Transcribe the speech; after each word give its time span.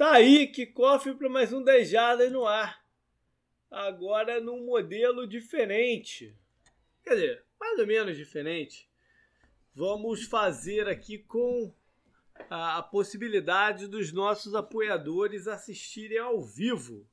Tá 0.00 0.12
aí, 0.12 0.46
que 0.46 0.64
cofre 0.64 1.12
para 1.12 1.28
mais 1.28 1.52
um 1.52 1.62
10 1.62 1.90
jardas 1.90 2.32
no 2.32 2.46
ar. 2.46 2.82
Agora 3.70 4.40
num 4.40 4.64
modelo 4.64 5.26
diferente. 5.26 6.34
Quer 7.04 7.10
dizer, 7.16 7.44
mais 7.60 7.78
ou 7.78 7.86
menos 7.86 8.16
diferente. 8.16 8.88
Vamos 9.74 10.24
fazer 10.24 10.88
aqui 10.88 11.18
com 11.18 11.70
a, 12.48 12.78
a 12.78 12.82
possibilidade 12.82 13.86
dos 13.88 14.10
nossos 14.10 14.54
apoiadores 14.54 15.46
assistirem 15.46 16.16
ao 16.16 16.40
vivo. 16.40 17.06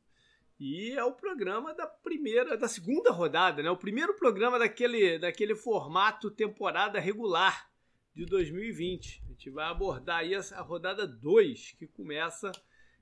E 0.58 0.92
é 0.92 1.04
o 1.04 1.12
programa 1.12 1.74
da 1.74 1.88
primeira, 1.88 2.56
da 2.56 2.70
segunda 2.70 3.12
rodada, 3.12 3.62
né? 3.62 3.70
O 3.70 3.76
primeiro 3.76 4.14
programa 4.14 4.58
daquele, 4.58 5.20
daquele 5.20 5.58
formato 5.58 6.32
temporada 6.32 7.02
regular 7.02 7.70
de 8.16 8.26
2020. 8.26 9.24
A 9.26 9.28
gente 9.28 9.50
vai 9.50 9.66
abordar 9.66 10.20
aí 10.20 10.34
a 10.34 10.62
rodada 10.62 11.06
2, 11.06 11.76
que 11.78 11.86
começa 11.86 12.50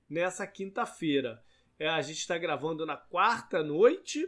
nessa 0.08 0.46
quinta-feira. 0.46 1.42
É, 1.78 1.88
a 1.88 2.00
gente 2.00 2.18
está 2.18 2.38
gravando 2.38 2.86
na 2.86 2.96
quarta 2.96 3.62
noite 3.62 4.26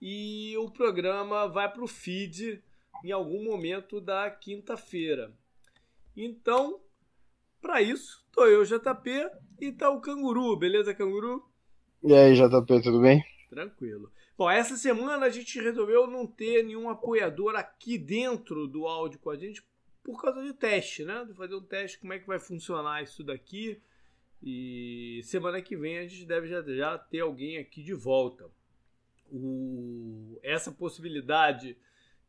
e 0.00 0.56
o 0.58 0.70
programa 0.70 1.46
vai 1.46 1.70
para 1.70 1.84
o 1.84 1.88
feed 1.88 2.62
em 3.04 3.12
algum 3.12 3.44
momento 3.44 4.00
da 4.00 4.30
quinta-feira. 4.30 5.32
Então, 6.16 6.80
para 7.60 7.80
isso, 7.80 8.26
tô 8.32 8.46
eu, 8.46 8.64
JP, 8.64 9.30
e 9.60 9.72
tá 9.72 9.90
o 9.90 10.00
Canguru, 10.00 10.56
beleza, 10.56 10.94
Canguru? 10.94 11.44
E 12.02 12.14
aí, 12.14 12.34
JP, 12.34 12.82
tudo 12.82 13.00
bem? 13.00 13.22
Tranquilo. 13.48 14.10
Bom, 14.36 14.50
essa 14.50 14.76
semana 14.76 15.26
a 15.26 15.28
gente 15.28 15.60
resolveu 15.60 16.06
não 16.06 16.26
ter 16.26 16.64
nenhum 16.64 16.88
apoiador 16.88 17.54
aqui 17.56 17.98
dentro 17.98 18.66
do 18.66 18.86
áudio 18.86 19.18
com 19.18 19.30
a 19.30 19.36
gente 19.36 19.62
por 20.02 20.20
causa 20.22 20.42
de 20.42 20.54
teste, 20.54 21.04
né? 21.04 21.26
De 21.26 21.34
fazer 21.34 21.54
um 21.54 21.62
teste, 21.62 21.98
como 21.98 22.14
é 22.14 22.18
que 22.18 22.26
vai 22.26 22.38
funcionar 22.38 23.02
isso 23.02 23.22
daqui. 23.22 23.80
E 24.42 25.20
semana 25.24 25.60
que 25.60 25.76
vem 25.76 25.98
a 25.98 26.06
gente 26.06 26.24
deve 26.24 26.48
já, 26.48 26.62
já 26.62 26.98
ter 26.98 27.20
alguém 27.20 27.58
aqui 27.58 27.82
de 27.82 27.92
volta. 27.92 28.50
O, 29.30 30.38
essa 30.42 30.72
possibilidade 30.72 31.76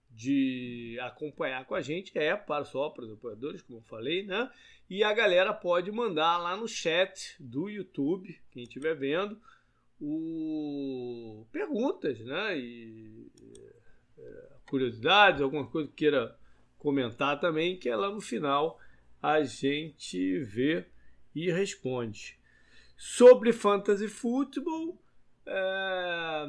de 0.09 0.97
acompanhar 1.01 1.65
com 1.65 1.73
a 1.73 1.81
gente 1.81 2.11
é 2.17 2.35
para 2.35 2.65
só 2.65 2.89
para 2.89 3.05
os 3.05 3.11
apoiadores, 3.13 3.61
como 3.61 3.79
eu 3.79 3.83
falei, 3.83 4.23
né? 4.23 4.51
E 4.89 5.03
a 5.03 5.13
galera 5.13 5.53
pode 5.53 5.89
mandar 5.91 6.37
lá 6.37 6.55
no 6.57 6.67
chat 6.67 7.35
do 7.39 7.69
YouTube, 7.69 8.37
quem 8.51 8.63
estiver 8.63 8.93
vendo, 8.93 9.41
o 9.99 11.45
perguntas, 11.51 12.19
né? 12.19 12.57
E 12.57 13.31
é, 14.17 14.47
curiosidades, 14.65 15.41
alguma 15.41 15.65
coisa 15.65 15.87
que 15.87 15.95
queira 15.95 16.37
comentar 16.77 17.39
também, 17.39 17.77
que 17.77 17.87
é 17.87 17.95
lá 17.95 18.09
no 18.09 18.19
final 18.19 18.79
a 19.21 19.43
gente 19.43 20.39
vê 20.39 20.85
e 21.33 21.51
responde. 21.51 22.39
Sobre 22.97 23.51
Fantasy 23.51 24.07
Football, 24.07 25.01
é, 25.45 26.45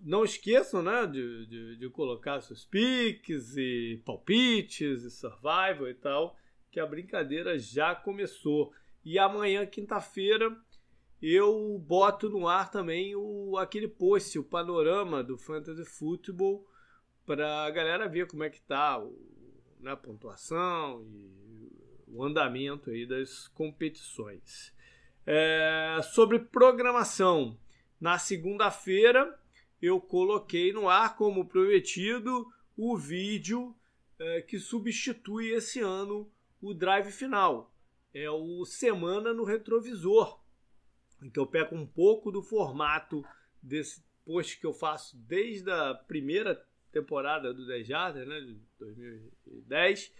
não 0.00 0.24
esqueçam 0.24 0.82
né, 0.82 1.06
de, 1.06 1.46
de, 1.46 1.76
de, 1.76 1.90
colocar 1.90 2.40
seus 2.40 2.64
piques 2.64 3.56
e 3.56 4.02
palpites 4.04 5.02
e 5.02 5.10
survival 5.10 5.88
e 5.88 5.94
tal, 5.94 6.36
que 6.70 6.80
a 6.80 6.86
brincadeira 6.86 7.58
já 7.58 7.94
começou. 7.94 8.72
E 9.04 9.18
amanhã, 9.18 9.64
quinta-feira, 9.64 10.54
eu 11.22 11.78
boto 11.78 12.28
no 12.28 12.48
ar 12.48 12.70
também 12.70 13.14
o, 13.14 13.56
aquele 13.56 13.88
post, 13.88 14.38
o 14.38 14.44
panorama 14.44 15.22
do 15.22 15.38
Fantasy 15.38 15.84
Football, 15.84 16.66
para 17.24 17.64
a 17.64 17.70
galera 17.70 18.08
ver 18.08 18.26
como 18.26 18.44
é 18.44 18.50
que 18.50 18.60
tá 18.60 18.98
o, 18.98 19.16
né, 19.80 19.92
a 19.92 19.96
pontuação 19.96 21.02
e 21.02 21.43
o 22.14 22.24
andamento 22.24 22.90
aí 22.90 23.04
das 23.04 23.48
competições. 23.48 24.72
É, 25.26 26.00
sobre 26.12 26.38
programação, 26.38 27.58
na 28.00 28.18
segunda-feira 28.18 29.38
eu 29.82 30.00
coloquei 30.00 30.72
no 30.72 30.88
ar, 30.88 31.16
como 31.16 31.46
prometido, 31.46 32.50
o 32.76 32.96
vídeo 32.96 33.74
é, 34.18 34.40
que 34.42 34.58
substitui 34.58 35.50
esse 35.50 35.80
ano 35.80 36.30
o 36.62 36.72
drive 36.72 37.10
final. 37.10 37.74
É 38.12 38.30
o 38.30 38.64
Semana 38.64 39.34
no 39.34 39.44
Retrovisor. 39.44 40.40
Então 41.22 41.42
eu 41.42 41.48
pego 41.48 41.74
um 41.74 41.86
pouco 41.86 42.30
do 42.30 42.42
formato 42.42 43.24
desse 43.62 44.02
post 44.24 44.58
que 44.58 44.66
eu 44.66 44.72
faço 44.72 45.16
desde 45.16 45.70
a 45.70 45.94
primeira 45.94 46.64
temporada 46.92 47.52
do 47.52 47.66
10 47.66 47.86
Jardas, 47.86 48.26
né, 48.26 48.40
de 48.40 48.58
2010, 48.78 50.12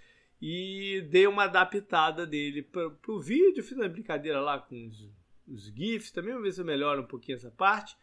e 0.47 1.01
dei 1.09 1.27
uma 1.27 1.45
adaptada 1.45 2.27
dele 2.27 2.61
para 2.61 2.93
o 3.09 3.19
vídeo, 3.19 3.65
fiz 3.65 3.79
uma 3.79 3.89
brincadeira 3.89 4.43
lá 4.43 4.59
com 4.59 4.89
os, 4.89 5.09
os 5.49 5.73
GIFs 5.75 6.11
também, 6.11 6.33
vamos 6.33 6.47
ver 6.47 6.53
se 6.53 6.61
eu 6.61 6.67
melhoro 6.67 7.01
um 7.01 7.07
pouquinho 7.07 7.37
essa 7.37 7.51
parte. 7.51 7.97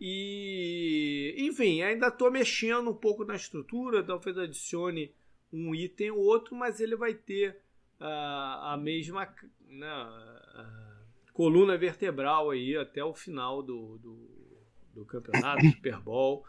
E, 0.00 1.34
enfim, 1.36 1.82
ainda 1.82 2.06
estou 2.06 2.30
mexendo 2.30 2.88
um 2.88 2.94
pouco 2.94 3.22
na 3.22 3.34
estrutura, 3.34 4.02
talvez 4.02 4.38
adicione 4.38 5.14
um 5.52 5.74
item 5.74 6.12
ou 6.12 6.20
outro, 6.20 6.56
mas 6.56 6.80
ele 6.80 6.96
vai 6.96 7.12
ter 7.12 7.60
uh, 8.00 8.04
a 8.62 8.78
mesma 8.80 9.30
né, 9.68 9.86
a 9.86 11.02
coluna 11.34 11.76
vertebral 11.76 12.50
aí 12.50 12.78
até 12.78 13.04
o 13.04 13.12
final 13.12 13.62
do, 13.62 13.98
do, 13.98 14.56
do 14.94 15.04
campeonato, 15.04 15.66
Super 15.76 16.00
Bowl 16.00 16.46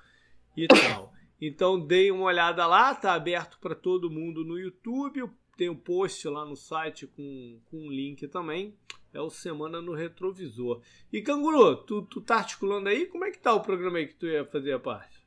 e 0.55 0.65
tal. 0.65 1.13
Então 1.41 1.79
dei 1.79 2.11
uma 2.11 2.25
olhada 2.25 2.65
lá, 2.65 2.93
tá 2.95 3.13
aberto 3.13 3.57
para 3.59 3.75
todo 3.75 4.09
mundo 4.09 4.43
no 4.43 4.57
YouTube. 4.57 5.29
Tem 5.57 5.69
um 5.69 5.75
post 5.75 6.27
lá 6.27 6.45
no 6.45 6.55
site 6.55 7.07
com, 7.07 7.59
com 7.69 7.77
um 7.77 7.91
link 7.91 8.27
também. 8.27 8.73
É 9.13 9.21
o 9.21 9.29
Semana 9.29 9.81
no 9.81 9.93
Retrovisor. 9.93 10.81
E 11.11 11.21
Canguru, 11.21 11.77
tu, 11.77 12.01
tu 12.03 12.19
tá 12.19 12.37
articulando 12.37 12.89
aí? 12.89 13.05
Como 13.05 13.23
é 13.23 13.31
que 13.31 13.39
tá 13.39 13.53
o 13.53 13.61
programa 13.61 13.97
aí 13.97 14.07
que 14.07 14.15
tu 14.15 14.27
ia 14.27 14.43
fazer 14.45 14.73
a 14.73 14.79
parte? 14.79 15.25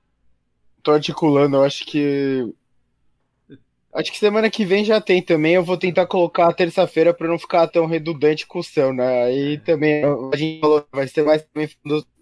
Tô 0.82 0.92
articulando, 0.92 1.56
eu 1.56 1.62
acho 1.62 1.86
que. 1.86 2.54
Acho 3.94 4.12
que 4.12 4.18
semana 4.18 4.50
que 4.50 4.66
vem 4.66 4.84
já 4.84 5.00
tem 5.00 5.22
também. 5.22 5.54
Eu 5.54 5.64
vou 5.64 5.78
tentar 5.78 6.06
colocar 6.06 6.48
a 6.48 6.52
terça-feira 6.52 7.14
para 7.14 7.26
não 7.26 7.38
ficar 7.38 7.66
tão 7.68 7.86
redundante 7.86 8.46
com 8.46 8.58
o 8.58 8.64
céu, 8.64 8.92
né? 8.92 9.24
Aí 9.24 9.54
é. 9.54 9.58
também 9.58 10.04
a 10.04 10.36
gente 10.36 10.60
falou, 10.60 10.86
vai 10.92 11.08
ser 11.08 11.24
mais 11.24 11.46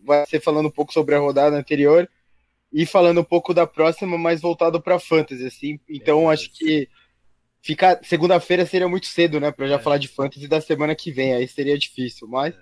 vai 0.05 0.25
ser 0.27 0.41
falando 0.41 0.67
um 0.67 0.71
pouco 0.71 0.93
sobre 0.93 1.17
a 1.17 1.19
rodada 1.19 1.57
anterior 1.57 2.09
e 2.73 2.85
falando 2.85 3.21
um 3.21 3.25
pouco 3.25 3.55
da 3.55 3.67
próxima, 3.67 4.19
mas 4.19 4.41
voltado 4.41 4.81
para 4.81 4.99
fantasy, 4.99 5.47
assim. 5.47 5.81
Então 5.89 6.31
é, 6.31 6.35
acho 6.35 6.51
que 6.51 6.89
ficar 7.63 8.01
segunda-feira 8.05 8.67
seria 8.67 8.89
muito 8.89 9.07
cedo, 9.07 9.41
né, 9.41 9.51
para 9.51 9.67
já 9.67 9.77
é. 9.77 9.79
falar 9.79 9.99
de 9.99 10.09
fantasy 10.09 10.47
da 10.47 10.61
semana 10.61 10.95
que 10.95 11.11
vem, 11.11 11.35
aí 11.35 11.49
seria 11.49 11.79
difícil, 11.79 12.29
mas 12.29 12.55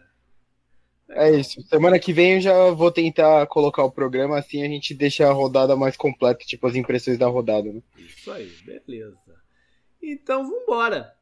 é. 1.11 1.29
é 1.29 1.41
isso. 1.41 1.61
Semana 1.63 1.99
que 1.99 2.13
vem 2.13 2.35
eu 2.35 2.41
já 2.41 2.71
vou 2.71 2.91
tentar 2.91 3.47
colocar 3.47 3.85
o 3.85 3.93
programa 3.93 4.39
assim, 4.39 4.63
a 4.63 4.69
gente 4.69 4.95
deixa 4.95 5.29
a 5.29 5.33
rodada 5.33 5.77
mais 5.77 5.97
completa, 5.97 6.45
tipo 6.45 6.67
as 6.67 6.75
impressões 6.75 7.19
da 7.19 7.27
rodada, 7.27 7.73
né? 7.73 7.83
Isso 7.99 8.31
aí, 8.31 8.51
beleza. 8.65 9.19
Então 10.03 10.45
vamos 10.45 10.63
embora. 10.63 11.15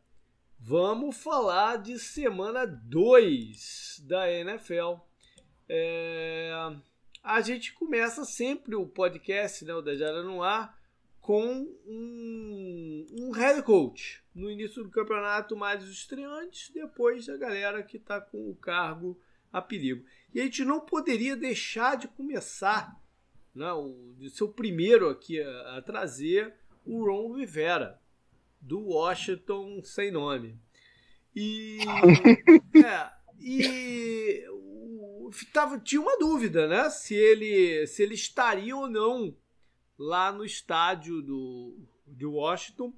Vamos 0.64 1.16
falar 1.16 1.78
de 1.78 1.98
semana 1.98 2.64
2 2.64 4.04
da 4.06 4.30
NFL. 4.30 4.94
É 5.68 6.52
a 7.22 7.40
gente 7.40 7.72
começa 7.74 8.24
sempre 8.24 8.74
o 8.74 8.86
podcast, 8.86 9.64
né, 9.64 9.72
o 9.74 9.80
Dejara 9.80 10.22
no 10.22 10.42
ar, 10.42 10.76
com 11.20 11.68
um, 11.86 13.06
um 13.12 13.30
head 13.30 13.62
coach. 13.62 14.22
No 14.34 14.50
início 14.50 14.82
do 14.82 14.90
campeonato, 14.90 15.56
mais 15.56 15.82
os 15.84 15.90
estreantes, 15.90 16.70
depois 16.70 17.28
a 17.28 17.36
galera 17.36 17.82
que 17.82 17.96
está 17.96 18.20
com 18.20 18.50
o 18.50 18.56
cargo 18.56 19.18
a 19.52 19.62
perigo. 19.62 20.04
E 20.34 20.40
a 20.40 20.44
gente 20.44 20.64
não 20.64 20.80
poderia 20.80 21.36
deixar 21.36 21.96
de 21.96 22.08
começar, 22.08 23.00
né, 23.54 23.72
o, 23.72 24.14
de 24.18 24.28
ser 24.30 24.44
o 24.44 24.52
primeiro 24.52 25.08
aqui 25.08 25.40
a, 25.40 25.76
a 25.76 25.82
trazer 25.82 26.54
o 26.84 27.04
Ron 27.04 27.34
Rivera, 27.34 28.00
do 28.60 28.80
Washington 28.80 29.80
sem 29.84 30.10
nome. 30.10 30.58
E, 31.36 31.78
é, 32.84 33.10
e 33.38 34.44
tava, 35.52 35.78
tinha 35.78 36.00
uma 36.00 36.18
dúvida, 36.18 36.66
né? 36.66 36.90
Se 36.90 37.14
ele, 37.14 37.86
se 37.86 38.02
ele 38.02 38.14
estaria 38.14 38.76
ou 38.76 38.88
não 38.88 39.36
lá 39.98 40.32
no 40.32 40.44
estádio 40.44 41.22
do, 41.22 41.76
de 42.06 42.26
Washington, 42.26 42.92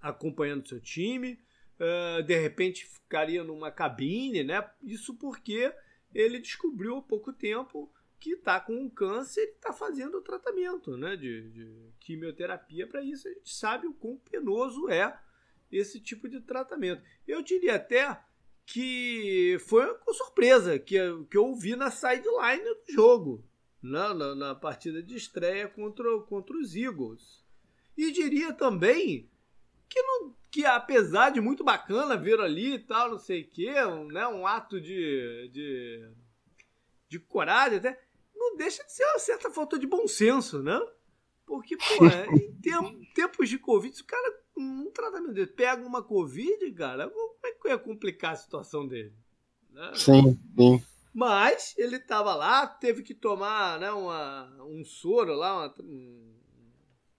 acompanhando 0.00 0.68
seu 0.68 0.80
time. 0.80 1.38
Uh, 1.74 2.22
de 2.22 2.38
repente 2.38 2.86
ficaria 2.86 3.42
numa 3.42 3.70
cabine, 3.70 4.44
né? 4.44 4.68
Isso 4.82 5.14
porque 5.14 5.74
ele 6.14 6.38
descobriu 6.38 6.96
há 6.96 7.02
pouco 7.02 7.32
tempo 7.32 7.92
que 8.20 8.30
está 8.30 8.60
com 8.60 8.74
um 8.74 8.88
câncer 8.88 9.42
e 9.42 9.50
está 9.50 9.72
fazendo 9.72 10.18
o 10.18 10.22
tratamento 10.22 10.96
né? 10.96 11.16
de, 11.16 11.50
de 11.50 11.92
quimioterapia 12.00 12.86
para 12.86 13.02
isso. 13.02 13.28
A 13.28 13.32
gente 13.32 13.54
sabe 13.54 13.86
o 13.86 13.92
quão 13.92 14.16
penoso 14.16 14.88
é 14.88 15.18
esse 15.70 16.00
tipo 16.00 16.28
de 16.28 16.40
tratamento. 16.40 17.02
Eu 17.26 17.42
diria 17.42 17.74
até 17.74 18.18
que 18.66 19.58
foi 19.66 19.84
uma 19.84 20.14
surpresa 20.14 20.78
que, 20.78 20.96
que 21.30 21.36
eu 21.36 21.54
vi 21.54 21.76
na 21.76 21.90
sideline 21.90 22.64
do 22.64 22.92
jogo, 22.92 23.44
na, 23.82 24.14
na, 24.14 24.34
na, 24.34 24.54
partida 24.54 25.02
de 25.02 25.14
estreia 25.14 25.68
contra, 25.68 26.18
contra 26.20 26.56
os 26.56 26.74
Eagles. 26.74 27.44
E 27.96 28.10
diria 28.10 28.52
também 28.52 29.30
que, 29.88 30.02
não, 30.02 30.34
que 30.50 30.64
apesar 30.64 31.30
de 31.30 31.40
muito 31.40 31.62
bacana 31.62 32.16
ver 32.16 32.40
ali 32.40 32.74
e 32.74 32.78
tal, 32.78 33.10
não 33.10 33.18
sei 33.18 33.42
o 33.42 33.50
quê, 33.50 33.72
um, 33.84 34.06
né, 34.06 34.26
um 34.26 34.46
ato 34.46 34.80
de, 34.80 35.48
de, 35.52 36.10
de 37.08 37.18
coragem 37.18 37.78
até, 37.78 38.00
não 38.34 38.56
deixa 38.56 38.82
de 38.82 38.92
ser 38.92 39.04
uma 39.04 39.18
certa 39.18 39.50
falta 39.50 39.78
de 39.78 39.86
bom 39.86 40.08
senso, 40.08 40.62
né? 40.62 40.80
Porque, 41.46 41.76
pô, 41.76 42.06
é, 42.06 42.26
em 42.26 43.04
tempos 43.14 43.48
de 43.48 43.58
Covid, 43.58 44.00
o 44.00 44.04
cara, 44.04 44.43
um 44.56 44.90
tratamento 44.90 45.32
dele, 45.32 45.46
pega 45.46 45.84
uma 45.84 46.02
Covid, 46.02 46.70
cara, 46.72 47.08
como 47.08 47.36
é 47.44 47.52
que 47.52 47.68
ia 47.68 47.78
complicar 47.78 48.32
a 48.32 48.36
situação 48.36 48.86
dele? 48.86 49.12
Né? 49.70 49.92
Sim, 49.94 50.38
sim. 50.56 50.82
Mas 51.12 51.74
ele 51.78 51.96
estava 51.96 52.34
lá, 52.34 52.66
teve 52.66 53.02
que 53.02 53.14
tomar 53.14 53.78
né, 53.78 53.90
uma, 53.92 54.50
um 54.64 54.84
soro 54.84 55.34
lá, 55.34 55.54
uma, 55.54 55.74
um 55.80 56.34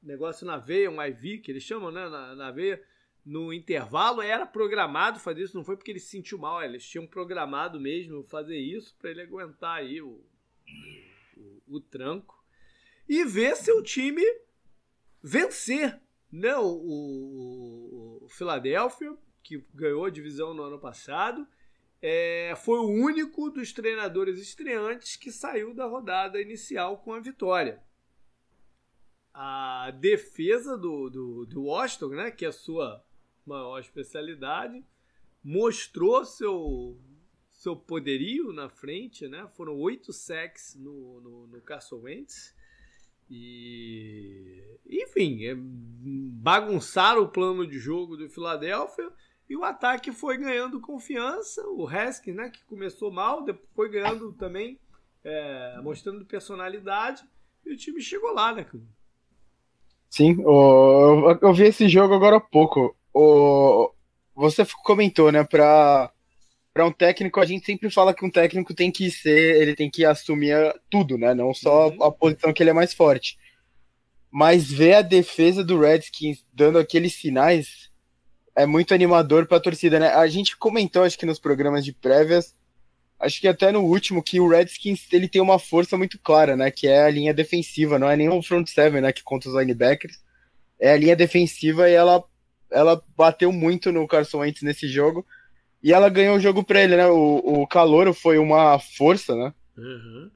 negócio 0.03 0.45
na 0.45 0.57
veia, 0.57 0.91
um 0.91 1.01
IV, 1.01 1.39
que 1.39 1.51
eles 1.51 1.63
chamam, 1.63 1.91
né, 1.91 2.09
na, 2.09 2.35
na 2.35 2.51
veia, 2.51 2.81
no 3.25 3.53
intervalo. 3.53 4.21
Era 4.21 4.45
programado 4.45 5.19
fazer 5.19 5.43
isso, 5.43 5.55
não 5.55 5.63
foi 5.63 5.77
porque 5.77 5.91
ele 5.91 5.99
se 5.99 6.09
sentiu 6.09 6.37
mal, 6.37 6.61
eles 6.61 6.85
tinham 6.85 7.07
programado 7.07 7.79
mesmo 7.79 8.23
fazer 8.25 8.57
isso 8.57 8.95
para 8.99 9.11
ele 9.11 9.21
aguentar 9.21 9.77
aí 9.77 10.01
o, 10.01 10.21
o, 11.37 11.61
o, 11.77 11.79
tranco 11.79 12.43
e 13.07 13.23
ver 13.23 13.55
seu 13.55 13.81
time 13.81 14.23
vencer 15.23 15.99
né, 16.35 16.55
o, 16.57 16.65
o, 16.65 18.25
o 18.25 18.29
Philadelphia, 18.29 19.15
que 19.43 19.63
ganhou 19.73 20.05
a 20.05 20.09
divisão 20.09 20.53
no 20.53 20.63
ano 20.63 20.79
passado 20.79 21.47
é, 22.01 22.53
foi 22.57 22.77
o 22.77 22.87
único 22.87 23.49
dos 23.49 23.71
treinadores 23.73 24.39
estreantes 24.39 25.15
que 25.15 25.31
saiu 25.31 25.73
da 25.73 25.85
rodada 25.85 26.41
inicial 26.41 26.99
com 26.99 27.13
a 27.13 27.19
vitória. 27.19 27.81
A 29.33 29.91
defesa 29.91 30.77
do, 30.77 31.09
do, 31.09 31.45
do 31.45 31.63
Washington, 31.63 32.09
né, 32.09 32.31
que 32.31 32.45
é 32.45 32.49
a 32.49 32.53
sua 32.53 33.03
maior 33.45 33.79
especialidade, 33.79 34.85
mostrou 35.43 36.23
seu, 36.23 36.97
seu 37.51 37.75
poderio 37.75 38.53
na 38.53 38.69
frente. 38.69 39.27
Né? 39.27 39.47
Foram 39.55 39.75
oito 39.75 40.13
sacks 40.13 40.75
no, 40.75 41.19
no, 41.21 41.47
no 41.47 41.61
Wentz. 42.03 42.54
E, 43.29 44.77
enfim, 44.87 45.45
é, 45.45 45.55
bagunçaram 45.57 47.23
o 47.23 47.29
plano 47.29 47.65
de 47.65 47.79
jogo 47.79 48.15
do 48.15 48.29
Philadelphia 48.29 49.11
e 49.49 49.55
o 49.55 49.63
ataque 49.63 50.11
foi 50.11 50.37
ganhando 50.37 50.81
confiança. 50.81 51.67
O 51.69 51.87
Haskins, 51.87 52.35
né, 52.35 52.49
que 52.49 52.63
começou 52.65 53.11
mal, 53.11 53.43
depois 53.43 53.65
foi 53.75 53.89
ganhando 53.89 54.31
também, 54.33 54.79
é, 55.23 55.79
mostrando 55.81 56.25
personalidade. 56.25 57.23
E 57.65 57.73
o 57.73 57.77
time 57.77 58.01
chegou 58.01 58.33
lá, 58.33 58.53
né, 58.53 58.65
Sim, 60.09 60.37
o, 60.45 61.37
eu 61.41 61.53
vi 61.53 61.63
esse 61.63 61.89
jogo 61.89 62.13
agora 62.13 62.37
há 62.37 62.41
pouco. 62.41 62.95
O, 63.13 63.91
você 64.35 64.65
comentou, 64.83 65.31
né, 65.31 65.43
para 65.43 66.11
para 66.75 66.85
um 66.85 66.91
técnico, 66.91 67.39
a 67.39 67.45
gente 67.45 67.65
sempre 67.65 67.89
fala 67.89 68.13
que 68.13 68.25
um 68.25 68.29
técnico 68.29 68.73
tem 68.73 68.91
que 68.91 69.09
ser, 69.09 69.61
ele 69.61 69.73
tem 69.73 69.89
que 69.89 70.03
assumir 70.03 70.57
tudo, 70.89 71.17
né? 71.17 71.33
Não 71.33 71.53
só 71.53 71.87
uhum. 71.87 72.03
a 72.03 72.11
posição 72.11 72.51
que 72.51 72.61
ele 72.61 72.69
é 72.69 72.73
mais 72.73 72.93
forte. 72.93 73.37
Mas 74.29 74.69
ver 74.69 74.95
a 74.95 75.01
defesa 75.01 75.63
do 75.63 75.79
Redskins 75.79 76.45
dando 76.53 76.77
aqueles 76.77 77.13
sinais 77.13 77.89
é 78.53 78.65
muito 78.65 78.93
animador 78.93 79.47
para 79.47 79.55
a 79.55 79.61
torcida, 79.61 80.01
né? 80.01 80.09
A 80.09 80.27
gente 80.27 80.57
comentou, 80.57 81.03
acho 81.03 81.17
que 81.17 81.25
nos 81.25 81.39
programas 81.39 81.85
de 81.85 81.93
prévias, 81.93 82.53
acho 83.21 83.39
que 83.39 83.47
até 83.47 83.71
no 83.71 83.79
último, 83.79 84.21
que 84.21 84.41
o 84.41 84.49
Redskins 84.49 85.07
ele 85.13 85.29
tem 85.29 85.41
uma 85.41 85.57
força 85.57 85.97
muito 85.97 86.19
clara, 86.19 86.57
né? 86.57 86.69
Que 86.69 86.89
é 86.89 87.03
a 87.03 87.09
linha 87.09 87.33
defensiva, 87.33 87.97
não 87.97 88.09
é 88.09 88.17
nem 88.17 88.27
o 88.27 88.43
front 88.43 88.67
seven, 88.67 88.99
né? 88.99 89.13
Que 89.13 89.23
conta 89.23 89.47
os 89.47 89.55
linebackers. 89.55 90.19
É 90.77 90.91
a 90.91 90.97
linha 90.97 91.15
defensiva 91.15 91.89
e 91.89 91.93
ela, 91.93 92.21
ela 92.69 93.01
bateu 93.15 93.49
muito 93.53 93.93
no 93.93 94.05
Carson 94.05 94.39
Wentz 94.39 94.61
nesse 94.61 94.89
jogo. 94.89 95.25
E 95.85 95.93
ela 95.93 96.09
ganhou 96.09 96.35
o 96.35 96.39
jogo 96.39 96.63
para 96.63 96.83
ele, 96.83 96.97
né? 96.97 97.07
O, 97.07 97.61
o 97.61 97.67
Calouro 97.67 98.13
foi 98.13 98.39
uma 98.39 98.79
força, 98.79 99.35
né? 99.35 99.53
Uhum 99.77 100.31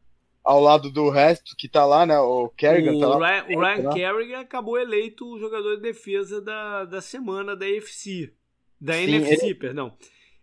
ao 0.49 0.59
lado 0.59 0.89
do 0.89 1.09
resto 1.09 1.55
que 1.55 1.69
tá 1.69 1.85
lá, 1.85 2.07
né? 2.07 2.17
O 2.17 2.49
Kerrigan 2.49 2.95
o 2.95 2.99
tá 2.99 3.07
lá. 3.07 3.41
Ryan, 3.41 3.45
o 3.55 3.61
Ryan 3.61 3.89
Kerrigan 3.91 4.39
acabou 4.39 4.79
eleito 4.79 5.23
o 5.27 5.37
jogador 5.37 5.75
de 5.75 5.83
defesa 5.83 6.41
da, 6.41 6.85
da 6.85 7.01
semana 7.01 7.55
da 7.55 7.69
FC. 7.69 8.33
Da 8.81 8.93
Sim, 8.93 9.13
NFC, 9.13 9.45
ele... 9.45 9.53
perdão. 9.53 9.95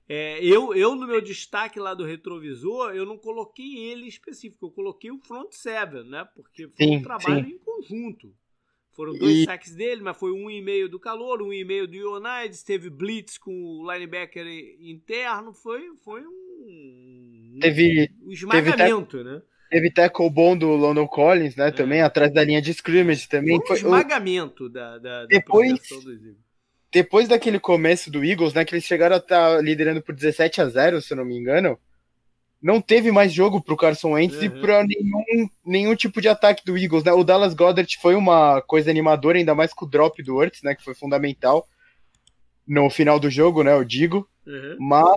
É, 0.08 0.38
eu, 0.44 0.72
eu, 0.74 0.94
no 0.94 1.08
meu 1.08 1.20
destaque 1.20 1.80
lá 1.80 1.92
do 1.92 2.04
retrovisor, 2.04 2.92
eu 2.92 3.04
não 3.04 3.18
coloquei 3.18 3.78
ele 3.78 4.06
específico, 4.06 4.66
eu 4.66 4.70
coloquei 4.70 5.10
o 5.10 5.18
front 5.18 5.50
seven, 5.50 6.04
né? 6.04 6.24
Porque 6.36 6.68
foi 6.68 6.86
sim, 6.86 6.96
um 6.98 7.02
trabalho 7.02 7.44
sim. 7.44 7.54
em 7.54 7.58
conjunto. 7.58 8.32
Foram 8.96 9.12
dois 9.12 9.36
e... 9.36 9.44
saques 9.44 9.74
dele, 9.74 10.00
mas 10.00 10.16
foi 10.16 10.32
um 10.32 10.50
e 10.50 10.62
meio 10.62 10.88
do 10.88 10.98
calor, 10.98 11.42
um 11.42 11.52
e 11.52 11.62
meio 11.62 11.86
do 11.86 11.94
Ionides, 11.94 12.62
teve 12.62 12.88
blitz 12.88 13.36
com 13.36 13.52
o 13.52 13.92
linebacker 13.92 14.46
interno, 14.80 15.52
foi, 15.52 15.94
foi 16.02 16.22
um, 16.26 17.58
teve, 17.60 18.10
um 18.24 18.32
esmagamento, 18.32 19.18
teve, 19.18 19.28
né? 19.28 19.42
Teve 19.70 19.90
tackle 19.90 20.30
bom 20.30 20.56
do 20.56 20.68
London 20.68 21.06
Collins, 21.06 21.56
né? 21.56 21.68
É. 21.68 21.70
Também, 21.70 22.00
atrás 22.00 22.32
da 22.32 22.42
linha 22.42 22.62
de 22.62 22.70
scrimmage 22.70 23.28
também. 23.28 23.60
Foi 23.66 23.76
um 23.76 23.80
esmagamento 23.80 24.66
da, 24.70 24.96
da, 24.96 25.26
depois, 25.26 25.72
do 25.72 26.36
Depois 26.90 27.28
daquele 27.28 27.60
começo 27.60 28.10
do 28.10 28.24
Eagles, 28.24 28.54
né? 28.54 28.64
Que 28.64 28.74
eles 28.74 28.84
chegaram 28.84 29.16
a 29.16 29.18
estar 29.18 29.56
tá 29.56 29.60
liderando 29.60 30.00
por 30.00 30.14
17 30.14 30.62
a 30.62 30.68
0 30.68 31.02
se 31.02 31.12
eu 31.12 31.18
não 31.18 31.24
me 31.24 31.36
engano. 31.36 31.78
Não 32.62 32.80
teve 32.80 33.12
mais 33.12 33.32
jogo 33.32 33.60
pro 33.60 33.76
Carson 33.76 34.12
Wentz 34.12 34.36
uhum. 34.36 34.44
e 34.44 34.50
para 34.50 34.84
nenhum, 34.84 35.50
nenhum 35.64 35.94
tipo 35.94 36.20
de 36.20 36.28
ataque 36.28 36.64
do 36.64 36.76
Eagles, 36.76 37.04
né? 37.04 37.12
O 37.12 37.22
Dallas 37.22 37.54
Goddard 37.54 37.96
foi 38.00 38.14
uma 38.14 38.62
coisa 38.62 38.90
animadora, 38.90 39.38
ainda 39.38 39.54
mais 39.54 39.72
com 39.72 39.84
o 39.84 39.88
drop 39.88 40.22
do 40.22 40.36
Hurts, 40.36 40.62
né? 40.62 40.74
Que 40.74 40.82
foi 40.82 40.94
fundamental 40.94 41.66
no 42.66 42.90
final 42.90 43.20
do 43.20 43.30
jogo, 43.30 43.62
né? 43.62 43.72
Eu 43.72 43.84
digo. 43.84 44.28
Uhum. 44.46 44.76
Mas 44.80 45.16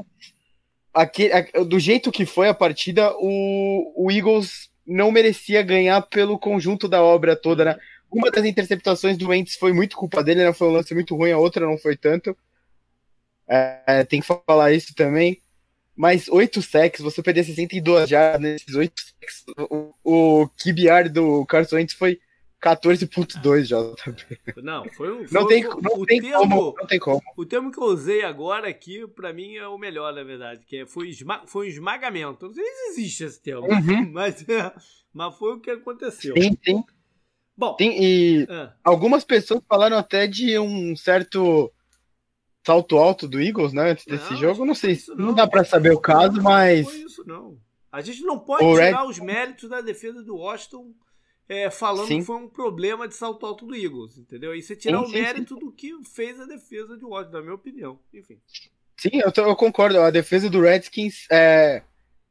do 1.68 1.80
jeito 1.80 2.12
que 2.12 2.26
foi 2.26 2.50
a 2.50 2.54
partida, 2.54 3.14
o, 3.18 4.06
o 4.06 4.12
Eagles 4.12 4.70
não 4.86 5.12
merecia 5.12 5.62
ganhar 5.62 6.02
pelo 6.02 6.38
conjunto 6.38 6.88
da 6.88 7.02
obra 7.02 7.36
toda, 7.36 7.64
né? 7.64 7.78
Uma 8.12 8.32
das 8.32 8.44
interceptações 8.44 9.18
do 9.18 9.30
Wentz 9.30 9.56
foi 9.56 9.72
muito 9.72 9.96
culpa 9.96 10.24
dele, 10.24 10.44
né? 10.44 10.52
Foi 10.52 10.68
um 10.68 10.72
lance 10.72 10.94
muito 10.94 11.16
ruim, 11.16 11.32
a 11.32 11.38
outra 11.38 11.66
não 11.66 11.78
foi 11.78 11.96
tanto. 11.96 12.36
É, 13.48 14.04
tem 14.04 14.22
que 14.22 14.28
falar 14.48 14.72
isso 14.72 14.94
também. 14.96 15.42
Mas 16.00 16.30
oito 16.30 16.62
sacks, 16.62 17.02
você 17.02 17.22
perder 17.22 17.44
62 17.44 18.08
já 18.08 18.40
nesses 18.40 18.74
oito 18.74 19.02
sacks. 19.02 19.44
O, 19.70 19.94
o 20.02 20.48
QBR 20.48 21.10
do 21.10 21.46
Carson 21.46 21.76
Wentz 21.76 21.94
foi 21.94 22.22
14.2 22.64 23.64
JB. 23.64 24.62
Não, 24.64 24.86
foi 24.94 25.12
um. 25.12 25.26
Não, 25.30 25.46
tem, 25.46 25.62
não, 25.62 26.00
o 26.00 26.06
tem 26.06 26.22
termo, 26.22 26.38
como, 26.38 26.74
não 26.78 26.88
tem 26.88 27.00
como. 27.00 27.22
O 27.36 27.46
termo 27.46 27.70
que 27.70 27.78
eu 27.78 27.84
usei 27.84 28.24
agora 28.24 28.70
aqui, 28.70 29.06
pra 29.08 29.34
mim, 29.34 29.58
é 29.58 29.68
o 29.68 29.78
melhor, 29.78 30.14
na 30.14 30.24
verdade, 30.24 30.66
que 30.66 30.78
é, 30.78 30.86
foi, 30.86 31.10
esma, 31.10 31.44
foi 31.46 31.68
um 31.68 31.70
esmagamento. 31.70 32.48
Não 32.48 32.54
sei 32.54 32.64
se 32.64 32.92
existe 32.92 33.24
esse 33.26 33.42
termo, 33.42 33.68
uhum. 33.68 34.10
mas, 34.14 34.46
mas 35.14 35.36
foi 35.36 35.56
o 35.56 35.60
que 35.60 35.70
aconteceu. 35.70 36.34
Sim, 36.42 36.58
sim. 36.64 36.82
Bom. 37.58 37.76
Tem, 37.76 38.02
e 38.02 38.48
é. 38.50 38.70
algumas 38.86 39.26
pessoas 39.26 39.62
falaram 39.68 39.98
até 39.98 40.28
de 40.28 40.58
um 40.58 40.96
certo 40.96 41.70
salto 42.66 42.98
alto 42.98 43.28
do 43.28 43.42
Eagles, 43.42 43.74
né, 43.74 43.92
antes 43.92 44.06
desse 44.06 44.32
não, 44.32 44.40
jogo. 44.40 44.66
Não 44.66 44.76
sei, 44.76 44.98
não. 45.10 45.16
não 45.28 45.34
dá 45.34 45.48
pra 45.48 45.64
saber 45.64 45.92
o 45.92 46.00
caso, 46.00 46.42
mas. 46.42 46.86
Não 46.86 46.92
foi 46.92 47.02
isso, 47.02 47.24
não. 47.26 47.58
A 47.92 48.02
gente 48.02 48.22
não 48.22 48.38
pode 48.38 48.64
o 48.64 48.74
tirar 48.74 49.02
Red... 49.02 49.10
os 49.10 49.20
méritos 49.20 49.70
da 49.70 49.82
defesa 49.82 50.24
do 50.24 50.36
Washington 50.36 50.94
é, 51.48 51.72
falando 51.72 52.08
sim. 52.08 52.20
que 52.20 52.26
foi 52.26 52.36
um 52.36 52.48
problema 52.48 53.08
de 53.08 53.16
salto 53.16 53.44
alto 53.46 53.66
do 53.66 53.76
Eagles, 53.76 54.18
entendeu? 54.18 54.54
E 54.54 54.62
você 54.62 54.76
tirar 54.76 55.00
sim, 55.00 55.06
o 55.06 55.10
mérito 55.10 55.56
sim, 55.56 55.60
do 55.60 55.72
que 55.72 55.92
fez 56.04 56.40
a 56.40 56.46
defesa 56.46 56.96
de 56.96 57.04
Washington, 57.04 57.38
na 57.38 57.42
minha 57.42 57.56
opinião. 57.56 58.00
Enfim. 58.14 58.38
Sim, 58.96 59.10
eu, 59.14 59.32
tô, 59.32 59.42
eu 59.42 59.56
concordo. 59.56 60.00
A 60.00 60.12
defesa 60.12 60.50
do 60.50 60.62
Redskins 60.62 61.26
é. 61.32 61.82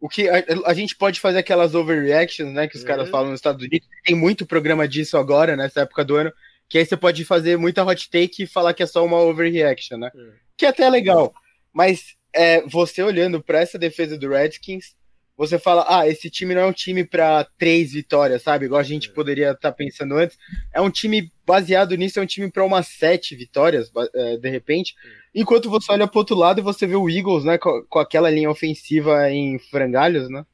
O 0.00 0.08
que 0.08 0.28
a, 0.28 0.44
a, 0.66 0.74
gente 0.74 0.94
pode 0.94 1.18
fazer 1.18 1.38
aquelas 1.38 1.74
overreactions, 1.74 2.52
né, 2.52 2.68
que 2.68 2.76
os 2.76 2.84
é. 2.84 2.86
caras 2.86 3.10
falam 3.10 3.30
nos 3.30 3.40
Estados 3.40 3.64
Unidos. 3.64 3.88
Tem 4.04 4.14
muito 4.14 4.46
programa 4.46 4.86
disso 4.86 5.18
agora, 5.18 5.56
nessa 5.56 5.80
época 5.80 6.04
do 6.04 6.14
ano, 6.14 6.32
que 6.68 6.78
aí 6.78 6.84
você 6.84 6.96
pode 6.96 7.24
fazer 7.24 7.56
muita 7.56 7.84
hot 7.84 8.10
take 8.10 8.42
e 8.42 8.46
falar 8.46 8.74
que 8.74 8.82
é 8.82 8.86
só 8.86 9.04
uma 9.04 9.20
overreaction, 9.20 9.96
né? 9.96 10.10
É. 10.14 10.32
Que 10.56 10.66
é 10.66 10.68
até 10.68 10.88
legal. 10.88 11.32
Mas 11.72 12.16
é, 12.34 12.60
você 12.62 13.02
olhando 13.02 13.42
para 13.42 13.60
essa 13.60 13.78
defesa 13.78 14.18
do 14.18 14.28
Redskins, 14.28 14.96
você 15.36 15.56
fala, 15.56 15.86
ah, 15.88 16.06
esse 16.08 16.28
time 16.28 16.52
não 16.52 16.62
é 16.62 16.66
um 16.66 16.72
time 16.72 17.04
para 17.04 17.44
três 17.56 17.92
vitórias, 17.92 18.42
sabe? 18.42 18.66
Igual 18.66 18.80
a 18.80 18.84
gente 18.84 19.08
é. 19.08 19.12
poderia 19.12 19.52
estar 19.52 19.70
tá 19.70 19.72
pensando 19.72 20.16
antes. 20.16 20.36
É 20.74 20.80
um 20.80 20.90
time 20.90 21.30
baseado 21.46 21.96
nisso, 21.96 22.18
é 22.18 22.22
um 22.22 22.26
time 22.26 22.50
para 22.50 22.64
umas 22.64 22.88
sete 22.88 23.36
vitórias, 23.36 23.90
é, 24.14 24.36
de 24.36 24.50
repente. 24.50 24.94
É. 25.04 25.40
Enquanto 25.40 25.70
você 25.70 25.92
olha 25.92 26.08
pro 26.08 26.18
outro 26.18 26.34
lado 26.34 26.58
e 26.58 26.62
você 26.62 26.86
vê 26.86 26.96
o 26.96 27.08
Eagles, 27.08 27.44
né, 27.44 27.56
com, 27.56 27.84
com 27.88 28.00
aquela 28.00 28.28
linha 28.28 28.50
ofensiva 28.50 29.30
em 29.30 29.58
frangalhos, 29.58 30.28
né? 30.28 30.44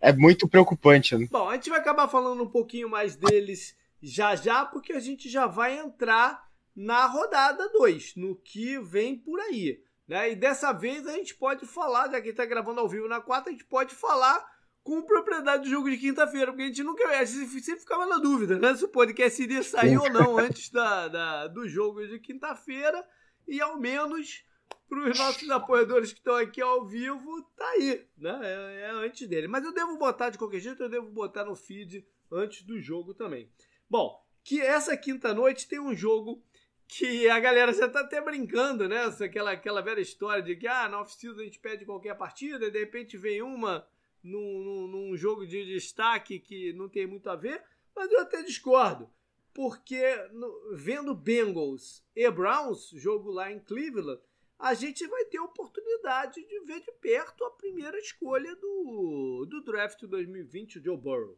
É 0.00 0.12
muito 0.12 0.48
preocupante. 0.48 1.16
Né? 1.16 1.28
Bom, 1.30 1.48
a 1.48 1.54
gente 1.54 1.70
vai 1.70 1.80
acabar 1.80 2.08
falando 2.08 2.42
um 2.42 2.48
pouquinho 2.48 2.88
mais 2.88 3.16
deles 3.16 3.74
já 4.02 4.34
já, 4.34 4.64
porque 4.64 4.92
a 4.92 5.00
gente 5.00 5.28
já 5.28 5.46
vai 5.46 5.78
entrar 5.78 6.44
na 6.74 7.06
rodada 7.06 7.68
2, 7.68 8.16
no 8.16 8.34
que 8.34 8.78
vem 8.78 9.16
por 9.16 9.38
aí. 9.38 9.82
Né? 10.08 10.32
E 10.32 10.36
dessa 10.36 10.72
vez 10.72 11.06
a 11.06 11.12
gente 11.12 11.34
pode 11.34 11.66
falar, 11.66 12.10
já 12.10 12.20
que 12.20 12.30
está 12.30 12.44
gravando 12.44 12.80
ao 12.80 12.88
vivo 12.88 13.08
na 13.08 13.20
quarta, 13.20 13.50
a 13.50 13.52
gente 13.52 13.64
pode 13.64 13.94
falar 13.94 14.44
com 14.82 15.02
propriedade 15.02 15.64
do 15.64 15.70
jogo 15.70 15.88
de 15.88 15.96
quinta-feira, 15.96 16.50
porque 16.50 16.64
a 16.64 16.66
gente 16.66 16.82
nunca. 16.82 17.06
A 17.08 17.24
gente 17.24 17.60
sempre 17.62 17.80
ficava 17.80 18.04
na 18.06 18.18
dúvida, 18.18 18.58
né? 18.58 18.74
Se 18.74 18.84
o 18.84 18.88
podcast 18.88 19.40
iria 19.40 19.62
sair 19.62 19.96
ou 19.96 20.10
não 20.10 20.36
antes 20.38 20.70
da, 20.70 21.06
da, 21.08 21.46
do 21.46 21.68
jogo 21.68 22.04
de 22.06 22.18
quinta-feira. 22.18 23.06
e 23.46 23.60
ao 23.60 23.78
menos 23.78 24.44
para 24.88 25.10
os 25.10 25.18
nossos 25.18 25.48
apoiadores 25.50 26.12
que 26.12 26.18
estão 26.18 26.36
aqui 26.36 26.60
ao 26.60 26.86
vivo, 26.86 27.42
tá 27.56 27.66
aí, 27.70 28.06
né? 28.18 28.40
É, 28.42 28.80
é, 28.80 28.90
antes 28.90 29.26
dele. 29.28 29.46
Mas 29.46 29.64
eu 29.64 29.72
devo 29.72 29.96
botar 29.96 30.30
de 30.30 30.38
qualquer 30.38 30.60
jeito, 30.60 30.82
eu 30.82 30.88
devo 30.88 31.10
botar 31.10 31.44
no 31.44 31.54
feed 31.54 32.06
antes 32.30 32.62
do 32.62 32.80
jogo 32.80 33.14
também. 33.14 33.50
Bom, 33.92 34.24
que 34.42 34.58
essa 34.58 34.96
quinta 34.96 35.34
noite 35.34 35.68
tem 35.68 35.78
um 35.78 35.94
jogo 35.94 36.42
que 36.88 37.28
a 37.28 37.38
galera 37.38 37.74
já 37.74 37.86
tá 37.86 38.00
até 38.00 38.22
brincando, 38.22 38.88
né? 38.88 39.04
Aquela, 39.20 39.50
aquela 39.50 39.82
velha 39.82 40.00
história 40.00 40.42
de 40.42 40.56
que, 40.56 40.66
ah, 40.66 40.88
na 40.88 41.02
off-season 41.02 41.42
a 41.42 41.44
gente 41.44 41.58
pede 41.58 41.84
qualquer 41.84 42.16
partida 42.16 42.64
e 42.64 42.70
de 42.70 42.78
repente 42.78 43.18
vem 43.18 43.42
uma 43.42 43.86
num, 44.24 44.62
num, 44.64 44.86
num, 44.86 45.14
jogo 45.14 45.46
de 45.46 45.66
destaque 45.66 46.38
que 46.38 46.72
não 46.72 46.88
tem 46.88 47.06
muito 47.06 47.28
a 47.28 47.36
ver, 47.36 47.62
mas 47.94 48.10
eu 48.10 48.20
até 48.20 48.42
discordo. 48.42 49.10
Porque 49.52 50.02
no, 50.32 50.74
vendo 50.74 51.14
Bengals 51.14 52.02
e 52.16 52.30
Browns, 52.30 52.92
jogo 52.94 53.30
lá 53.30 53.52
em 53.52 53.60
Cleveland, 53.60 54.22
a 54.58 54.72
gente 54.72 55.06
vai 55.06 55.26
ter 55.26 55.36
a 55.36 55.44
oportunidade 55.44 56.42
de 56.42 56.60
ver 56.60 56.80
de 56.80 56.92
perto 56.92 57.44
a 57.44 57.50
primeira 57.50 57.98
escolha 57.98 58.56
do, 58.56 59.46
do 59.50 59.62
draft 59.62 60.02
2020, 60.06 60.78
o 60.78 60.82
Joe 60.82 60.96
Burrow. 60.96 61.36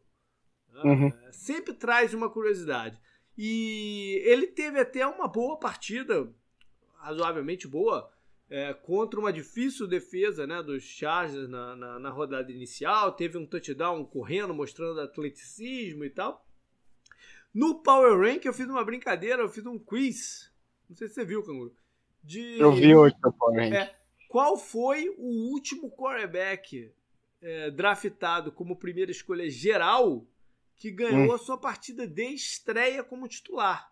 Uhum. 0.83 1.07
É, 1.07 1.31
sempre 1.31 1.73
traz 1.73 2.13
uma 2.13 2.29
curiosidade. 2.29 2.99
E 3.37 4.21
ele 4.25 4.47
teve 4.47 4.79
até 4.79 5.05
uma 5.05 5.27
boa 5.27 5.57
partida, 5.57 6.31
razoavelmente 6.97 7.67
boa, 7.67 8.09
é, 8.49 8.73
contra 8.73 9.19
uma 9.19 9.33
difícil 9.33 9.87
defesa 9.87 10.45
né, 10.47 10.61
dos 10.61 10.83
Chargers 10.83 11.49
na, 11.49 11.75
na, 11.75 11.99
na, 11.99 12.09
rodada 12.09 12.51
inicial. 12.51 13.11
Teve 13.11 13.37
um 13.37 13.45
touchdown 13.45 14.05
correndo, 14.05 14.53
mostrando 14.53 15.01
atleticismo 15.01 16.05
e 16.05 16.09
tal. 16.09 16.45
No 17.53 17.81
Power 17.81 18.19
Rank 18.19 18.45
eu 18.45 18.53
fiz 18.53 18.67
uma 18.67 18.83
brincadeira, 18.83 19.41
eu 19.41 19.49
fiz 19.49 19.65
um 19.65 19.79
quiz. 19.79 20.51
Não 20.89 20.95
sei 20.95 21.07
se 21.07 21.15
você 21.15 21.25
viu, 21.25 21.43
Canguru. 21.43 21.75
De, 22.23 22.59
eu 22.59 22.71
vi 22.71 22.95
hoje 22.95 23.15
no 23.23 23.33
Power 23.33 23.59
Rank. 23.59 23.73
É, 23.73 23.95
qual 24.29 24.57
foi 24.57 25.09
o 25.17 25.51
último 25.51 25.89
quarterback 25.91 26.91
é, 27.41 27.71
draftado 27.71 28.51
como 28.51 28.75
primeira 28.75 29.11
escolha 29.11 29.49
geral 29.49 30.25
que 30.77 30.91
ganhou 30.91 31.31
hum. 31.31 31.33
a 31.33 31.37
sua 31.37 31.57
partida 31.57 32.07
de 32.07 32.33
estreia 32.33 33.03
como 33.03 33.27
titular. 33.27 33.89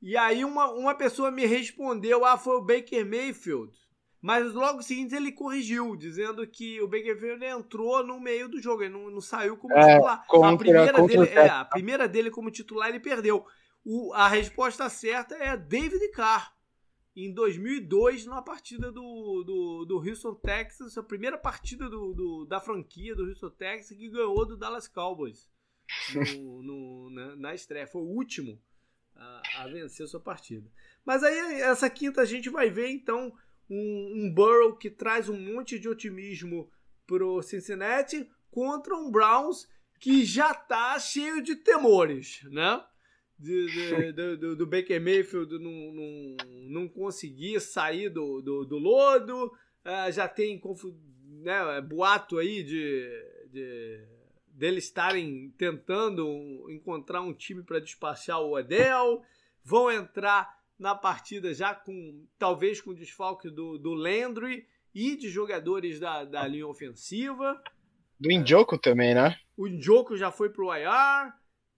E 0.00 0.16
aí 0.16 0.44
uma, 0.44 0.70
uma 0.70 0.94
pessoa 0.94 1.30
me 1.30 1.46
respondeu, 1.46 2.24
ah, 2.24 2.36
foi 2.36 2.56
o 2.56 2.62
Baker 2.64 3.06
Mayfield. 3.06 3.72
Mas 4.20 4.54
logo 4.54 4.82
seguinte 4.82 5.14
ele 5.14 5.32
corrigiu, 5.32 5.94
dizendo 5.96 6.46
que 6.46 6.80
o 6.80 6.88
Baker 6.88 7.14
Mayfield 7.14 7.44
entrou 7.44 8.06
no 8.06 8.18
meio 8.18 8.48
do 8.48 8.60
jogo, 8.60 8.82
ele 8.82 8.92
não, 8.92 9.10
não 9.10 9.20
saiu 9.20 9.56
como 9.56 9.74
é, 9.74 9.94
titular. 9.94 10.26
Contra, 10.26 10.50
a, 10.50 10.56
primeira 10.56 11.02
dele, 11.02 11.28
é, 11.28 11.48
a 11.48 11.64
primeira 11.64 12.08
dele 12.08 12.30
como 12.30 12.50
titular 12.50 12.88
ele 12.88 13.00
perdeu. 13.00 13.44
O, 13.84 14.12
a 14.14 14.28
resposta 14.28 14.88
certa 14.88 15.34
é 15.36 15.56
David 15.56 16.10
Carr 16.12 16.53
em 17.16 17.32
2002 17.32 18.26
na 18.26 18.42
partida 18.42 18.90
do, 18.90 19.44
do, 19.44 19.84
do 19.84 19.98
Houston 19.98 20.34
Texas, 20.34 20.98
a 20.98 21.02
primeira 21.02 21.38
partida 21.38 21.88
do, 21.88 22.12
do, 22.12 22.44
da 22.44 22.60
franquia 22.60 23.14
do 23.14 23.24
Houston 23.24 23.50
Texas 23.50 23.96
que 23.96 24.08
ganhou 24.08 24.44
do 24.44 24.56
Dallas 24.56 24.88
Cowboys 24.88 25.48
no, 26.12 26.62
no, 26.62 27.10
na, 27.10 27.36
na, 27.36 27.54
estreia. 27.54 27.86
Foi 27.86 28.02
o 28.02 28.06
último 28.06 28.60
a, 29.14 29.42
a, 29.58 29.68
vencer 29.68 30.04
a 30.04 30.08
sua 30.08 30.20
partida. 30.20 30.68
Mas 31.04 31.22
aí 31.22 31.60
essa 31.60 31.88
quinta 31.88 32.20
a 32.20 32.24
gente 32.24 32.50
vai 32.50 32.68
ver 32.68 32.88
então 32.88 33.32
um, 33.70 34.12
um 34.16 34.34
Burrow 34.34 34.76
que 34.76 34.90
traz 34.90 35.28
um 35.28 35.38
monte 35.38 35.78
de 35.78 35.88
otimismo 35.88 36.68
pro 37.06 37.42
Cincinnati 37.42 38.28
contra 38.50 38.96
um 38.96 39.10
Browns 39.10 39.68
que 40.00 40.24
já 40.24 40.52
tá 40.52 40.98
cheio 40.98 41.40
de 41.40 41.54
temores, 41.56 42.42
né? 42.50 42.84
De, 43.38 44.12
de, 44.12 44.36
do, 44.36 44.56
do, 44.56 44.66
Baker 44.66 45.00
Mayfield 45.00 45.58
não, 45.58 45.92
não, 45.92 46.36
não 46.68 46.88
conseguir 46.88 47.60
sair 47.60 48.08
do, 48.08 48.40
do, 48.40 48.64
do 48.64 48.78
lodo. 48.78 49.46
Uh, 49.84 50.12
já 50.12 50.28
tem 50.28 50.60
né, 51.42 51.80
boato 51.80 52.38
aí 52.38 52.62
de, 52.62 53.48
de 53.50 54.06
deles 54.46 54.84
estarem 54.84 55.52
tentando 55.58 56.70
encontrar 56.70 57.20
um 57.20 57.34
time 57.34 57.62
para 57.62 57.80
despachar 57.80 58.40
o 58.40 58.56
Odell. 58.56 59.22
Vão 59.62 59.90
entrar 59.90 60.58
na 60.78 60.94
partida 60.94 61.52
já 61.52 61.74
com 61.74 62.26
talvez 62.38 62.80
com 62.80 62.94
desfalque 62.94 63.50
do, 63.50 63.78
do 63.78 63.92
Landry 63.92 64.66
e 64.94 65.16
de 65.16 65.28
jogadores 65.28 65.98
da, 65.98 66.24
da 66.24 66.46
linha 66.46 66.66
ofensiva. 66.66 67.60
Do 68.18 68.30
Injoku 68.30 68.78
também, 68.78 69.14
né? 69.14 69.36
O 69.56 69.66
Injoku 69.66 70.16
já 70.16 70.30
foi 70.30 70.50
pro 70.50 70.74
IR. 70.74 71.32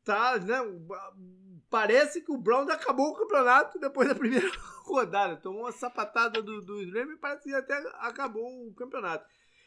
Tá, 0.04 0.38
né? 0.38 0.58
Parece 1.70 2.20
que 2.20 2.32
o 2.32 2.38
Browns 2.38 2.68
acabou 2.68 3.10
o 3.10 3.16
campeonato 3.16 3.78
depois 3.78 4.08
da 4.08 4.14
primeira 4.14 4.50
rodada. 4.84 5.36
Tomou 5.36 5.62
uma 5.62 5.72
sapatada 5.72 6.42
do, 6.42 6.60
do 6.60 6.82
Slam 6.82 7.12
e 7.12 7.16
parece 7.16 7.44
que 7.44 7.54
até 7.54 7.76
acabou 8.00 8.68
o 8.68 8.74
campeonato. 8.74 9.26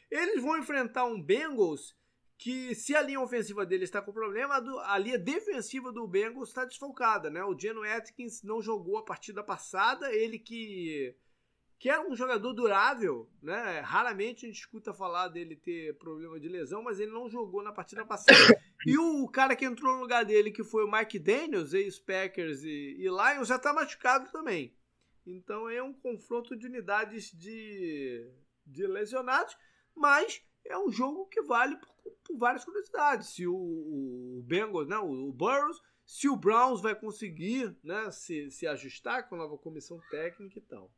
Eles 0.10 0.42
vão 0.42 0.58
enfrentar 0.58 1.06
um 1.06 1.22
Bengals 1.22 1.96
que, 2.38 2.74
se 2.74 2.96
a 2.96 3.02
linha 3.02 3.20
ofensiva 3.20 3.66
dele 3.66 3.84
está 3.84 4.02
com 4.02 4.14
problema, 4.14 4.56
a, 4.86 4.98
linha 4.98 5.20
defensiva 5.20 5.92
do 5.92 6.08
Bengals 6.08 6.50
está 6.50 6.64
desfalcada. 6.64 7.30
Né? 7.30 7.44
O 7.44 7.58
Geno 7.58 7.84
Atkins 7.84 8.42
não 8.44 8.62
jogou 8.62 8.98
a 8.98 9.06
partida 9.06 9.44
passada, 9.44 10.12
ele 10.14 10.40
que 10.40 11.16
que 11.80 11.90
é 11.90 11.98
um 11.98 12.14
jogador 12.14 12.52
durável, 12.52 13.30
né? 13.42 13.80
Raramente 13.80 14.46
a 14.46 14.50
gente 14.50 14.60
escuta 14.60 14.94
falar 14.94 15.30
dele 15.30 15.56
ter 15.56 15.98
problema 15.98 16.38
de 16.38 16.50
lesão, 16.50 16.84
mas 16.84 17.00
ele 17.00 17.12
não 17.12 17.30
jogou 17.30 17.64
na 17.64 17.72
partida 17.72 18.06
passada. 18.06 18.38
E 18.86 18.98
o 18.98 19.26
cara 19.30 19.56
que 19.56 19.64
entrou 19.64 19.96
no 19.96 20.02
lugar 20.02 20.26
dele, 20.26 20.52
que 20.52 20.64
foi 20.64 20.84
o 20.84 20.92
Mike 20.92 21.18
Daniels, 21.18 21.74
ex-Packers 21.74 22.64
e, 22.64 22.98
e 23.00 23.08
Lions, 23.08 23.48
já 23.48 23.58
tá 23.58 23.74
machucado 23.74 24.30
também. 24.30 24.76
Então 25.26 25.70
é 25.70 25.82
um 25.82 25.94
confronto 25.94 26.54
de 26.54 26.68
unidades 26.68 27.32
de, 27.32 28.30
de 28.66 28.86
lesionados, 28.86 29.58
mas 29.96 30.42
é 30.66 30.78
um 30.78 30.92
jogo 30.92 31.28
que 31.28 31.42
vale 31.44 31.78
por, 31.78 32.12
por 32.26 32.38
várias 32.38 32.66
curiosidades. 32.66 33.30
Se 33.30 33.48
o, 33.48 33.56
o 33.56 34.44
Bengals, 34.46 34.90
né, 34.90 34.98
o, 34.98 35.30
o 35.30 35.32
Burrows, 35.32 35.82
se 36.06 36.28
o 36.28 36.36
Browns 36.36 36.82
vai 36.82 36.94
conseguir 36.94 37.74
né, 37.82 38.12
se, 38.12 38.52
se 38.52 38.68
ajustar 38.68 39.30
com 39.30 39.36
a 39.36 39.38
nova 39.38 39.58
comissão 39.58 39.98
técnica 40.10 40.60
e 40.60 40.62
tal. 40.64 40.92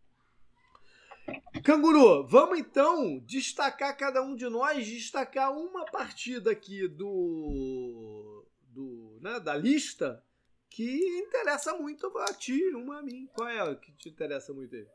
Canguru, 1.63 2.25
vamos 2.27 2.59
então 2.59 3.19
destacar 3.19 3.95
cada 3.95 4.21
um 4.21 4.35
de 4.35 4.49
nós, 4.49 4.85
destacar 4.85 5.51
uma 5.51 5.85
partida 5.85 6.51
aqui 6.51 6.87
do, 6.87 8.45
do 8.69 9.19
né, 9.21 9.39
da 9.39 9.55
lista 9.55 10.23
que 10.69 10.97
interessa 11.19 11.73
muito 11.75 12.11
a 12.17 12.33
ti, 12.33 12.63
uma 12.73 12.99
a 12.99 13.01
mim. 13.03 13.29
Qual 13.33 13.47
é 13.47 13.59
a 13.59 13.75
que 13.75 13.91
te 13.91 14.09
interessa 14.09 14.53
muito 14.53 14.75
aí? 14.75 14.87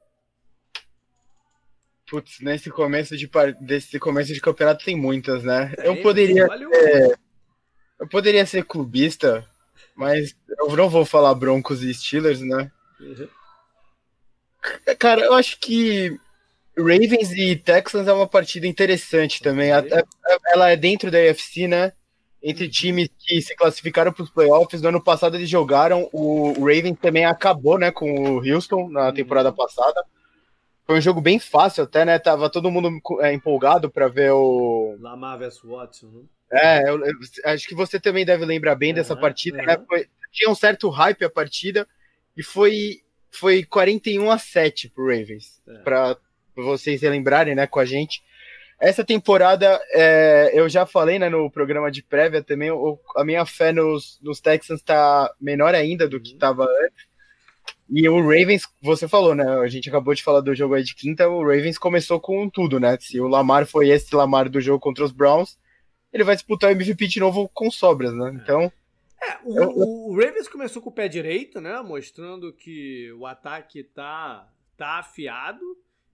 Putz, 2.09 2.41
nesse 2.41 2.71
começo 2.71 3.17
de 3.17 3.29
desse 3.61 3.99
começo 3.99 4.33
de 4.33 4.41
campeonato 4.41 4.85
tem 4.85 4.97
muitas, 4.97 5.43
né? 5.43 5.75
É, 5.77 5.89
eu 5.89 6.01
poderia 6.03 6.47
ser, 6.47 7.19
eu 7.99 8.09
poderia 8.09 8.47
ser 8.47 8.65
clubista, 8.65 9.47
mas 9.95 10.37
eu 10.59 10.77
não 10.77 10.89
vou 10.89 11.05
falar 11.05 11.35
Broncos 11.35 11.83
e 11.83 11.93
Steelers, 11.93 12.41
né? 12.41 12.71
Uhum. 13.01 13.29
Cara, 14.99 15.23
eu 15.23 15.35
acho 15.35 15.59
que 15.61 16.19
Ravens 16.77 17.33
e 17.33 17.57
Texans 17.57 18.07
é 18.07 18.13
uma 18.13 18.27
partida 18.27 18.67
interessante 18.67 19.43
também. 19.43 19.71
Ela 19.71 20.71
é 20.71 20.77
dentro 20.77 21.11
da 21.11 21.19
UFC, 21.19 21.67
né? 21.67 21.93
Entre 22.43 22.69
times 22.69 23.09
que 23.19 23.41
se 23.41 23.57
classificaram 23.57 24.13
para 24.13 24.23
os 24.23 24.31
playoffs. 24.31 24.83
No 24.83 24.91
ano 24.91 25.03
passado 25.03 25.37
eles 25.37 25.49
jogaram. 25.49 26.09
O 26.13 26.53
Ravens 26.61 26.99
também 27.01 27.25
acabou, 27.25 27.79
né? 27.79 27.91
Com 27.91 28.37
o 28.37 28.39
Houston 28.39 28.89
na 28.91 29.13
temporada 29.13 29.51
passada. 29.51 30.05
Foi 30.87 30.99
um 30.99 31.01
jogo 31.01 31.21
bem 31.21 31.41
fácil 31.41 31.85
até, 31.85 32.05
né? 32.05 32.19
Tava 32.19 32.49
todo 32.49 32.71
mundo 32.71 33.01
é, 33.21 33.33
empolgado 33.33 33.91
para 33.91 34.07
ver 34.07 34.31
o. 34.33 34.97
Lamar 35.01 35.39
vs 35.39 35.61
Watson, 35.65 36.07
né? 36.07 36.23
É, 36.53 36.89
eu, 36.89 37.05
eu, 37.05 37.15
acho 37.47 37.67
que 37.67 37.75
você 37.75 37.99
também 37.99 38.25
deve 38.25 38.45
lembrar 38.45 38.77
bem 38.77 38.95
dessa 38.95 39.17
partida, 39.17 39.61
né? 39.63 39.77
Foi, 39.89 40.07
tinha 40.31 40.49
um 40.49 40.55
certo 40.55 40.89
hype 40.89 41.25
a 41.25 41.31
partida 41.31 41.89
e 42.37 42.43
foi 42.43 43.01
foi 43.39 43.65
41 43.65 44.31
a 44.31 44.39
7 44.39 44.91
pro 44.91 45.07
Ravens. 45.07 45.61
É. 45.69 45.79
Para 45.79 46.17
vocês 46.55 47.01
se 47.01 47.09
lembrarem, 47.09 47.55
né, 47.55 47.67
com 47.67 47.81
a 47.81 47.85
gente. 47.85 48.23
Essa 48.79 49.05
temporada, 49.05 49.81
é, 49.93 50.51
eu 50.53 50.69
já 50.69 50.85
falei 50.85 51.19
né, 51.19 51.29
no 51.29 51.51
programa 51.51 51.91
de 51.91 52.03
prévia 52.03 52.43
também, 52.43 52.71
o, 52.71 52.99
a 53.17 53.25
minha 53.25 53.47
fé 53.47 53.73
nos, 53.73 54.19
nos 54.23 54.41
Texans 54.41 54.81
está 54.81 55.33
menor 55.41 55.75
ainda 55.75 56.07
do 56.07 56.21
que 56.21 56.33
estava 56.33 56.65
uhum. 56.65 56.85
antes. 56.85 57.07
E 57.89 58.09
o 58.09 58.21
Ravens, 58.21 58.65
você 58.83 59.07
falou, 59.07 59.35
né? 59.35 59.45
A 59.61 59.69
gente 59.69 59.89
acabou 59.89 60.13
de 60.13 60.23
falar 60.23 60.41
do 60.41 60.55
jogo 60.55 60.75
aí 60.75 60.83
de 60.83 60.95
quinta, 60.95 61.29
o 61.29 61.41
Ravens 61.41 61.79
começou 61.79 62.21
com 62.21 62.51
tudo, 62.51 62.81
né? 62.81 62.99
Se 63.01 63.21
o 63.21 63.29
Lamar 63.29 63.65
foi 63.65 63.89
esse 63.91 64.15
Lamar 64.15 64.49
do 64.49 64.61
jogo 64.61 64.81
contra 64.81 65.05
os 65.05 65.13
Browns, 65.13 65.57
ele 66.13 66.25
vai 66.25 66.35
disputar 66.35 66.71
o 66.71 66.73
MVP 66.73 67.07
de 67.07 67.21
novo 67.21 67.49
com 67.55 67.71
sobras, 67.71 68.13
né? 68.13 68.39
Então. 68.43 68.71
É, 69.27 69.39
o, 69.45 69.57
eu, 69.57 69.71
o, 69.71 70.17
Ravens 70.17 70.49
começou 70.49 70.81
com 70.81 70.91
o 70.91 70.93
pé 70.93 71.09
direito, 71.09 71.61
né? 71.61 71.81
Mostrando 71.83 72.53
que 72.53 73.13
o 73.13 73.27
ataque 73.27 73.83
tá, 73.83 74.49
tá 74.77 74.99
afiado. 74.99 75.65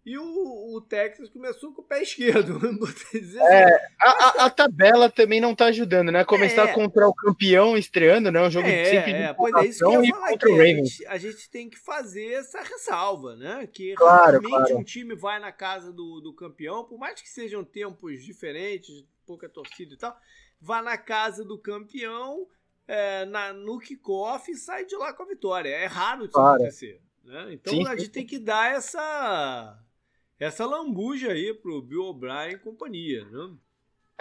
E 0.05 0.19
o, 0.19 0.77
o 0.77 0.81
Texas 0.81 1.29
começou 1.29 1.73
com 1.73 1.81
o 1.81 1.85
pé 1.85 2.03
esquerdo. 2.03 2.59
é, 3.39 3.87
a, 4.01 4.11
a, 4.11 4.47
a, 4.47 4.51
tabela 4.51 5.09
também 5.09 5.41
não 5.41 5.55
tá 5.55 5.67
ajudando, 5.67 6.11
né? 6.11 6.25
Começar 6.25 6.71
é. 6.71 6.73
contra 6.73 7.07
o 7.07 7.15
campeão 7.15 7.79
estreando, 7.79 8.33
né? 8.33 8.43
Um 8.43 8.51
jogo 8.51 8.67
é, 8.67 8.85
sempre 8.85 9.13
é, 9.13 9.33
pois 9.33 9.55
é, 9.55 9.67
isso 9.69 9.79
que 9.79 9.95
eu 9.95 10.05
ia 10.05 10.13
falar 10.13 10.31
Ravens. 10.31 10.79
A 10.79 10.83
gente, 10.83 11.07
a 11.07 11.19
gente, 11.19 11.51
tem 11.51 11.71
que 11.71 11.79
fazer 11.79 12.33
essa 12.33 12.61
ressalva, 12.63 13.37
né? 13.37 13.69
Que 13.73 13.95
claro, 13.95 14.41
realmente 14.41 14.71
claro. 14.71 14.79
um 14.79 14.83
time 14.83 15.15
vai 15.15 15.39
na 15.39 15.53
casa 15.53 15.93
do, 15.93 16.21
do 16.21 16.35
campeão, 16.35 16.83
por 16.83 16.99
mais 16.99 17.23
que 17.23 17.29
sejam 17.29 17.63
tempos 17.63 18.25
diferentes, 18.25 19.05
pouca 19.25 19.49
torcida 19.49 19.95
e 19.95 19.97
tal, 19.97 20.17
vai 20.61 20.83
na 20.83 20.99
casa 20.99 21.45
do 21.45 21.57
campeão 21.57 22.49
é, 22.87 23.25
na, 23.27 23.53
no 23.53 23.79
kickoff 23.79 24.51
e 24.51 24.57
sai 24.57 24.85
de 24.85 24.97
lá 24.97 25.13
com 25.13 25.23
a 25.23 25.27
vitória. 25.27 25.69
É 25.69 25.87
raro 25.87 26.25
isso 26.25 26.33
claro. 26.33 26.57
acontecer. 26.57 27.01
Né? 27.25 27.55
Então 27.55 27.75
sim, 27.75 27.87
a 27.87 27.97
gente 27.97 28.11
tem 28.11 28.27
que 28.27 28.39
dar 28.39 28.73
essa 28.73 29.79
essa 30.39 30.67
lambuja 30.67 31.31
aí 31.31 31.55
pro 31.55 31.81
Bill 31.81 32.03
O'Brien 32.03 32.53
e 32.53 32.59
companhia, 32.59 33.25
né? 33.27 33.51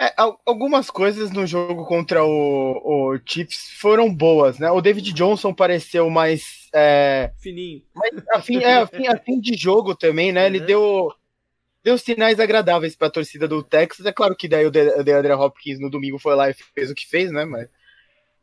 É, 0.00 0.14
algumas 0.46 0.90
coisas 0.90 1.30
no 1.30 1.46
jogo 1.46 1.84
contra 1.84 2.24
o, 2.24 3.12
o, 3.12 3.20
Chiefs 3.24 3.70
foram 3.78 4.12
boas, 4.12 4.58
né? 4.58 4.70
O 4.70 4.80
David 4.80 5.12
Johnson 5.12 5.54
pareceu 5.54 6.08
mais. 6.10 6.68
É, 6.74 7.32
Fininho. 7.38 7.82
Mais 7.94 8.12
afim, 8.34 8.56
é, 8.58 9.40
de 9.40 9.54
jogo 9.56 9.94
também, 9.94 10.32
né? 10.32 10.46
Ele 10.46 10.60
uhum. 10.60 10.66
deu, 10.66 11.14
deu 11.84 11.98
sinais 11.98 12.40
agradáveis 12.40 12.96
para 12.96 13.08
a 13.08 13.12
torcida 13.12 13.46
do 13.46 13.62
Texas. 13.62 14.06
É 14.06 14.12
claro 14.12 14.34
que 14.34 14.48
daí 14.48 14.66
o 14.66 14.70
DeAndre 14.70 15.32
Hopkins 15.34 15.78
no 15.78 15.90
domingo 15.90 16.18
foi 16.18 16.34
lá 16.34 16.50
e 16.50 16.54
fez 16.54 16.90
o 16.90 16.94
que 16.94 17.06
fez, 17.06 17.30
né? 17.30 17.44
Mas 17.44 17.68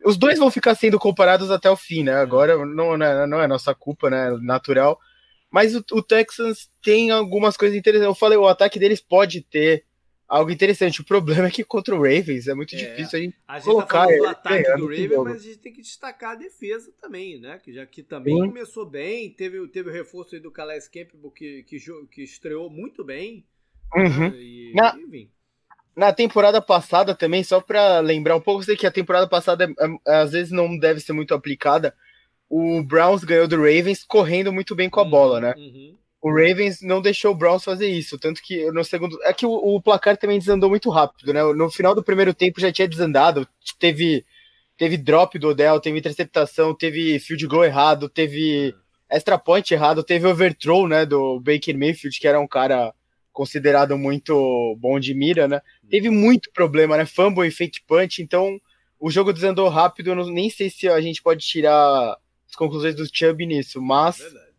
os 0.03 0.18
dois 0.18 0.39
vão 0.39 0.50
ficar 0.50 0.75
sendo 0.75 0.98
comparados 0.98 1.51
até 1.51 1.70
o 1.70 1.75
fim, 1.75 2.03
né? 2.03 2.15
Agora 2.15 2.58
não, 2.65 2.94
é, 2.94 3.27
não 3.27 3.41
é 3.41 3.48
nossa 3.48 3.75
culpa, 3.75 4.10
né? 4.10 4.32
Natural. 4.41 5.00
Mas 5.51 5.75
o, 5.75 5.84
o, 5.91 6.01
Texans 6.01 6.70
tem 6.82 7.12
algumas 7.12 7.58
coisas 7.58 7.77
interessantes. 7.77 8.08
Eu 8.08 8.15
falei, 8.15 8.38
o 8.38 8.48
ataque 8.48 8.79
deles 8.79 9.01
pode 9.01 9.41
ter 9.41 9.84
algo 10.27 10.51
interessante. 10.51 11.01
O 11.01 11.06
problema 11.06 11.48
é 11.48 11.51
que 11.51 11.63
contra 11.63 11.96
o 11.96 11.98
Ravens 11.98 12.48
é 12.48 12.53
muito 12.53 12.75
é, 12.75 12.77
difícil 12.77 13.20
a 13.20 13.22
gente, 13.22 13.38
a 13.48 13.56
gente 13.56 13.65
colocar. 13.65 14.08
Tá 14.08 14.15
do 14.15 14.27
ataque 14.27 14.77
do 14.77 14.86
Ravens, 14.86 15.24
mas 15.24 15.41
a 15.41 15.46
gente 15.46 15.58
tem 15.58 15.74
que 15.74 15.82
destacar 15.82 16.32
a 16.32 16.36
defesa 16.36 16.94
também, 17.01 17.39
né? 17.39 17.60
Que 17.62 17.74
já 17.74 17.86
que 17.86 18.03
também 18.03 18.36
Sim. 18.36 18.48
começou 18.48 18.86
bem, 18.86 19.32
teve, 19.32 19.68
teve 19.70 19.89
o 19.89 19.94
reforço 19.94 20.36
aí 20.36 20.41
do 20.41 20.51
Calais 20.51 20.88
Campbell 20.88 21.32
que, 21.32 21.63
que, 21.63 21.77
que 22.12 22.24
estreou 22.24 22.70
muito 22.70 23.03
bem. 23.03 23.46
Uhum. 23.96 24.29
Né? 24.29 24.38
E, 24.38 24.72
Na... 24.75 24.96
enfim. 24.96 25.32
Na 26.00 26.13
temporada 26.13 26.62
passada 26.62 27.13
também, 27.13 27.44
só 27.44 27.60
para 27.60 28.00
lembrar 28.00 28.34
um 28.38 28.39
pouco, 28.39 28.63
sei 28.63 28.77
que 28.77 28.88
a 28.88 28.91
temporada 28.91 29.27
passada 29.27 29.70
é, 30.08 30.22
às 30.22 30.32
vezes 30.32 30.50
não 30.50 30.77
deve 30.77 31.01
ser 31.01 31.12
muito 31.12 31.34
aplicada, 31.34 31.94
o 32.50 32.82
Browns 32.82 33.25
ganhou 33.25 33.50
do 33.50 33.58
Ravens 33.58 34.06
correndo 34.08 34.53
muito 34.53 34.74
bem 34.74 34.89
com 34.89 35.01
a 35.01 35.03
bola, 35.03 35.41
né? 35.41 35.53
Uhum. 35.58 35.98
O 36.22 36.29
Ravens 36.29 36.82
não 36.82 37.01
deixou 37.01 37.34
o 37.34 37.36
Browns 37.36 37.65
fazer 37.65 37.89
isso, 37.89 38.18
tanto 38.18 38.41
que 38.41 38.72
no 38.72 38.82
segundo. 38.86 39.22
É 39.24 39.34
que 39.34 39.46
o, 39.46 39.51
o, 39.51 39.82
placar 39.82 40.15
também 40.15 40.39
desandou 40.39 40.70
muito 40.70 40.89
rápido, 40.89 41.34
né? 41.34 41.44
No 41.53 41.70
final 41.70 41.94
do 41.94 42.01
primeiro 42.01 42.34
tempo 42.34 42.62
já 42.62 42.72
tinha 42.72 42.88
desandado, 42.88 43.46
teve, 43.77 44.25
teve 44.77 44.96
drop 44.96 45.38
do 45.38 45.50
Odell, 45.50 45.82
teve 45.82 46.00
interceptação, 46.00 46.74
teve 46.74 47.20
field 47.20 47.46
goal 47.46 47.65
errado, 47.65 48.08
teve 48.08 48.74
extra 49.10 49.38
point 49.38 49.74
errado, 49.74 50.01
teve 50.01 50.25
overthrow, 50.25 50.88
né? 50.88 51.06
Do 51.06 51.41
Baker 51.41 51.77
Mayfield, 51.77 52.18
que 52.18 52.27
era 52.27 52.39
um 52.39 52.48
cara 52.48 52.94
considerado 53.39 53.98
muito 53.98 54.75
bom 54.81 55.00
de 55.00 55.13
mira, 55.13 55.48
né? 55.48 55.62
Teve 55.89 56.10
muito 56.10 56.51
problema, 56.51 56.98
né? 56.98 57.05
Fumble 57.05 57.48
e 57.48 57.51
fake 57.51 57.79
punch, 57.88 58.22
então 58.22 58.60
o 59.00 59.10
jogo 59.10 59.31
desandou 59.31 59.69
rápido. 59.69 60.10
Eu 60.10 60.15
não, 60.15 60.25
nem 60.25 60.50
sei 60.50 60.69
se 60.69 60.89
a 60.89 61.00
gente 61.00 61.24
pode 61.24 61.48
tirar 61.48 62.17
as 62.46 62.55
conclusões 62.58 62.96
do 62.96 63.08
Chubb 63.08 63.46
nisso, 63.46 63.81
mas. 63.81 64.17
Verdade. 64.17 64.51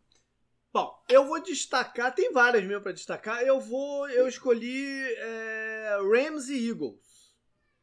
Bom, 0.73 1.05
eu 1.11 1.27
vou 1.27 1.43
destacar, 1.43 2.15
tem 2.15 2.33
várias 2.33 2.65
mesmo 2.65 2.83
para 2.83 2.93
destacar. 2.93 3.43
Eu 3.43 3.61
vou, 3.61 4.09
eu 4.09 4.27
escolhi 4.27 4.99
é, 5.15 5.99
Rams 6.01 6.49
e 6.49 6.71
Eagles. 6.71 7.35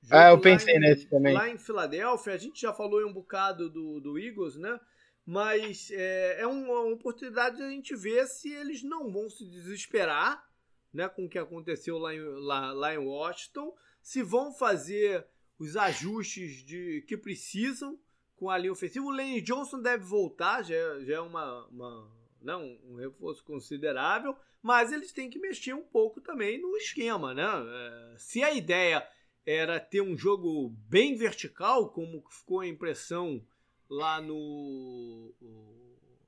ah, 0.10 0.32
eu 0.32 0.42
pensei 0.42 0.77
em, 0.77 0.80
nesse 0.80 1.06
também. 1.06 1.36
Lá 1.36 1.48
em 1.48 1.60
Filadélfia, 1.60 2.34
a 2.34 2.38
gente 2.38 2.60
já 2.60 2.74
falou 2.74 3.06
um 3.06 3.13
bocado 3.13 3.70
do, 3.70 4.00
do 4.00 4.18
Eagles, 4.18 4.56
né? 4.56 4.80
Mas 5.24 5.92
é, 5.92 6.42
é 6.42 6.48
uma 6.48 6.92
oportunidade 6.92 7.58
de 7.58 7.62
a 7.62 7.70
gente 7.70 7.96
ver 7.96 8.25
se 8.25 8.51
eles 8.51 8.82
não 8.82 9.12
vão 9.12 9.30
se 9.30 9.46
desesperar 9.46 10.48
né, 10.94 11.08
com 11.10 11.25
o 11.25 11.29
que 11.29 11.38
aconteceu 11.38 11.98
lá 11.98 12.13
em, 12.13 12.20
lá, 12.20 12.72
lá 12.72 12.94
em 12.94 12.98
Washington, 12.98 13.75
se 14.01 14.24
vão 14.24 14.53
fazer 14.53 15.25
os 15.60 15.75
ajustes 15.75 16.63
de 16.63 17.04
que 17.08 17.17
precisam 17.17 18.00
com 18.36 18.50
a 18.50 18.58
linha 18.58 18.71
ofensiva. 18.71 19.06
O 19.06 19.12
Lane 19.12 19.41
Johnson 19.41 19.82
deve 19.82 20.04
voltar, 20.04 20.63
já, 20.63 21.00
já 21.02 21.15
é 21.15 21.19
uma, 21.19 21.65
uma 21.67 22.12
né, 22.41 22.56
um 22.56 22.95
reforço 22.95 23.43
considerável, 23.43 24.36
mas 24.62 24.91
eles 24.91 25.12
têm 25.12 25.30
que 25.30 25.39
mexer 25.39 25.73
um 25.73 25.84
pouco 25.84 26.21
também 26.21 26.62
no 26.62 26.76
esquema, 26.78 27.34
né? 27.34 27.43
É, 27.45 28.15
se 28.17 28.43
a 28.43 28.54
ideia 28.54 29.08
era 29.45 29.80
ter 29.80 30.02
um 30.02 30.17
jogo 30.17 30.69
bem 30.89 31.15
vertical, 31.15 31.89
como 31.89 32.23
ficou 32.30 32.60
a 32.60 32.67
impressão 32.67 33.41
lá 33.89 34.21
no, 34.21 35.34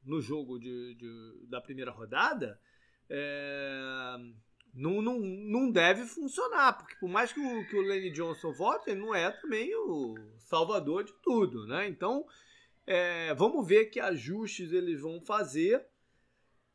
no 0.05 0.21
jogo 0.21 0.57
de, 0.57 0.95
de 0.95 1.47
da 1.47 1.59
primeira 1.59 1.91
rodada, 1.91 2.59
é, 3.09 4.15
não, 4.79 5.01
não, 5.01 5.19
não 5.19 5.69
deve 5.69 6.05
funcionar, 6.05 6.77
porque 6.77 6.95
por 6.95 7.09
mais 7.09 7.33
que 7.33 7.39
o, 7.39 7.67
que 7.67 7.75
o 7.75 7.81
Lenny 7.81 8.11
Johnson 8.11 8.53
volte, 8.53 8.89
ele 8.89 9.01
não 9.01 9.13
é 9.13 9.29
também 9.29 9.75
o 9.75 10.15
salvador 10.37 11.03
de 11.03 11.13
tudo, 11.21 11.67
né? 11.67 11.87
Então, 11.87 12.25
é, 12.87 13.33
vamos 13.33 13.67
ver 13.67 13.87
que 13.87 13.99
ajustes 13.99 14.71
eles 14.71 15.01
vão 15.01 15.21
fazer. 15.21 15.85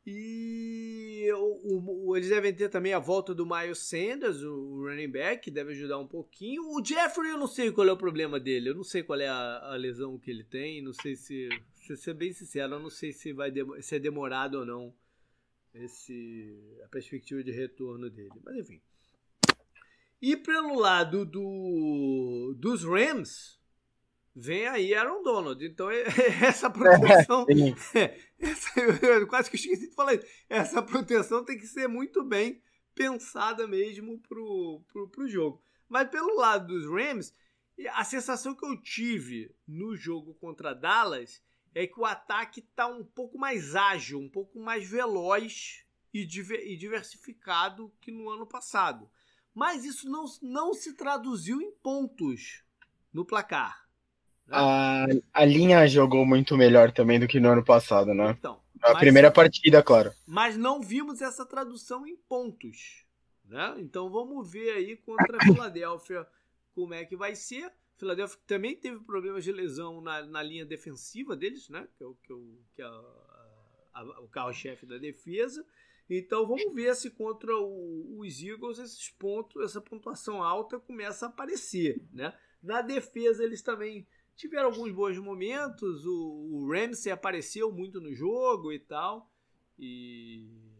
E 0.05 1.27
o, 1.33 2.09
o, 2.09 2.15
eles 2.15 2.29
devem 2.29 2.53
ter 2.53 2.69
também 2.69 2.93
a 2.93 2.99
volta 2.99 3.33
do 3.33 3.43
Miles 3.43 3.79
Sanders, 3.79 4.43
o 4.43 4.83
running 4.83 5.09
back, 5.09 5.43
que 5.43 5.49
deve 5.49 5.71
ajudar 5.71 5.97
um 5.97 6.07
pouquinho. 6.07 6.61
O 6.61 6.85
Jeffrey, 6.85 7.31
eu 7.31 7.39
não 7.39 7.47
sei 7.47 7.71
qual 7.71 7.87
é 7.87 7.91
o 7.91 7.97
problema 7.97 8.39
dele, 8.39 8.69
eu 8.69 8.75
não 8.75 8.83
sei 8.83 9.01
qual 9.01 9.19
é 9.19 9.27
a, 9.27 9.71
a 9.71 9.75
lesão 9.75 10.19
que 10.19 10.29
ele 10.29 10.43
tem, 10.43 10.79
não 10.79 10.93
sei 10.93 11.15
se, 11.15 11.49
se 11.73 11.97
ser 11.97 12.13
bem 12.13 12.31
sincero, 12.31 12.75
eu 12.75 12.79
não 12.79 12.91
sei 12.91 13.11
se 13.11 13.33
vai 13.33 13.51
se 13.81 13.95
é 13.95 13.99
demorado 13.99 14.59
ou 14.59 14.65
não 14.65 14.93
esse 15.75 16.79
a 16.83 16.87
perspectiva 16.87 17.43
de 17.43 17.51
retorno 17.51 18.09
dele. 18.09 18.33
Mas 18.43 18.57
enfim. 18.57 18.81
E 20.21 20.35
pelo 20.35 20.79
lado 20.79 21.25
do, 21.25 22.55
dos 22.57 22.83
Rams, 22.83 23.59
vem 24.35 24.67
aí 24.67 24.93
Aaron 24.93 25.21
Donald. 25.21 25.63
Então, 25.63 25.89
essa 26.41 26.69
proteção. 26.69 27.45
É, 27.93 28.17
essa, 28.39 28.79
eu 28.79 29.27
quase 29.27 29.49
que 29.49 29.55
esqueci 29.55 29.89
de 29.89 29.95
falar 29.95 30.15
isso. 30.15 30.25
Essa 30.49 30.81
proteção 30.81 31.43
tem 31.43 31.57
que 31.57 31.67
ser 31.67 31.87
muito 31.87 32.23
bem 32.23 32.61
pensada 32.93 33.67
mesmo 33.67 34.19
pro, 34.19 34.81
pro, 34.91 35.09
pro 35.09 35.27
jogo. 35.27 35.61
Mas 35.87 36.09
pelo 36.09 36.35
lado 36.37 36.67
dos 36.67 36.85
Rams, 36.89 37.33
a 37.91 38.03
sensação 38.03 38.55
que 38.55 38.65
eu 38.65 38.81
tive 38.81 39.53
no 39.67 39.95
jogo 39.95 40.33
contra 40.35 40.73
Dallas 40.73 41.41
é 41.75 41.85
que 41.85 41.99
o 41.99 42.05
ataque 42.05 42.61
está 42.61 42.87
um 42.87 43.03
pouco 43.03 43.37
mais 43.37 43.75
ágil, 43.75 44.17
um 44.17 44.29
pouco 44.29 44.57
mais 44.57 44.89
veloz 44.89 45.83
e, 46.13 46.25
diversificado 46.25 47.91
que 47.99 48.11
no 48.11 48.29
ano 48.29 48.47
passado. 48.47 49.09
Mas 49.53 49.83
isso 49.83 50.09
não, 50.09 50.23
não 50.41 50.73
se 50.73 50.93
traduziu 50.93 51.61
em 51.61 51.71
pontos 51.71 52.63
no 53.13 53.25
placar. 53.25 53.85
Né? 54.47 54.57
A, 54.57 55.05
a 55.33 55.45
linha 55.45 55.85
jogou 55.85 56.25
muito 56.25 56.55
melhor 56.55 56.93
também 56.93 57.19
do 57.19 57.27
que 57.27 57.39
no 57.39 57.49
ano 57.49 57.63
passado, 57.63 58.13
né? 58.13 58.35
Então, 58.39 58.61
a 58.81 58.93
mas, 58.93 58.99
primeira 58.99 59.29
partida, 59.29 59.83
claro. 59.83 60.13
Mas 60.25 60.55
não 60.55 60.81
vimos 60.81 61.21
essa 61.21 61.45
tradução 61.45 62.07
em 62.07 62.15
pontos. 62.15 63.05
Né? 63.43 63.75
Então 63.79 64.09
vamos 64.09 64.49
ver 64.49 64.71
aí 64.71 64.95
contra 64.95 65.37
a 65.37 65.39
Filadélfia 65.43 66.25
como 66.73 66.93
é 66.93 67.03
que 67.03 67.17
vai 67.17 67.35
ser. 67.35 67.71
Filadélfia 67.97 68.39
também 68.45 68.75
teve 68.75 68.99
problemas 68.99 69.43
de 69.43 69.51
lesão 69.51 70.01
na, 70.01 70.25
na 70.25 70.43
linha 70.43 70.65
defensiva 70.65 71.35
deles, 71.35 71.69
né? 71.69 71.87
Que 71.97 72.03
é 72.03 72.07
o, 72.07 72.15
que 72.15 72.31
é 72.31 72.35
o, 72.35 72.57
que 72.75 72.81
é 72.81 72.89
o 74.19 74.27
carro-chefe 74.27 74.85
da 74.85 74.97
defesa. 74.97 75.65
Então 76.09 76.45
vamos 76.45 76.73
ver 76.73 76.95
se 76.95 77.09
contra 77.09 77.55
o, 77.57 78.19
os 78.19 78.41
Eagles 78.41 78.79
esses 78.79 79.09
pontos, 79.09 79.63
essa 79.63 79.81
pontuação 79.81 80.43
alta 80.43 80.79
começa 80.79 81.25
a 81.25 81.29
aparecer, 81.29 82.03
né? 82.11 82.37
Na 82.61 82.81
defesa 82.81 83.43
eles 83.43 83.61
também 83.61 84.05
tiveram 84.35 84.65
alguns 84.65 84.91
bons 84.91 85.17
momentos, 85.17 86.05
o, 86.05 86.49
o 86.51 86.71
Ramsey 86.71 87.11
apareceu 87.11 87.71
muito 87.71 88.01
no 88.01 88.13
jogo 88.13 88.71
e 88.71 88.79
tal. 88.79 89.31
E 89.79 90.74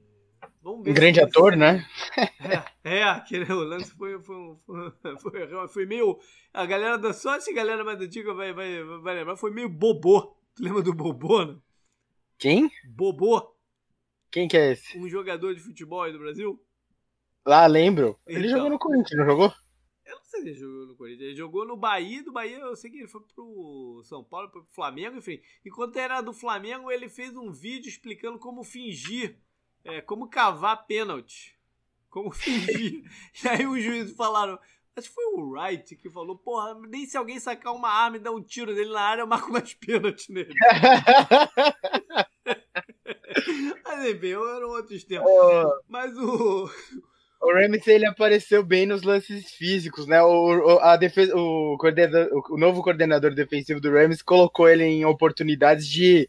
um 0.64 0.82
grande 0.82 1.22
ator, 1.22 1.56
né? 1.56 1.86
É, 2.84 2.98
é, 3.00 3.04
aquele 3.04 3.52
o 3.52 3.64
lance 3.64 3.92
foi, 3.92 4.22
foi, 4.22 4.56
foi, 5.22 5.68
foi, 5.68 5.86
meio. 5.86 6.18
A 6.54 6.66
galera 6.66 6.98
da 6.98 7.14
sorte, 7.14 7.50
a 7.50 7.54
galera 7.54 7.84
mais 7.84 8.00
antiga 8.00 8.34
vai, 8.34 8.54
vai, 8.54 8.84
vai 8.84 9.16
lembrar, 9.16 9.36
foi 9.36 9.52
meio 9.52 9.70
bobô. 9.70 10.36
Tu 10.56 10.64
lembra 10.64 10.82
do 10.82 10.94
bobô, 10.94 11.44
né? 11.46 11.58
Quem? 12.38 12.72
Bobô. 12.96 13.56
Quem 14.32 14.48
que 14.48 14.58
é 14.58 14.72
esse? 14.74 14.98
Um 14.98 15.08
jogador 15.08 15.54
de 15.54 15.62
futebol 15.62 16.04
aí 16.04 16.12
do 16.12 16.20
Brasil? 16.20 16.60
Lá, 17.46 17.66
lembro. 17.68 18.20
Ele 18.28 18.48
então, 18.48 18.58
jogou 18.58 18.70
no 18.72 18.80
Corinthians, 18.80 19.20
não 19.20 19.26
jogou? 19.26 19.54
Eu 20.06 20.16
não 20.18 20.24
sei 20.24 20.42
se 20.42 20.48
ele 20.50 20.58
jogou 20.58 20.88
no 20.88 20.96
Corinthians. 20.96 21.28
Ele 21.28 21.36
jogou 21.36 21.66
no 21.66 21.78
Bahia, 21.78 22.24
do 22.24 22.32
Bahia 22.32 22.58
eu 22.58 22.76
sei 22.76 22.92
que 22.92 22.98
ele 22.98 23.08
foi 23.08 23.22
pro 23.34 24.02
São 24.04 24.24
Paulo, 24.24 24.50
pro 24.50 24.68
Flamengo, 24.72 25.18
enfim. 25.18 25.40
Enquanto 25.66 25.98
era 25.98 26.22
do 26.22 26.34
Flamengo, 26.34 26.92
ele 26.92 27.10
fez 27.10 27.36
um 27.36 27.52
vídeo 27.52 27.90
explicando 27.90 28.38
como 28.38 28.64
fingir 28.64 29.40
é, 29.86 30.02
como 30.02 30.28
cavar 30.28 30.86
pênalti. 30.86 31.56
Como 32.10 32.32
fingir. 32.34 33.04
e 33.44 33.48
aí 33.48 33.66
os 33.66 33.82
juízes 33.82 34.16
falaram. 34.16 34.60
Acho 34.98 35.10
que 35.10 35.14
foi 35.14 35.26
o 35.26 35.50
Wright 35.50 35.94
que 35.98 36.10
falou, 36.10 36.38
porra, 36.38 36.74
nem 36.88 37.06
se 37.06 37.18
alguém 37.18 37.38
sacar 37.38 37.74
uma 37.74 37.90
arma 37.90 38.16
e 38.16 38.20
dar 38.20 38.32
um 38.32 38.42
tiro 38.42 38.74
dele 38.74 38.94
na 38.94 39.02
área, 39.02 39.24
eu 39.24 39.28
marco 39.28 39.52
mais 39.52 39.74
pênalti 39.74 40.32
nele. 40.32 40.54
Mas 43.84 44.06
enfim, 44.06 44.30
eram 44.30 44.70
outros 44.70 45.04
tempos. 45.04 45.30
Oh. 45.30 45.82
Mas 45.90 46.18
o. 46.18 46.70
O 47.42 47.54
Ramsey 47.54 47.94
ele 47.94 48.08
apareceu 48.08 48.64
bem 48.64 48.88
nos 48.88 49.04
lances 49.04 49.52
físicos, 49.52 50.08
né? 50.08 50.20
O, 50.24 50.80
a 50.80 50.98
defesa, 50.98 51.36
o, 51.36 51.78
coordenador, 51.78 52.28
o 52.50 52.58
novo 52.58 52.82
coordenador 52.82 53.36
defensivo 53.36 53.80
do 53.80 53.92
Rams 53.92 54.24
colocou 54.24 54.68
ele 54.68 54.84
em 54.84 55.06
oportunidades 55.06 55.88
de, 55.88 56.28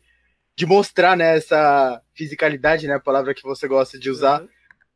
de 0.57 0.65
mostrar 0.65 1.17
né, 1.17 1.37
essa 1.37 2.01
fisicalidade, 2.15 2.87
né? 2.87 2.95
A 2.95 3.01
palavra 3.01 3.35
que 3.35 3.43
você 3.43 3.69
gosta 3.69 3.99
de 3.99 4.09
usar, 4.09 4.41
uhum. 4.41 4.49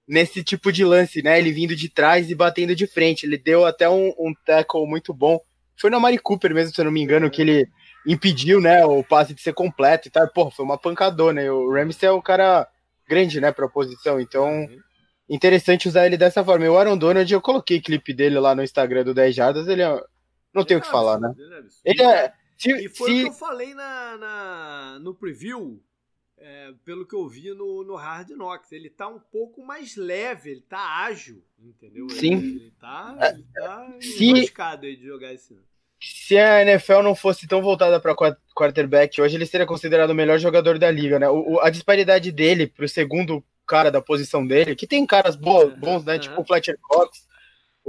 nesse 0.08 0.42
tipo 0.42 0.72
de 0.72 0.84
lance, 0.84 1.22
né? 1.22 1.38
Ele 1.38 1.52
vindo 1.52 1.76
de 1.76 1.88
trás 1.88 2.30
e 2.30 2.34
batendo 2.34 2.74
de 2.74 2.86
frente. 2.86 3.26
Ele 3.26 3.36
deu 3.36 3.66
até 3.66 3.88
um, 3.88 4.08
um 4.18 4.34
tackle 4.46 4.86
muito 4.86 5.12
bom. 5.12 5.38
Foi 5.76 5.90
no 5.90 6.00
Mari 6.00 6.18
Cooper 6.18 6.54
mesmo, 6.54 6.74
se 6.74 6.80
eu 6.80 6.84
não 6.84 6.92
me 6.92 7.02
engano, 7.02 7.30
que 7.30 7.42
ele 7.42 7.68
impediu, 8.06 8.60
né, 8.60 8.84
o 8.84 9.04
passe 9.04 9.34
de 9.34 9.42
ser 9.42 9.52
completo 9.52 10.08
e 10.08 10.10
tal. 10.10 10.26
Porra, 10.28 10.50
foi 10.50 10.64
uma 10.64 10.78
pancadona. 10.78 11.42
E 11.42 11.50
o 11.50 11.72
Ramsey 11.72 12.08
é 12.08 12.12
um 12.12 12.20
cara 12.20 12.66
grande, 13.08 13.40
né, 13.40 13.52
pra 13.52 13.68
posição. 13.68 14.20
Então. 14.20 14.48
Uhum 14.48 14.80
interessante 15.30 15.88
usar 15.88 16.06
ele 16.06 16.16
dessa 16.16 16.44
forma. 16.44 16.66
E 16.66 16.68
o 16.68 16.76
Aaron 16.76 16.98
Donald, 16.98 17.32
eu 17.32 17.40
coloquei 17.40 17.80
clipe 17.80 18.12
dele 18.12 18.38
lá 18.40 18.52
no 18.52 18.64
Instagram 18.64 19.04
do 19.04 19.14
10 19.14 19.34
Jardas, 19.34 19.68
ele 19.68 19.82
é... 19.82 20.02
não 20.52 20.64
tem 20.64 20.76
o 20.76 20.80
que 20.80 20.88
é 20.88 20.90
falar, 20.90 21.20
né? 21.20 21.32
Ele 21.84 22.02
é... 22.02 22.32
Se, 22.60 22.70
e 22.72 22.88
foi 22.90 23.10
se... 23.10 23.20
o 23.20 23.22
que 23.22 23.28
eu 23.30 23.32
falei 23.32 23.74
na, 23.74 24.18
na 24.18 24.98
no 25.00 25.14
preview, 25.14 25.82
é, 26.36 26.72
pelo 26.84 27.06
que 27.06 27.14
eu 27.14 27.26
vi 27.26 27.54
no, 27.54 27.82
no 27.82 27.96
Hard 27.96 28.30
Knocks. 28.30 28.70
Ele 28.70 28.90
tá 28.90 29.08
um 29.08 29.18
pouco 29.18 29.64
mais 29.64 29.96
leve, 29.96 30.50
ele 30.50 30.60
tá 30.68 30.78
ágil, 31.04 31.42
entendeu? 31.58 32.08
Sim. 32.10 32.36
Ele, 32.36 32.46
ele 32.56 32.72
tá, 32.78 33.16
ele 33.34 33.46
tá 33.54 33.96
se... 33.98 34.52
aí 34.86 34.96
de 34.96 35.06
jogar 35.06 35.32
esse 35.32 35.54
ano. 35.54 35.64
Se 36.02 36.36
a 36.36 36.62
NFL 36.62 37.02
não 37.02 37.14
fosse 37.14 37.46
tão 37.46 37.62
voltada 37.62 37.98
para 37.98 38.14
quarterback, 38.54 39.20
hoje 39.20 39.36
ele 39.36 39.46
seria 39.46 39.66
considerado 39.66 40.10
o 40.10 40.14
melhor 40.14 40.38
jogador 40.38 40.78
da 40.78 40.90
liga, 40.90 41.18
né? 41.18 41.28
O, 41.28 41.60
a 41.60 41.70
disparidade 41.70 42.30
dele 42.30 42.66
pro 42.66 42.88
segundo 42.88 43.42
cara 43.66 43.90
da 43.90 44.02
posição 44.02 44.46
dele, 44.46 44.74
que 44.74 44.86
tem 44.86 45.06
caras 45.06 45.36
bons, 45.36 45.74
bons 45.78 46.04
né? 46.04 46.18
Tipo 46.18 46.40
o 46.40 46.44
Fletcher 46.44 46.78
Cox, 46.80 47.26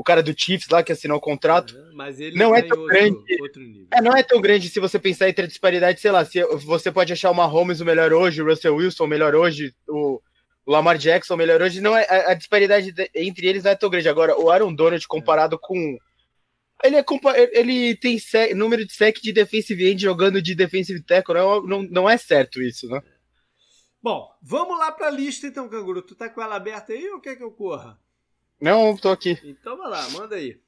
o 0.02 0.04
cara 0.04 0.24
do 0.24 0.34
Chiefs 0.36 0.68
lá 0.68 0.82
que 0.82 0.92
assinou 0.92 1.18
o 1.18 1.22
contrato. 1.22 1.76
Uhum. 1.76 1.92
Mas 1.94 2.20
ele 2.20 2.36
não 2.36 2.56
é 2.56 2.64
tão 2.64 2.80
outro, 2.80 2.88
grande. 2.88 3.42
Outro 3.42 3.62
é, 3.92 4.02
não 4.02 4.18
é 4.18 4.24
tão 4.24 4.42
grande 4.42 4.68
se 4.68 4.80
você 4.80 4.98
pensar 4.98 5.30
entre 5.30 5.46
a 5.46 5.48
disparidade, 5.48 6.02
sei 6.02 6.10
lá, 6.10 6.26
se 6.26 6.44
você 6.66 6.92
pode 6.92 7.14
achar 7.14 7.30
o 7.30 7.36
Mahomes 7.36 7.82
o 7.82 7.86
melhor 7.86 8.12
hoje, 8.12 8.42
o 8.42 8.46
Russell 8.46 8.76
Wilson 8.76 9.04
o 9.04 9.08
melhor 9.08 9.36
hoje, 9.36 9.76
o, 9.88 10.20
o 10.66 10.72
Lamar 10.72 10.98
Jackson 10.98 11.36
o 11.36 11.38
melhor 11.38 11.62
hoje, 11.62 11.80
não 11.82 11.96
é 11.96 12.04
a, 12.10 12.32
a 12.32 12.34
disparidade 12.34 12.92
de, 12.92 13.12
entre 13.14 13.46
eles 13.46 13.64
não 13.64 13.72
é 13.72 13.76
tão 13.76 13.92
grande. 13.92 14.10
Agora, 14.10 14.36
o 14.36 14.50
Aaron 14.50 14.74
Donald 14.74 15.08
comparado 15.08 15.56
é. 15.56 15.60
com 15.62 15.98
ele, 16.84 16.96
é, 16.98 17.60
ele 17.60 17.96
tem 17.96 18.18
sec, 18.18 18.56
número 18.56 18.84
de 18.84 18.94
sec 18.94 19.22
de 19.22 19.32
defensive 19.32 19.88
end 19.88 20.02
jogando 20.02 20.42
de 20.42 20.56
defensive 20.56 21.04
tackle, 21.04 21.36
não, 21.36 21.62
não, 21.62 21.84
não 21.84 22.10
é 22.10 22.18
certo 22.18 22.60
isso, 22.60 22.88
né? 22.88 23.00
Bom, 24.02 24.28
vamos 24.42 24.80
lá 24.80 24.92
para 24.92 25.10
a 25.10 25.12
lista 25.12 25.46
então, 25.46 25.70
Canguru. 25.70 26.02
Tu 26.02 26.16
tá 26.16 26.28
com 26.28 26.42
ela 26.42 26.56
aberta 26.56 26.92
aí 26.92 27.08
ou 27.12 27.22
quer 27.22 27.36
que 27.36 27.44
eu 27.44 27.52
corra? 27.52 28.00
Não, 28.62 28.96
tô 28.96 29.10
aqui. 29.10 29.40
Então 29.44 29.76
vai 29.76 29.90
lá, 29.90 30.08
manda 30.12 30.36
aí. 30.36 30.60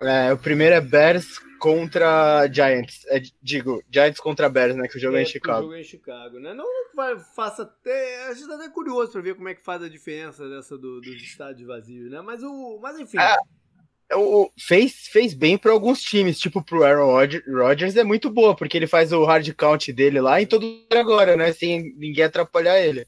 É, 0.00 0.32
o 0.32 0.38
primeiro 0.38 0.74
é 0.74 0.80
Bears 0.80 1.38
contra 1.58 2.46
Giants. 2.52 3.04
É, 3.06 3.20
digo, 3.42 3.82
Giants 3.90 4.20
contra 4.20 4.48
Bears, 4.48 4.76
né? 4.76 4.86
Que 4.86 4.96
o 4.96 5.00
jogo 5.00 5.16
é, 5.16 5.20
é 5.20 5.22
em 5.22 5.26
Chicago. 5.26 5.58
O 5.58 5.62
jogo 5.62 5.74
é 5.74 5.80
em 5.80 5.84
Chicago, 5.84 6.38
né? 6.38 6.54
Não 6.54 6.66
vai, 6.94 7.18
faça 7.18 7.62
até. 7.62 8.26
A 8.26 8.34
gente 8.34 8.46
tá 8.46 8.54
até 8.54 8.68
curioso 8.68 9.10
para 9.10 9.22
ver 9.22 9.34
como 9.34 9.48
é 9.48 9.54
que 9.54 9.64
faz 9.64 9.82
a 9.82 9.88
diferença 9.88 10.48
dessa 10.48 10.78
do, 10.78 11.00
dos 11.00 11.20
estádios 11.22 11.66
vazios, 11.66 12.10
né? 12.10 12.20
Mas, 12.20 12.42
o, 12.44 12.78
mas 12.80 13.00
enfim. 13.00 13.18
É, 13.18 14.16
o, 14.16 14.50
fez, 14.56 15.08
fez 15.08 15.34
bem 15.34 15.58
para 15.58 15.72
alguns 15.72 16.00
times, 16.00 16.38
tipo 16.38 16.62
pro 16.62 16.84
Aaron 16.84 17.12
Rodgers 17.48 17.96
é 17.96 18.04
muito 18.04 18.30
boa, 18.30 18.54
porque 18.54 18.76
ele 18.76 18.86
faz 18.86 19.12
o 19.12 19.24
hard 19.24 19.52
count 19.54 19.92
dele 19.92 20.20
lá 20.20 20.40
em 20.40 20.46
todo 20.46 20.64
lugar 20.64 21.00
agora, 21.00 21.36
né? 21.36 21.52
Sem 21.52 21.94
ninguém 21.96 22.24
atrapalhar 22.24 22.78
ele. 22.80 23.06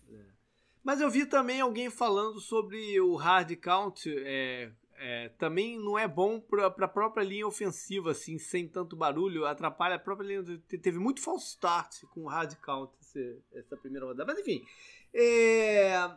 Mas 0.83 1.01
eu 1.01 1.11
vi 1.11 1.27
também 1.27 1.61
alguém 1.61 1.91
falando 1.91 2.41
sobre 2.41 3.01
o 3.01 3.15
hard 3.17 3.55
count. 3.57 4.09
É, 4.09 4.73
é, 4.97 5.29
também 5.39 5.79
não 5.79 5.99
é 5.99 6.07
bom 6.07 6.41
para 6.41 6.67
a 6.67 6.89
própria 6.89 7.25
linha 7.25 7.47
ofensiva, 7.47 8.11
assim, 8.11 8.39
sem 8.39 8.69
tanto 8.69 8.97
barulho, 8.97 9.47
atrapalha 9.47 9.97
a 9.97 9.99
própria 9.99 10.27
linha. 10.27 10.63
Teve 10.69 10.99
muito 10.99 11.21
false 11.21 11.49
start 11.49 12.05
com 12.11 12.25
o 12.25 12.29
hard 12.29 12.55
count 12.57 12.93
essa, 13.01 13.21
essa 13.55 13.77
primeira 13.77 14.07
rodada. 14.07 14.33
Mas 14.33 14.41
enfim. 14.41 14.65
É, 15.13 16.11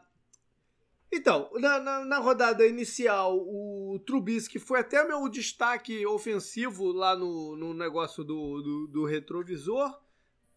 então, 1.16 1.48
na, 1.54 1.80
na, 1.80 2.06
na, 2.06 2.18
rodada 2.18 2.66
inicial, 2.66 3.38
o 3.38 4.00
Trubisky 4.04 4.58
foi 4.58 4.80
até 4.80 5.08
meu 5.08 5.30
destaque 5.30 6.06
ofensivo 6.08 6.92
lá 6.92 7.16
no, 7.16 7.56
no 7.56 7.72
negócio 7.72 8.24
do, 8.24 8.62
do, 8.62 8.88
do 8.88 9.06
retrovisor, 9.06 9.96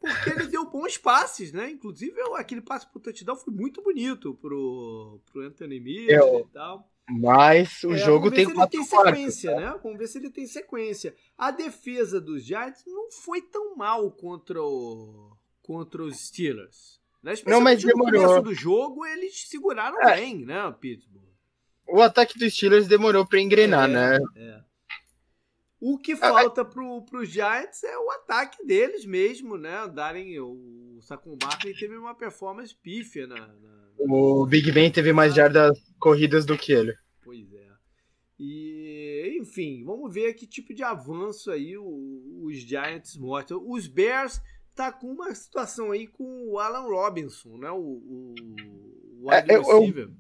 porque 0.07 0.31
ele 0.31 0.47
deu 0.47 0.71
bons 0.71 0.97
passes, 0.97 1.53
né? 1.53 1.71
Inclusive, 1.71 2.14
aquele 2.37 2.61
passe 2.61 2.87
pro 2.90 3.01
touchdown 3.01 3.37
foi 3.37 3.53
muito 3.53 3.83
bonito 3.83 4.35
pro, 4.35 5.21
pro 5.31 5.42
Anthony 5.42 5.81
Miller 5.81 6.21
e 6.40 6.45
tal. 6.53 6.88
Mas 7.09 7.85
o 7.85 7.92
é, 7.92 7.99
jogo 7.99 8.31
tem 8.31 8.53
quatro 8.53 8.79
tem 8.79 8.85
sequência, 8.85 9.51
quartos, 9.53 9.75
né? 9.75 9.81
Vamos 9.83 9.99
ver 9.99 10.07
se 10.09 10.19
ele 10.19 10.31
tem 10.31 10.47
sequência. 10.47 11.14
A 11.38 11.51
defesa 11.53 12.21
dos 12.21 12.42
Giants 12.42 12.83
não 12.87 13.11
foi 13.12 13.40
tão 13.40 13.77
mal 13.77 14.11
contra, 14.11 14.61
o, 14.61 15.37
contra 15.62 16.03
os 16.03 16.19
Steelers. 16.19 17.01
Né? 17.23 17.35
Não, 17.47 17.61
mas 17.61 17.83
demorou. 17.83 18.21
No 18.21 18.29
começo 18.29 18.42
do 18.42 18.55
jogo 18.55 19.07
eles 19.07 19.49
seguraram 19.49 20.01
é. 20.03 20.16
bem, 20.16 20.45
né, 20.45 20.75
Pittsburgh? 20.81 21.27
O 21.88 22.03
ataque 22.03 22.38
dos 22.38 22.53
Steelers 22.53 22.88
demorou 22.88 23.25
para 23.25 23.40
engrenar, 23.40 23.88
é, 23.88 23.92
né? 23.92 24.19
É. 24.35 24.66
O 25.88 25.96
que 25.96 26.16
falta 26.16 26.64
pro, 26.64 27.01
pro 27.03 27.25
Giants 27.25 27.85
é 27.85 27.96
o 27.96 28.11
ataque 28.11 28.66
deles 28.66 29.07
mesmo, 29.07 29.57
né? 29.57 29.87
Darem 29.87 30.37
o 30.40 30.99
Saquon 31.01 31.37
Barkley 31.37 31.79
teve 31.79 31.96
uma 31.96 32.12
performance 32.12 32.75
pífia 32.75 33.25
na, 33.25 33.37
na, 33.37 33.92
O 33.96 34.44
Big 34.44 34.72
Ben 34.72 34.90
teve 34.90 35.12
mais 35.12 35.33
jardas 35.33 35.79
corridas 36.01 36.44
do 36.44 36.59
que 36.59 36.72
ele. 36.72 36.92
Pois 37.22 37.53
é. 37.55 37.68
E, 38.37 39.38
enfim, 39.40 39.85
vamos 39.85 40.12
ver 40.12 40.35
que 40.35 40.44
tipo 40.44 40.75
de 40.75 40.83
avanço 40.83 41.53
aí 41.53 41.79
o, 41.79 42.42
os 42.42 42.57
Giants 42.57 43.16
mostram. 43.16 43.62
Os 43.64 43.87
Bears 43.87 44.42
tá 44.75 44.90
com 44.90 45.07
uma 45.07 45.33
situação 45.37 45.92
aí 45.92 46.09
com 46.09 46.49
o 46.49 46.59
Alan 46.59 46.88
Robinson, 46.88 47.59
né? 47.59 47.70
O, 47.70 47.77
o, 47.77 48.35
o 49.22 49.33
é, 49.33 49.44
eu, 49.49 49.62
eu, 49.62 50.11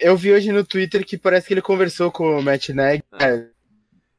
eu, 0.00 0.16
vi 0.16 0.32
hoje 0.32 0.50
no 0.52 0.64
Twitter 0.64 1.04
que 1.04 1.18
parece 1.18 1.48
que 1.48 1.52
ele 1.52 1.60
conversou 1.60 2.10
com 2.10 2.38
o 2.38 2.42
Matt 2.42 2.70
Nagy. 2.70 3.04
Ah. 3.12 3.26
É. 3.26 3.52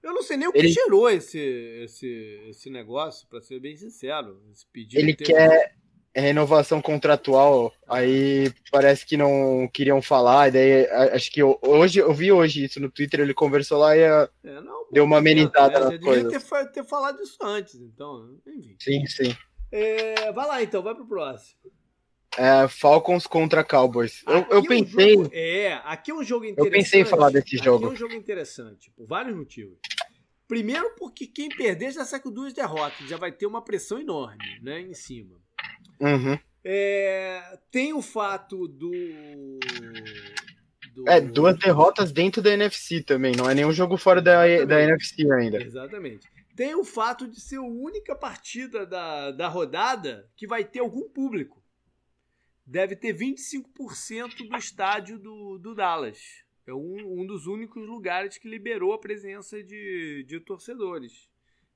Eu 0.03 0.13
não 0.13 0.21
sei 0.21 0.35
nem 0.35 0.47
o 0.47 0.51
que 0.51 0.59
ele... 0.59 0.67
gerou 0.67 1.09
esse, 1.09 1.39
esse, 1.39 2.41
esse 2.49 2.69
negócio, 2.69 3.27
para 3.29 3.41
ser 3.41 3.59
bem 3.59 3.75
sincero. 3.77 4.41
Esse 4.51 4.65
pedido 4.67 4.99
ele 4.99 5.15
quer 5.15 5.75
renovação 6.15 6.79
contratual, 6.81 7.73
aí 7.87 8.53
parece 8.71 9.05
que 9.05 9.17
não 9.17 9.67
queriam 9.73 10.01
falar, 10.01 10.49
e 10.49 10.51
daí 10.51 10.85
acho 11.11 11.31
que 11.31 11.41
hoje, 11.41 11.99
eu 11.99 12.13
vi 12.13 12.31
hoje 12.31 12.65
isso 12.65 12.79
no 12.79 12.91
Twitter, 12.91 13.21
ele 13.21 13.33
conversou 13.33 13.79
lá 13.79 13.97
e 13.97 14.01
é, 14.01 14.29
não, 14.43 14.85
deu 14.91 15.05
uma 15.05 15.17
amenizada 15.17 15.79
é, 15.79 15.83
na 15.83 15.99
coisa. 15.99 16.29
Devia 16.29 16.39
ter, 16.39 16.71
ter 16.71 16.83
falado 16.83 17.19
isso 17.21 17.37
antes, 17.41 17.75
então, 17.75 18.37
enfim. 18.45 18.75
Sim, 18.79 19.05
sim. 19.07 19.35
É, 19.71 20.31
vai 20.31 20.47
lá 20.47 20.61
então, 20.61 20.83
vai 20.83 20.93
pro 20.93 21.07
próximo. 21.07 21.57
É, 22.37 22.67
Falcons 22.67 23.27
contra 23.27 23.63
Cowboys. 23.63 24.23
Eu, 24.27 24.45
eu 24.49 24.63
pensei. 24.63 25.13
É, 25.13 25.17
um 25.17 25.23
jogo, 25.23 25.29
é, 25.33 25.81
aqui 25.85 26.11
é 26.11 26.13
um 26.13 26.23
jogo 26.23 26.45
interessante. 26.45 26.73
Eu 26.73 26.81
pensei 26.83 27.01
em 27.01 27.05
falar 27.05 27.29
desse 27.29 27.57
jogo. 27.57 27.85
Aqui 27.85 27.93
é 27.93 27.95
um 27.95 27.99
jogo 27.99 28.13
interessante, 28.13 28.91
por 28.91 29.07
vários 29.07 29.35
motivos. 29.35 29.77
Primeiro, 30.47 30.95
porque 30.97 31.27
quem 31.27 31.49
perder 31.49 31.91
já 31.91 32.05
sai 32.05 32.19
com 32.19 32.31
duas 32.31 32.53
derrotas, 32.53 33.07
já 33.07 33.17
vai 33.17 33.31
ter 33.31 33.45
uma 33.45 33.63
pressão 33.63 33.99
enorme 33.99 34.43
né, 34.61 34.81
em 34.81 34.93
cima. 34.93 35.35
Uhum. 35.99 36.37
É, 36.63 37.57
tem 37.71 37.93
o 37.93 38.01
fato 38.01 38.67
do, 38.67 38.91
do, 40.93 41.09
É, 41.09 41.19
duas 41.21 41.57
derrotas 41.57 42.11
dentro 42.11 42.41
da 42.41 42.51
NFC 42.51 43.01
também, 43.01 43.33
não 43.35 43.49
é 43.49 43.53
nenhum 43.53 43.71
jogo 43.71 43.97
fora 43.97 44.21
da, 44.21 44.43
da 44.65 44.81
NFC 44.81 45.29
ainda. 45.31 45.61
Exatamente 45.61 46.33
tem 46.55 46.75
o 46.75 46.83
fato 46.83 47.27
de 47.27 47.39
ser 47.41 47.57
a 47.57 47.63
única 47.63 48.15
partida 48.15 48.85
da, 48.85 49.31
da 49.31 49.47
rodada 49.47 50.29
que 50.35 50.47
vai 50.47 50.63
ter 50.63 50.79
algum 50.79 51.09
público. 51.09 51.62
Deve 52.65 52.95
ter 52.95 53.13
25% 53.13 54.47
do 54.47 54.55
estádio 54.55 55.19
do, 55.19 55.57
do 55.57 55.75
Dallas. 55.75 56.43
É 56.65 56.73
um, 56.73 57.21
um 57.21 57.25
dos 57.25 57.45
únicos 57.45 57.85
lugares 57.85 58.37
que 58.37 58.47
liberou 58.47 58.93
a 58.93 58.99
presença 58.99 59.61
de, 59.61 60.23
de 60.25 60.39
torcedores. 60.39 61.29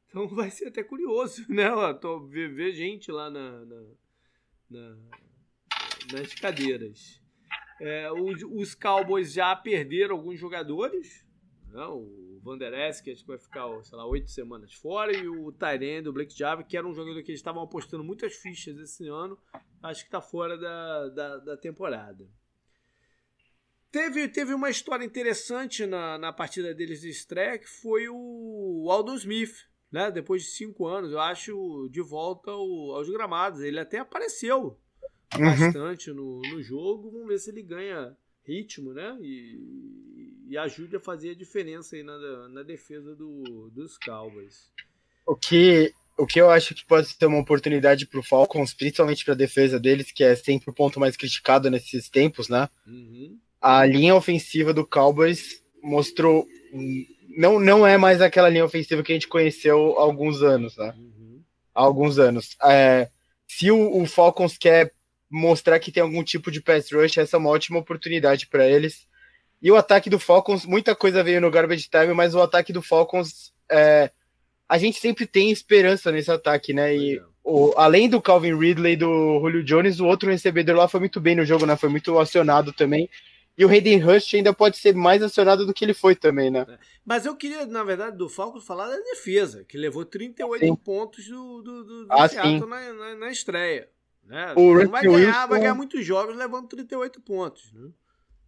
Então 0.07 0.27
vai 0.33 0.49
ser 0.49 0.67
até 0.67 0.83
curioso, 0.83 1.45
né? 1.49 1.69
Tô, 2.01 2.25
ver, 2.25 2.53
ver 2.53 2.71
gente 2.71 3.11
lá 3.11 3.29
na, 3.29 3.65
na, 3.65 3.83
na 4.69 4.97
nas 6.11 6.33
cadeiras. 6.33 7.21
É, 7.79 8.11
os, 8.11 8.41
os 8.43 8.75
Cowboys 8.75 9.33
já 9.33 9.55
perderam 9.55 10.15
alguns 10.15 10.39
jogadores. 10.39 11.25
Né? 11.71 11.85
O 11.85 12.39
Van 12.43 12.57
Der 12.57 12.73
Esk, 12.73 13.03
que 13.03 13.11
acho 13.11 13.21
que 13.21 13.27
vai 13.27 13.37
ficar, 13.37 13.67
sei 13.83 13.97
lá, 13.97 14.05
oito 14.05 14.29
semanas 14.29 14.73
fora, 14.73 15.15
e 15.15 15.27
o 15.27 15.51
Tyrande, 15.51 16.09
o 16.09 16.13
Blake 16.13 16.37
Java, 16.37 16.63
que 16.63 16.77
era 16.77 16.87
um 16.87 16.93
jogador 16.93 17.21
que 17.23 17.31
eles 17.31 17.39
estavam 17.39 17.63
apostando 17.63 18.03
muitas 18.03 18.35
fichas 18.35 18.77
esse 18.77 19.07
ano, 19.07 19.37
acho 19.81 20.01
que 20.01 20.07
está 20.07 20.21
fora 20.21 20.57
da, 20.57 21.09
da, 21.09 21.37
da, 21.37 21.57
temporada. 21.57 22.27
Teve, 23.91 24.27
teve 24.27 24.53
uma 24.53 24.69
história 24.69 25.05
interessante 25.05 25.85
na, 25.85 26.17
na 26.17 26.33
partida 26.33 26.73
deles 26.73 27.01
de 27.01 27.09
estreia, 27.09 27.57
que 27.57 27.67
foi 27.67 28.07
o 28.09 28.87
Aldon 28.91 29.15
Smith, 29.15 29.67
né? 29.91 30.11
Depois 30.11 30.43
de 30.43 30.49
cinco 30.49 30.85
anos, 30.85 31.11
eu 31.11 31.19
acho, 31.19 31.87
de 31.89 32.01
volta 32.01 32.51
ao, 32.51 32.95
aos 32.95 33.09
gramados. 33.09 33.61
Ele 33.61 33.79
até 33.79 33.99
apareceu 33.99 34.77
uhum. 35.33 35.45
bastante 35.45 36.11
no, 36.11 36.41
no 36.41 36.61
jogo. 36.61 37.09
Vamos 37.09 37.27
ver 37.27 37.39
se 37.39 37.49
ele 37.49 37.63
ganha 37.63 38.15
ritmo, 38.43 38.93
né? 38.93 39.17
E, 39.21 40.16
e 40.47 40.57
ajude 40.57 40.95
a 40.95 40.99
fazer 40.99 41.31
a 41.31 41.35
diferença 41.35 41.95
aí 41.95 42.03
na, 42.03 42.47
na 42.49 42.63
defesa 42.63 43.13
do, 43.15 43.69
dos 43.71 43.97
Cowboys. 43.97 44.71
O 45.25 45.35
que, 45.35 45.93
o 46.17 46.25
que 46.25 46.39
eu 46.39 46.49
acho 46.49 46.73
que 46.73 46.85
pode 46.85 47.07
ser 47.07 47.25
uma 47.25 47.39
oportunidade 47.39 48.05
para 48.05 48.19
o 48.19 48.23
Falcons, 48.23 48.73
principalmente 48.73 49.25
para 49.25 49.33
a 49.33 49.37
defesa 49.37 49.79
deles, 49.79 50.11
que 50.11 50.23
é 50.23 50.35
sempre 50.35 50.69
o 50.69 50.73
ponto 50.73 50.99
mais 50.99 51.17
criticado 51.17 51.69
nesses 51.69 52.09
tempos, 52.09 52.47
né? 52.47 52.69
Uhum. 52.87 53.37
A 53.59 53.85
linha 53.85 54.15
ofensiva 54.15 54.73
do 54.73 54.85
Cowboys 54.85 55.61
mostrou. 55.83 56.47
Não, 57.37 57.59
não 57.59 57.85
é 57.85 57.97
mais 57.97 58.21
aquela 58.21 58.49
linha 58.49 58.65
ofensiva 58.65 59.03
que 59.03 59.11
a 59.11 59.15
gente 59.15 59.27
conheceu 59.27 59.99
há 59.99 60.03
alguns 60.03 60.41
anos, 60.41 60.77
né? 60.77 60.93
Uhum. 60.97 61.41
Há 61.75 61.81
alguns 61.81 62.17
anos. 62.17 62.55
É, 62.63 63.09
se 63.45 63.69
o, 63.69 64.01
o 64.01 64.05
Falcons 64.05 64.57
quer 64.57 64.93
mostrar 65.29 65.77
que 65.79 65.91
tem 65.91 66.01
algum 66.01 66.23
tipo 66.23 66.49
de 66.49 66.61
pass 66.61 66.91
rush, 66.91 67.17
essa 67.17 67.35
é 67.35 67.39
uma 67.39 67.49
ótima 67.49 67.79
oportunidade 67.79 68.47
para 68.47 68.65
eles. 68.65 69.06
E 69.61 69.71
o 69.71 69.75
ataque 69.75 70.09
do 70.09 70.19
Falcons, 70.19 70.65
muita 70.65 70.95
coisa 70.95 71.23
veio 71.23 71.41
no 71.41 71.51
garbage 71.51 71.89
time, 71.89 72.13
mas 72.13 72.35
o 72.35 72.41
ataque 72.41 72.71
do 72.71 72.81
Falcons, 72.81 73.53
é, 73.69 74.11
a 74.69 74.77
gente 74.77 74.99
sempre 74.99 75.25
tem 75.25 75.51
esperança 75.51 76.11
nesse 76.11 76.31
ataque, 76.31 76.73
né? 76.73 76.95
E 76.95 77.21
o, 77.43 77.73
além 77.77 78.09
do 78.09 78.21
Calvin 78.21 78.57
Ridley 78.57 78.93
e 78.93 78.97
do 78.97 79.39
Julio 79.41 79.63
Jones, 79.63 79.99
o 79.99 80.05
outro 80.05 80.29
recebedor 80.29 80.75
lá 80.75 80.87
foi 80.87 80.99
muito 80.99 81.19
bem 81.19 81.35
no 81.35 81.45
jogo, 81.45 81.65
né? 81.65 81.75
Foi 81.75 81.89
muito 81.89 82.17
acionado 82.19 82.71
também. 82.71 83.09
E 83.57 83.65
o 83.65 83.69
Hayden 83.69 83.99
Rush 83.99 84.35
ainda 84.35 84.53
pode 84.53 84.77
ser 84.77 84.93
mais 84.93 85.23
acionado 85.23 85.65
do 85.65 85.73
que 85.73 85.83
ele 85.83 85.93
foi 85.93 86.15
também, 86.15 86.51
né? 86.51 86.65
Mas 87.03 87.25
eu 87.25 87.35
queria, 87.35 87.65
na 87.65 87.83
verdade, 87.83 88.15
do 88.15 88.29
Falcons 88.29 88.63
falar 88.63 88.87
da 88.87 88.97
defesa, 88.97 89.63
que 89.63 89.77
levou 89.77 90.05
38 90.05 90.63
sim. 90.63 90.75
pontos 90.75 91.27
do, 91.27 91.63
do, 91.63 91.83
do, 91.83 92.05
do 92.05 92.13
ah, 92.13 92.27
Seattle 92.27 92.69
na, 92.69 92.93
na, 92.93 93.15
na 93.15 93.31
estreia. 93.31 93.89
Né? 94.23 94.53
O 94.55 94.73
Russell 94.73 94.91
vai 94.91 95.03
ganhar, 95.03 95.17
Wilson... 95.17 95.47
vai 95.47 95.59
ganhar 95.59 95.73
muitos 95.73 96.05
jogos 96.05 96.35
levando 96.35 96.67
38 96.67 97.19
pontos. 97.21 97.71
Né? 97.73 97.89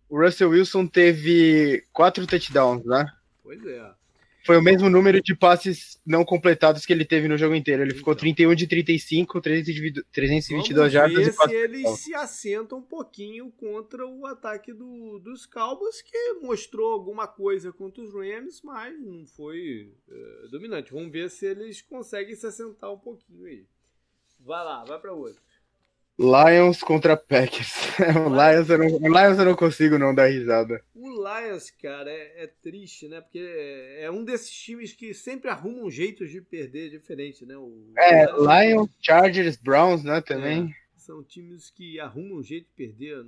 O 0.10 0.19
Russell 0.19 0.50
Wilson 0.50 0.88
teve 0.88 1.86
quatro 1.93 2.26
touchdowns, 2.26 2.84
né? 2.86 3.06
Pois 3.43 3.63
é. 3.65 4.00
Foi 4.45 4.58
o 4.58 4.63
mesmo 4.63 4.89
número 4.89 5.22
de 5.22 5.36
passes 5.36 6.00
não 6.04 6.26
completados 6.26 6.86
que 6.86 6.91
ele 6.91 7.06
teve 7.06 7.28
no 7.28 7.38
jogo 7.38 7.54
inteiro. 7.54 7.84
Ele 7.84 7.91
então. 7.91 8.00
ficou 8.00 8.15
31 8.15 8.56
de 8.56 8.67
35, 8.67 9.41
322 9.41 10.91
jardas 10.91 11.28
e 11.28 11.34
4 11.34 11.56
se 11.56 11.63
eles 11.63 12.00
se 12.00 12.15
assentam 12.15 12.80
um 12.80 12.82
pouquinho 12.82 13.52
contra 13.52 14.08
o 14.08 14.26
ataque 14.26 14.74
do, 14.74 15.19
dos 15.19 15.45
Cowboys, 15.45 16.02
que 16.02 16.34
mostrou 16.41 16.93
alguma 16.93 17.28
coisa 17.28 17.72
contra 17.72 18.02
os 18.02 18.12
Rams, 18.13 18.62
mas 18.63 19.00
não 19.00 19.26
foi 19.28 19.93
é, 20.10 20.48
dominante. 20.48 20.93
Vamos 20.93 21.12
ver 21.12 21.30
se 21.30 21.45
eles 21.45 21.82
conseguem 21.84 22.34
se 22.36 22.48
assentar 22.48 22.91
um 22.91 22.98
pouquinho 22.98 23.45
aí. 23.45 23.67
Vai 24.39 24.63
lá, 24.63 24.84
vai 24.86 25.00
para 25.00 25.13
outro. 25.13 25.41
Lions 26.19 26.84
contra 26.84 27.15
Packers. 27.15 27.71
o 28.27 28.29
Lions, 28.29 28.69
eu 28.69 28.77
não, 28.77 28.88
Lions 28.88 29.39
eu 29.39 29.45
não 29.45 29.55
consigo 29.55 29.97
não 29.97 30.13
dar 30.13 30.27
risada. 30.27 30.84
O 30.93 31.08
Lions, 31.08 31.71
cara, 31.71 32.12
é, 32.12 32.43
é 32.43 32.47
triste, 32.62 33.08
né? 33.08 33.21
Porque 33.21 33.39
é, 33.39 34.03
é, 34.03 34.12
um 34.12 34.25
desses 34.25 34.51
times 34.51 34.91
que 34.91 35.13
sempre 35.13 35.49
arrumam 35.49 35.89
jeitos 35.89 36.29
de 36.29 36.41
perder 36.41 36.89
diferente, 36.89 37.45
né? 37.45 37.55
O, 37.55 37.93
é, 37.97 38.34
o 38.34 38.41
Lions, 38.41 38.89
Chargers, 38.99 39.55
Browns, 39.55 40.03
né, 40.03 40.19
também. 40.19 40.75
É, 40.93 40.99
são 40.99 41.23
times 41.23 41.69
que 41.69 41.97
arrumam 42.01 42.39
um 42.39 42.43
jeito 42.43 42.65
de 42.65 42.73
perder. 42.73 43.25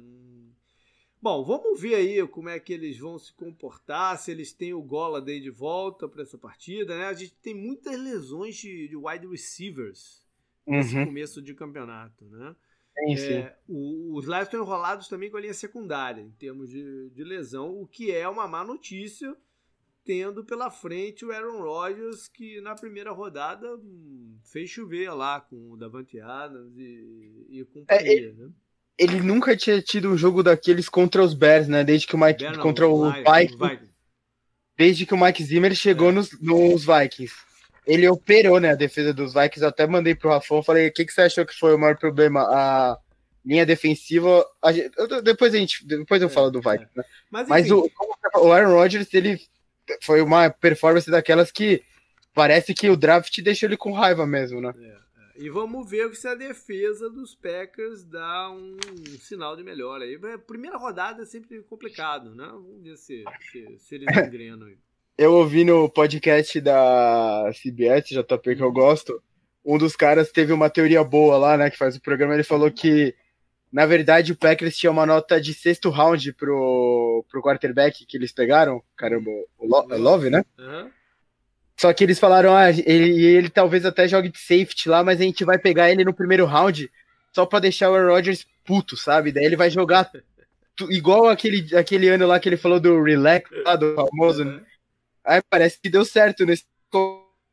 Bom, 1.21 1.45
vamos 1.45 1.79
ver 1.79 1.95
aí 1.95 2.27
como 2.27 2.49
é 2.49 2.59
que 2.59 2.73
eles 2.73 2.97
vão 2.97 3.17
se 3.17 3.31
comportar, 3.31 4.17
se 4.17 4.31
eles 4.31 4.51
têm 4.51 4.73
o 4.73 4.81
Golladay 4.81 5.39
de 5.39 5.49
volta 5.49 6.09
para 6.09 6.23
essa 6.23 6.37
partida, 6.37 6.97
né? 6.97 7.05
A 7.05 7.13
gente 7.13 7.35
tem 7.41 7.55
muitas 7.55 7.97
lesões 7.97 8.57
de, 8.57 8.89
de 8.89 8.97
wide 8.97 9.27
receivers 9.27 10.25
nesse 10.67 10.97
uhum. 10.97 11.05
começo 11.05 11.41
de 11.41 11.53
campeonato, 11.53 12.25
né? 12.25 12.53
Sim, 13.05 13.17
sim. 13.17 13.33
É, 13.33 13.55
o, 13.67 14.15
os 14.17 14.25
Lions 14.25 14.43
estão 14.43 14.61
enrolados 14.61 15.07
também 15.07 15.29
com 15.29 15.37
a 15.37 15.41
linha 15.41 15.53
secundária, 15.53 16.21
em 16.21 16.31
termos 16.31 16.69
de, 16.69 17.09
de 17.09 17.23
lesão, 17.23 17.81
o 17.81 17.87
que 17.87 18.11
é 18.11 18.27
uma 18.27 18.47
má 18.47 18.63
notícia, 18.63 19.35
tendo 20.05 20.43
pela 20.43 20.69
frente 20.69 21.25
o 21.25 21.31
Aaron 21.31 21.61
Rodgers, 21.61 22.27
que 22.27 22.61
na 22.61 22.75
primeira 22.75 23.11
rodada 23.11 23.75
hum, 23.75 24.37
fez 24.43 24.69
chover 24.69 25.11
lá 25.13 25.41
com 25.41 25.71
o 25.71 25.77
Davante 25.77 26.19
Adams 26.19 26.77
e, 26.77 27.47
e 27.49 27.65
companhia, 27.65 28.07
é, 28.07 28.13
ele, 28.13 28.33
né? 28.33 28.49
ele 28.97 29.21
nunca 29.21 29.55
tinha 29.57 29.81
tido 29.81 30.09
um 30.09 30.17
jogo 30.17 30.43
daqueles 30.43 30.87
contra 30.87 31.23
os 31.23 31.33
Bears, 31.33 31.67
né? 31.67 31.83
Desde 31.83 32.07
que 32.07 32.15
o 32.15 32.19
Mike. 32.19 32.39
Bear, 32.39 32.55
não, 32.55 32.63
contra 32.63 32.87
o 32.87 33.11
Vikings. 33.11 33.57
Vikings. 33.57 33.91
Desde 34.77 35.05
que 35.05 35.13
o 35.13 35.17
Mike 35.17 35.43
Zimmer 35.43 35.75
chegou 35.75 36.09
é. 36.09 36.11
nos, 36.11 36.39
nos 36.39 36.85
Vikings 36.85 37.50
ele 37.85 38.07
operou, 38.07 38.59
né, 38.59 38.71
a 38.71 38.75
defesa 38.75 39.13
dos 39.13 39.33
Vikings. 39.33 39.61
Eu 39.61 39.69
até 39.69 39.87
mandei 39.87 40.15
pro 40.15 40.29
Rafão, 40.29 40.63
falei, 40.63 40.87
o 40.87 40.93
que, 40.93 41.05
que 41.05 41.13
você 41.13 41.21
achou 41.21 41.45
que 41.45 41.57
foi 41.57 41.73
o 41.73 41.79
maior 41.79 41.97
problema? 41.97 42.41
A 42.41 42.97
linha 43.43 43.65
defensiva. 43.65 44.45
A 44.61 44.71
gente, 44.71 44.91
depois 45.23 45.53
a 45.53 45.57
gente, 45.57 45.85
depois 45.85 46.21
eu 46.21 46.27
é, 46.27 46.31
falo 46.31 46.51
do 46.51 46.61
Vikings, 46.61 46.91
é. 46.95 46.99
né? 46.99 47.03
Mas, 47.29 47.47
Mas 47.47 47.71
o, 47.71 47.89
o 48.37 48.51
Aaron 48.51 48.75
Rodgers, 48.75 49.11
ele 49.13 49.39
foi 50.03 50.21
uma 50.21 50.49
performance 50.49 51.09
daquelas 51.09 51.51
que 51.51 51.83
parece 52.33 52.73
que 52.73 52.89
o 52.89 52.95
draft 52.95 53.41
deixou 53.41 53.67
ele 53.67 53.77
com 53.77 53.91
raiva 53.91 54.25
mesmo, 54.27 54.61
né? 54.61 54.73
É, 54.77 54.85
é. 54.85 55.43
e 55.43 55.49
vamos 55.49 55.89
ver 55.89 56.15
se 56.15 56.27
a 56.27 56.35
defesa 56.35 57.09
dos 57.09 57.33
Packers 57.33 58.03
dá 58.03 58.51
um 58.51 58.77
sinal 59.19 59.55
de 59.55 59.63
melhora 59.63 60.05
aí. 60.05 60.19
Primeira 60.45 60.77
rodada 60.77 61.23
é 61.23 61.25
sempre 61.25 61.61
complicado, 61.63 62.35
né? 62.35 62.47
Vamos 62.47 62.83
ver 62.83 62.95
se, 62.95 63.23
se, 63.51 63.79
se 63.79 63.95
eles 63.95 64.07
engrenam 64.15 64.67
aí 64.67 64.77
eu 65.17 65.33
ouvi 65.33 65.63
no 65.63 65.89
podcast 65.89 66.59
da 66.61 67.51
CBS, 67.53 68.09
JP, 68.09 68.55
que 68.55 68.63
eu 68.63 68.71
gosto, 68.71 69.21
um 69.65 69.77
dos 69.77 69.95
caras 69.95 70.31
teve 70.31 70.51
uma 70.51 70.69
teoria 70.69 71.03
boa 71.03 71.37
lá, 71.37 71.57
né, 71.57 71.69
que 71.69 71.77
faz 71.77 71.95
o 71.95 72.01
programa, 72.01 72.33
ele 72.33 72.43
falou 72.43 72.71
que, 72.71 73.15
na 73.71 73.85
verdade, 73.85 74.31
o 74.31 74.35
Packers 74.35 74.75
tinha 74.77 74.91
uma 74.91 75.05
nota 75.05 75.39
de 75.39 75.53
sexto 75.53 75.89
round 75.89 76.33
pro, 76.33 77.23
pro 77.29 77.41
quarterback 77.41 78.05
que 78.05 78.17
eles 78.17 78.31
pegaram, 78.31 78.81
caramba, 78.97 79.29
o 79.57 79.67
Lo, 79.67 79.87
é 79.91 79.97
Love, 79.97 80.29
né? 80.29 80.43
Uhum. 80.57 80.89
Só 81.79 81.91
que 81.93 82.03
eles 82.03 82.19
falaram, 82.19 82.55
ah, 82.55 82.69
ele, 82.69 83.25
ele 83.25 83.49
talvez 83.49 83.85
até 83.85 84.07
jogue 84.07 84.29
de 84.29 84.37
safety 84.37 84.89
lá, 84.89 85.03
mas 85.03 85.19
a 85.19 85.23
gente 85.23 85.43
vai 85.43 85.57
pegar 85.57 85.89
ele 85.89 86.03
no 86.03 86.13
primeiro 86.13 86.45
round 86.45 86.91
só 87.33 87.45
pra 87.45 87.59
deixar 87.59 87.89
o 87.89 87.95
Aaron 87.95 88.13
Rodgers 88.13 88.45
puto, 88.65 88.97
sabe? 88.97 89.31
Daí 89.31 89.45
ele 89.45 89.55
vai 89.55 89.69
jogar 89.69 90.11
igual 90.89 91.29
aquele, 91.29 91.75
aquele 91.75 92.09
ano 92.09 92.27
lá 92.27 92.39
que 92.39 92.49
ele 92.49 92.57
falou 92.57 92.79
do 92.79 93.01
relax, 93.01 93.49
lá, 93.65 93.75
do 93.75 93.95
famoso, 93.95 94.43
uhum. 94.43 94.61
Aí 95.23 95.41
parece 95.49 95.79
que 95.79 95.89
deu 95.89 96.03
certo 96.03 96.45
nesse 96.45 96.65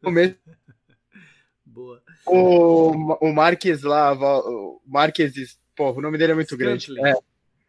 começo. 0.02 0.36
Boa. 1.64 2.02
O, 2.26 3.28
o 3.28 3.32
Marques 3.32 3.82
lá, 3.82 4.12
o 4.12 4.80
Marques, 4.86 5.58
pô, 5.76 5.92
o 5.92 6.00
nome 6.00 6.18
dele 6.18 6.32
é 6.32 6.34
muito 6.34 6.56
grande. 6.56 6.92
É. 7.06 7.14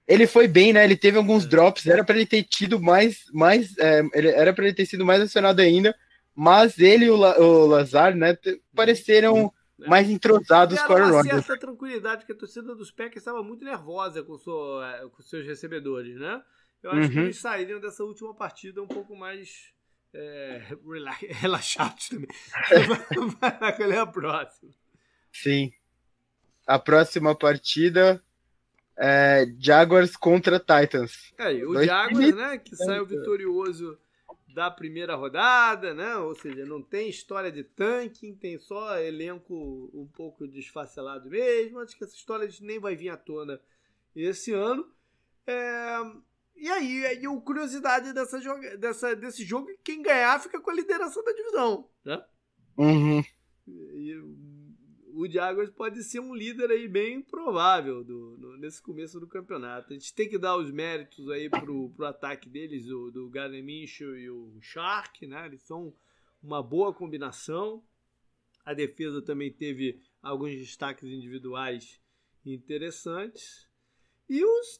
Ele 0.08 0.26
foi 0.26 0.48
bem, 0.48 0.74
né? 0.74 0.84
Ele 0.84 0.98
teve 0.98 1.18
alguns 1.18 1.46
é. 1.46 1.48
drops, 1.48 1.86
era 1.86 2.04
para 2.04 2.16
ele 2.16 2.26
ter 2.26 2.44
tido 2.44 2.82
mais, 2.82 3.26
mais 3.32 3.78
é, 3.78 4.02
ele, 4.14 4.30
era 4.30 4.52
para 4.52 4.66
ele 4.66 4.74
ter 4.74 4.88
sido 4.88 5.06
mais 5.06 5.22
acionado 5.22 5.62
ainda, 5.62 5.96
mas 6.34 6.80
ele 6.80 7.06
e 7.06 7.10
o, 7.12 7.18
o 7.18 7.66
Lazar, 7.68 8.16
né, 8.16 8.36
pareceram 8.74 9.54
é. 9.80 9.88
mais 9.88 10.10
entrosados 10.10 10.82
com 10.82 10.94
o 10.94 10.96
Aaron 10.96 11.12
Rodgers. 11.12 11.38
essa 11.38 11.58
tranquilidade 11.58 12.26
que 12.26 12.32
a 12.32 12.36
torcida 12.36 12.74
dos 12.74 12.90
Packers 12.90 13.18
estava 13.18 13.44
muito 13.44 13.64
nervosa 13.64 14.24
com, 14.24 14.38
seu, 14.40 14.82
é, 14.82 15.08
com 15.10 15.22
seus 15.22 15.46
recebedores, 15.46 16.16
né? 16.18 16.42
Eu 16.82 16.92
acho 16.92 17.02
uhum. 17.02 17.10
que 17.10 17.20
eles 17.20 17.40
saíram 17.40 17.80
dessa 17.80 18.04
última 18.04 18.34
partida 18.34 18.82
um 18.82 18.88
pouco 18.88 19.16
mais 19.16 19.72
é, 20.13 20.62
relaxados 21.34 22.10
também. 22.10 22.28
Vai 23.39 23.60
naquela 23.60 23.93
é 23.93 24.00
a 24.00 24.06
próxima. 24.06 24.72
Sim. 25.32 25.72
A 26.65 26.78
próxima 26.78 27.36
partida 27.36 28.24
é 28.98 29.45
Jaguars 29.58 30.15
contra 30.15 30.60
Titans. 30.60 31.34
É, 31.38 31.54
o 31.65 31.74
Dois 31.74 31.88
Jaguars, 31.88 32.36
né, 32.36 32.58
que 32.58 32.76
saiu 32.76 33.06
vitorioso 33.06 33.98
da 34.54 34.69
primeira 34.69 35.15
rodada, 35.15 35.93
né? 35.93 36.15
Ou 36.17 36.36
seja, 36.36 36.65
não 36.65 36.82
tem 36.82 37.10
história 37.10 37.52
de 37.52 37.63
tanking, 37.63 38.36
tem 38.36 38.58
só 38.60 38.98
elenco 38.98 39.89
um 39.93 40.08
pouco 40.08 40.48
desfacelado 40.48 41.30
mesmo. 41.30 41.80
Acho 41.80 41.98
que 41.98 42.04
essa 42.04 42.15
história 42.15 42.48
nem 42.62 42.80
vai 42.80 42.95
vir 42.95 43.10
à 43.10 43.17
tona 43.17 43.60
esse 44.15 44.52
ano. 44.52 44.91
É, 45.48 45.98
e 46.60 46.69
aí, 46.69 47.26
a 47.26 47.41
curiosidade 47.41 48.13
dessa, 48.13 48.39
dessa, 48.78 49.15
desse 49.15 49.45
jogo, 49.45 49.67
quem 49.84 50.02
ganhar 50.02 50.39
fica 50.39 50.60
com 50.60 50.72
a 50.72 50.76
liderança 50.76 51.24
da 51.24 51.32
divisão, 51.32 51.89
né? 52.04 52.24
Uhum. 52.78 53.24
E, 53.67 54.13
o 55.13 55.30
Jaguars 55.30 55.69
pode 55.69 56.04
ser 56.04 56.19
um 56.19 56.34
líder 56.34 56.72
aí 56.72 56.88
bem 56.88 57.22
provável 57.22 58.04
do, 58.04 58.38
no, 58.39 58.58
nesse 58.58 58.82
começo 58.82 59.19
do 59.19 59.28
campeonato. 59.28 59.91
A 59.91 59.93
gente 59.93 60.13
tem 60.13 60.30
que 60.30 60.38
dar 60.38 60.56
os 60.56 60.72
méritos 60.72 61.30
aí 61.30 61.50
pro, 61.50 61.89
pro 61.89 62.06
ataque 62.06 62.48
deles, 62.48 62.88
o, 62.89 63.12
do 63.12 63.30
Gardner 63.30 63.63
Minshew 63.63 64.17
e 64.17 64.30
o 64.30 64.58
Shark, 64.62 65.28
né? 65.28 65.45
Eles 65.45 65.62
são 65.63 65.93
uma 66.41 66.63
boa 66.63 66.93
combinação. 66.93 67.84
A 68.63 68.74
defesa 68.74 69.22
também 69.22 69.52
teve 69.52 70.02
alguns 70.22 70.52
destaques 70.52 71.10
individuais 71.10 72.00
interessantes. 72.45 73.68
E 74.30 74.46
os, 74.46 74.80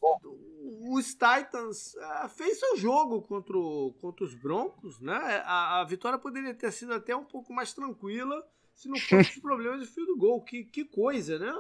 os 0.92 1.08
Titans 1.08 1.96
uh, 1.96 2.30
fez 2.30 2.60
seu 2.60 2.78
jogo 2.78 3.24
contra, 3.24 3.58
o, 3.58 3.94
contra 3.94 4.24
os 4.24 4.36
Broncos, 4.36 5.02
né? 5.02 5.42
A, 5.44 5.82
a, 5.82 5.84
vitória 5.86 6.20
poderia 6.20 6.54
ter 6.54 6.72
sido 6.72 6.94
até 6.94 7.16
um 7.16 7.26
pouco 7.26 7.52
mais 7.52 7.74
tranquila 7.74 8.48
se 8.76 8.88
não 8.88 8.98
fosse 9.00 9.32
os 9.32 9.40
problemas 9.40 9.82
de 9.82 9.88
fio 9.88 10.06
do 10.06 10.16
gol. 10.16 10.44
Que, 10.44 10.64
que 10.64 10.86
coisa, 10.86 11.40
né? 11.40 11.52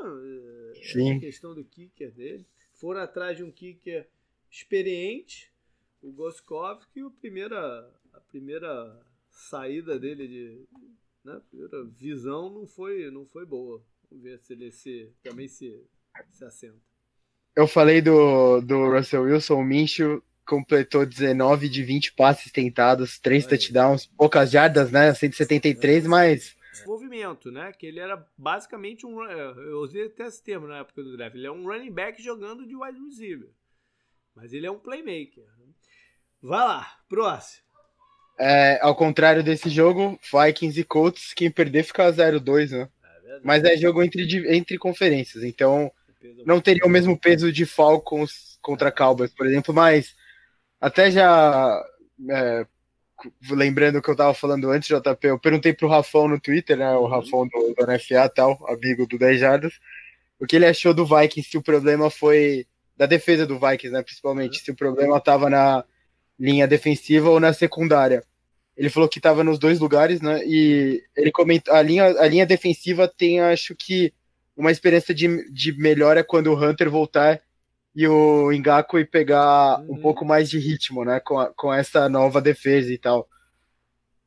Sim. 0.83 1.17
A 1.17 1.19
questão 1.19 1.55
do 1.55 1.65
kicker 1.65 2.13
dele. 2.13 2.45
Foram 2.73 3.01
atrás 3.01 3.35
de 3.35 3.43
um 3.43 3.51
kicker 3.51 4.07
experiente, 4.49 5.51
o 5.99 6.11
Goskov, 6.11 6.85
que 6.93 7.01
a 7.01 7.09
primeira, 7.09 7.91
a 8.13 8.19
primeira 8.21 9.03
saída 9.31 9.99
dele 9.99 10.27
de. 10.27 10.67
Né, 11.23 11.33
a 11.33 11.41
primeira 11.41 11.83
visão 11.85 12.51
não 12.51 12.67
foi, 12.67 13.09
não 13.09 13.25
foi 13.25 13.47
boa. 13.47 13.83
Vamos 14.09 14.23
ver 14.23 14.39
se 14.39 14.53
ele 14.53 14.71
se, 14.71 15.11
também 15.23 15.47
se, 15.47 15.83
se 16.31 16.45
assenta 16.45 16.89
eu 17.55 17.67
falei 17.67 18.01
do, 18.01 18.61
do 18.61 18.89
Russell 18.89 19.23
Wilson, 19.23 19.55
o 19.55 19.63
Minshew 19.63 20.23
completou 20.45 21.05
19 21.05 21.69
de 21.69 21.83
20 21.83 22.13
passes 22.13 22.51
tentados, 22.51 23.19
3 23.19 23.43
Aí. 23.43 23.49
touchdowns, 23.49 24.07
poucas 24.17 24.49
jardas, 24.49 24.91
né? 24.91 25.13
173, 25.13 26.07
mas. 26.07 26.57
Movimento, 26.85 27.51
né? 27.51 27.71
Que 27.77 27.85
ele 27.85 27.99
era 27.99 28.25
basicamente 28.37 29.05
um. 29.05 29.23
Eu 29.23 29.79
usei 29.79 30.07
até 30.07 30.25
esse 30.25 30.43
termo 30.43 30.67
na 30.67 30.79
época 30.79 31.03
do 31.03 31.15
draft. 31.15 31.35
Ele 31.35 31.45
é 31.45 31.51
um 31.51 31.63
running 31.63 31.91
back 31.91 32.21
jogando 32.21 32.65
de 32.65 32.75
wide 32.75 32.99
receiver. 32.99 33.49
Mas 34.35 34.53
ele 34.53 34.65
é 34.65 34.71
um 34.71 34.79
playmaker. 34.79 35.43
Vai 36.41 36.59
lá, 36.59 36.87
próximo. 37.07 37.63
É, 38.39 38.79
ao 38.81 38.95
contrário 38.95 39.43
desse 39.43 39.69
jogo, 39.69 40.17
Vikings 40.31 40.79
e 40.79 40.83
Colts, 40.85 41.33
quem 41.33 41.51
perder 41.51 41.83
fica 41.83 42.09
0-2, 42.09 42.71
né? 42.71 42.89
É 43.25 43.39
mas 43.43 43.63
é 43.65 43.75
jogo 43.75 44.01
entre, 44.01 44.55
entre 44.55 44.77
conferências, 44.77 45.43
então 45.43 45.91
não 46.45 46.59
teria 46.59 46.85
o 46.85 46.89
mesmo 46.89 47.17
peso 47.17 47.51
de 47.51 47.65
Falcons 47.65 48.57
contra 48.61 48.91
Cowboys, 48.91 49.33
por 49.33 49.47
exemplo, 49.47 49.73
mas 49.73 50.15
até 50.79 51.11
já 51.11 51.83
é, 52.29 52.65
lembrando 53.51 53.97
o 53.97 54.01
que 54.01 54.09
eu 54.09 54.15
tava 54.15 54.33
falando 54.33 54.69
antes, 54.69 54.89
JP, 54.89 55.27
eu 55.27 55.39
perguntei 55.39 55.73
pro 55.73 55.87
Rafão 55.87 56.27
no 56.27 56.39
Twitter, 56.39 56.77
né, 56.77 56.91
o 56.93 57.01
uhum. 57.01 57.07
Rafão 57.07 57.47
do, 57.47 57.73
do 57.73 57.87
NFA 57.87 58.29
tal, 58.29 58.65
amigo 58.67 59.05
do 59.07 59.17
10 59.17 59.39
Jardas, 59.39 59.73
o 60.39 60.45
que 60.45 60.55
ele 60.55 60.65
achou 60.65 60.93
do 60.93 61.05
Vikings, 61.05 61.49
se 61.49 61.57
o 61.57 61.61
problema 61.61 62.09
foi 62.09 62.65
da 62.95 63.05
defesa 63.05 63.45
do 63.45 63.59
Vikings, 63.59 63.91
né, 63.91 64.01
principalmente, 64.01 64.59
se 64.59 64.71
o 64.71 64.75
problema 64.75 65.19
tava 65.19 65.49
na 65.49 65.83
linha 66.39 66.67
defensiva 66.67 67.29
ou 67.29 67.39
na 67.39 67.53
secundária. 67.53 68.23
Ele 68.75 68.89
falou 68.89 69.09
que 69.09 69.19
estava 69.19 69.43
nos 69.43 69.59
dois 69.59 69.77
lugares, 69.77 70.21
né? 70.21 70.41
E 70.45 71.03
ele 71.13 71.31
comentou 71.33 71.73
a 71.73 71.81
linha, 71.81 72.05
a 72.05 72.25
linha 72.25 72.45
defensiva 72.45 73.09
tem, 73.09 73.41
acho 73.41 73.75
que 73.75 74.13
uma 74.59 74.71
experiência 74.71 75.15
de, 75.15 75.49
de 75.49 75.71
melhora 75.71 76.21
quando 76.21 76.47
o 76.47 76.61
Hunter 76.61 76.89
voltar 76.89 77.41
e 77.95 78.05
o 78.07 78.51
Ngaku 78.51 79.05
pegar 79.05 79.79
uhum. 79.79 79.93
um 79.93 80.01
pouco 80.01 80.25
mais 80.25 80.49
de 80.49 80.59
ritmo, 80.59 81.05
né? 81.05 81.21
Com, 81.21 81.39
a, 81.39 81.47
com 81.53 81.73
essa 81.73 82.09
nova 82.09 82.41
defesa 82.41 82.93
e 82.93 82.97
tal. 82.97 83.27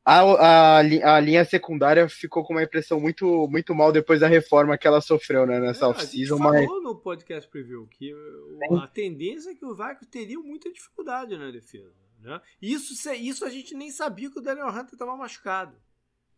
A, 0.03 0.19
a, 0.19 0.77
a, 0.79 1.19
linha 1.19 1.45
secundária 1.45 2.09
ficou 2.09 2.43
com 2.43 2.53
uma 2.53 2.63
impressão 2.63 2.99
muito, 2.99 3.47
muito 3.47 3.73
mal 3.73 3.91
depois 3.91 4.19
da 4.19 4.27
reforma 4.27 4.77
que 4.77 4.85
ela 4.85 4.99
sofreu 4.99 5.45
né, 5.45 5.61
nessa 5.61 5.85
é, 5.85 5.87
off-season. 5.87 6.37
Mas 6.39 6.65
falou 6.65 6.81
no 6.81 6.95
podcast 6.95 7.49
preview 7.49 7.87
que 7.87 8.13
a 8.81 8.87
tendência 8.87 9.51
é 9.51 9.55
que 9.55 9.63
o 9.63 9.73
Vikings 9.73 10.07
teria 10.07 10.39
muita 10.39 10.69
dificuldade 10.73 11.37
na 11.37 11.51
defesa. 11.51 11.93
Né? 12.19 12.41
Isso, 12.61 12.93
isso 13.13 13.45
a 13.45 13.49
gente 13.49 13.75
nem 13.75 13.91
sabia 13.91 14.29
que 14.29 14.39
o 14.39 14.41
Daniel 14.41 14.69
Hunter 14.69 14.93
estava 14.93 15.15
machucado. 15.15 15.77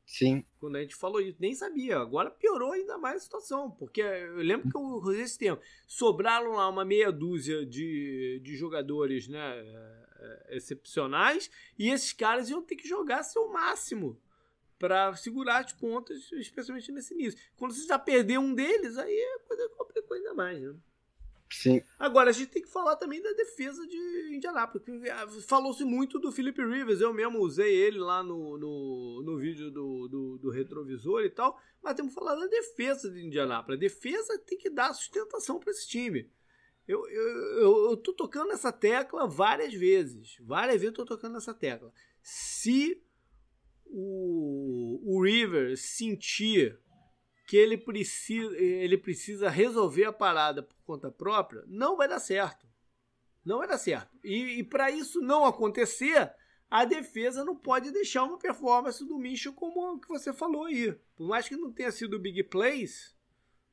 Sim. 0.05 0.45
Quando 0.59 0.75
a 0.75 0.81
gente 0.81 0.95
falou 0.95 1.19
isso, 1.19 1.37
nem 1.39 1.53
sabia. 1.55 1.97
Agora 1.97 2.29
piorou 2.29 2.73
ainda 2.73 2.97
mais 2.97 3.17
a 3.17 3.19
situação, 3.19 3.71
porque 3.71 4.01
eu 4.01 4.37
lembro 4.37 4.69
que 4.69 4.77
eu 4.77 5.11
esse 5.13 5.37
tempo 5.37 5.61
sobraram 5.87 6.53
lá 6.53 6.69
uma 6.69 6.85
meia 6.85 7.11
dúzia 7.11 7.65
de, 7.65 8.39
de 8.43 8.55
jogadores 8.55 9.27
né, 9.27 9.39
é, 9.39 10.05
é, 10.19 10.57
excepcionais 10.57 11.49
e 11.77 11.89
esses 11.89 12.13
caras 12.13 12.49
iam 12.49 12.61
ter 12.61 12.75
que 12.75 12.87
jogar 12.87 13.23
seu 13.23 13.51
máximo 13.51 14.21
para 14.77 15.15
segurar 15.15 15.65
as 15.65 15.73
pontas, 15.73 16.31
especialmente 16.33 16.91
nesse 16.91 17.13
início. 17.13 17.39
Quando 17.55 17.73
você 17.73 17.87
já 17.87 17.97
perder 17.97 18.37
um 18.37 18.53
deles, 18.53 18.97
aí 18.97 19.19
a 19.35 19.39
coisa 19.47 19.69
complicou 19.69 20.15
ainda 20.15 20.33
mais. 20.33 20.61
Né? 20.61 20.75
Sim. 21.61 21.81
Agora, 21.97 22.31
a 22.31 22.33
gente 22.33 22.49
tem 22.49 22.61
que 22.61 22.69
falar 22.69 22.97
também 22.97 23.21
da 23.21 23.31
defesa 23.31 23.87
de 23.87 24.35
Indianápolis. 24.35 24.85
Ah, 25.09 25.27
falou-se 25.47 25.83
muito 25.85 26.19
do 26.19 26.31
Philip 26.31 26.61
Rivers, 26.61 26.99
eu 26.99 27.13
mesmo 27.13 27.39
usei 27.39 27.73
ele 27.73 27.97
lá 27.97 28.21
no, 28.21 28.57
no, 28.57 29.23
no 29.23 29.37
vídeo 29.37 29.71
do, 29.71 30.07
do, 30.07 30.37
do, 30.37 30.49
retrovisor 30.49 31.21
e 31.21 31.29
tal, 31.29 31.57
mas 31.81 31.95
temos 31.95 32.13
que 32.13 32.19
falar 32.19 32.35
da 32.35 32.47
defesa 32.47 33.09
de 33.09 33.25
Indianápolis. 33.25 33.77
A 33.77 33.79
defesa 33.79 34.37
tem 34.39 34.57
que 34.57 34.69
dar 34.69 34.93
sustentação 34.93 35.57
para 35.57 35.71
esse 35.71 35.87
time. 35.87 36.29
Eu, 36.85 37.07
eu, 37.07 37.27
eu, 37.59 37.89
eu 37.91 37.97
tô 37.97 38.13
tocando 38.13 38.49
nessa 38.49 38.71
tecla 38.71 39.25
várias 39.25 39.73
vezes. 39.73 40.35
Várias 40.41 40.81
vezes 40.81 40.87
eu 40.87 41.05
tô 41.05 41.05
tocando 41.05 41.33
nessa 41.33 41.53
tecla. 41.53 41.91
Se 42.21 43.01
o, 43.85 44.99
o 45.03 45.23
Rivers 45.23 45.81
sentir 45.81 46.77
que 47.45 47.55
ele 47.55 47.77
precisa, 47.77 48.55
ele 48.57 48.97
precisa 48.97 49.49
resolver 49.49 50.05
a 50.05 50.13
parada 50.13 50.63
por 50.63 50.75
conta 50.83 51.11
própria, 51.11 51.63
não 51.67 51.95
vai 51.95 52.07
dar 52.07 52.19
certo. 52.19 52.65
Não 53.43 53.59
vai 53.59 53.67
dar 53.67 53.77
certo. 53.77 54.09
E, 54.23 54.59
e 54.59 54.63
para 54.63 54.89
isso 54.89 55.21
não 55.21 55.45
acontecer, 55.45 56.33
a 56.69 56.83
defesa 56.83 57.45
não 57.45 57.55
pode 57.55 57.91
deixar 57.91 58.23
uma 58.23 58.39
performance 58.39 59.05
do 59.05 59.19
Mitchell 59.19 59.53
como 59.53 59.93
o 59.93 59.99
que 59.99 60.07
você 60.07 60.33
falou 60.33 60.65
aí. 60.65 60.91
Por 61.15 61.27
mais 61.27 61.47
que 61.47 61.55
não 61.55 61.71
tenha 61.71 61.91
sido 61.91 62.19
big 62.19 62.41
plays, 62.45 63.15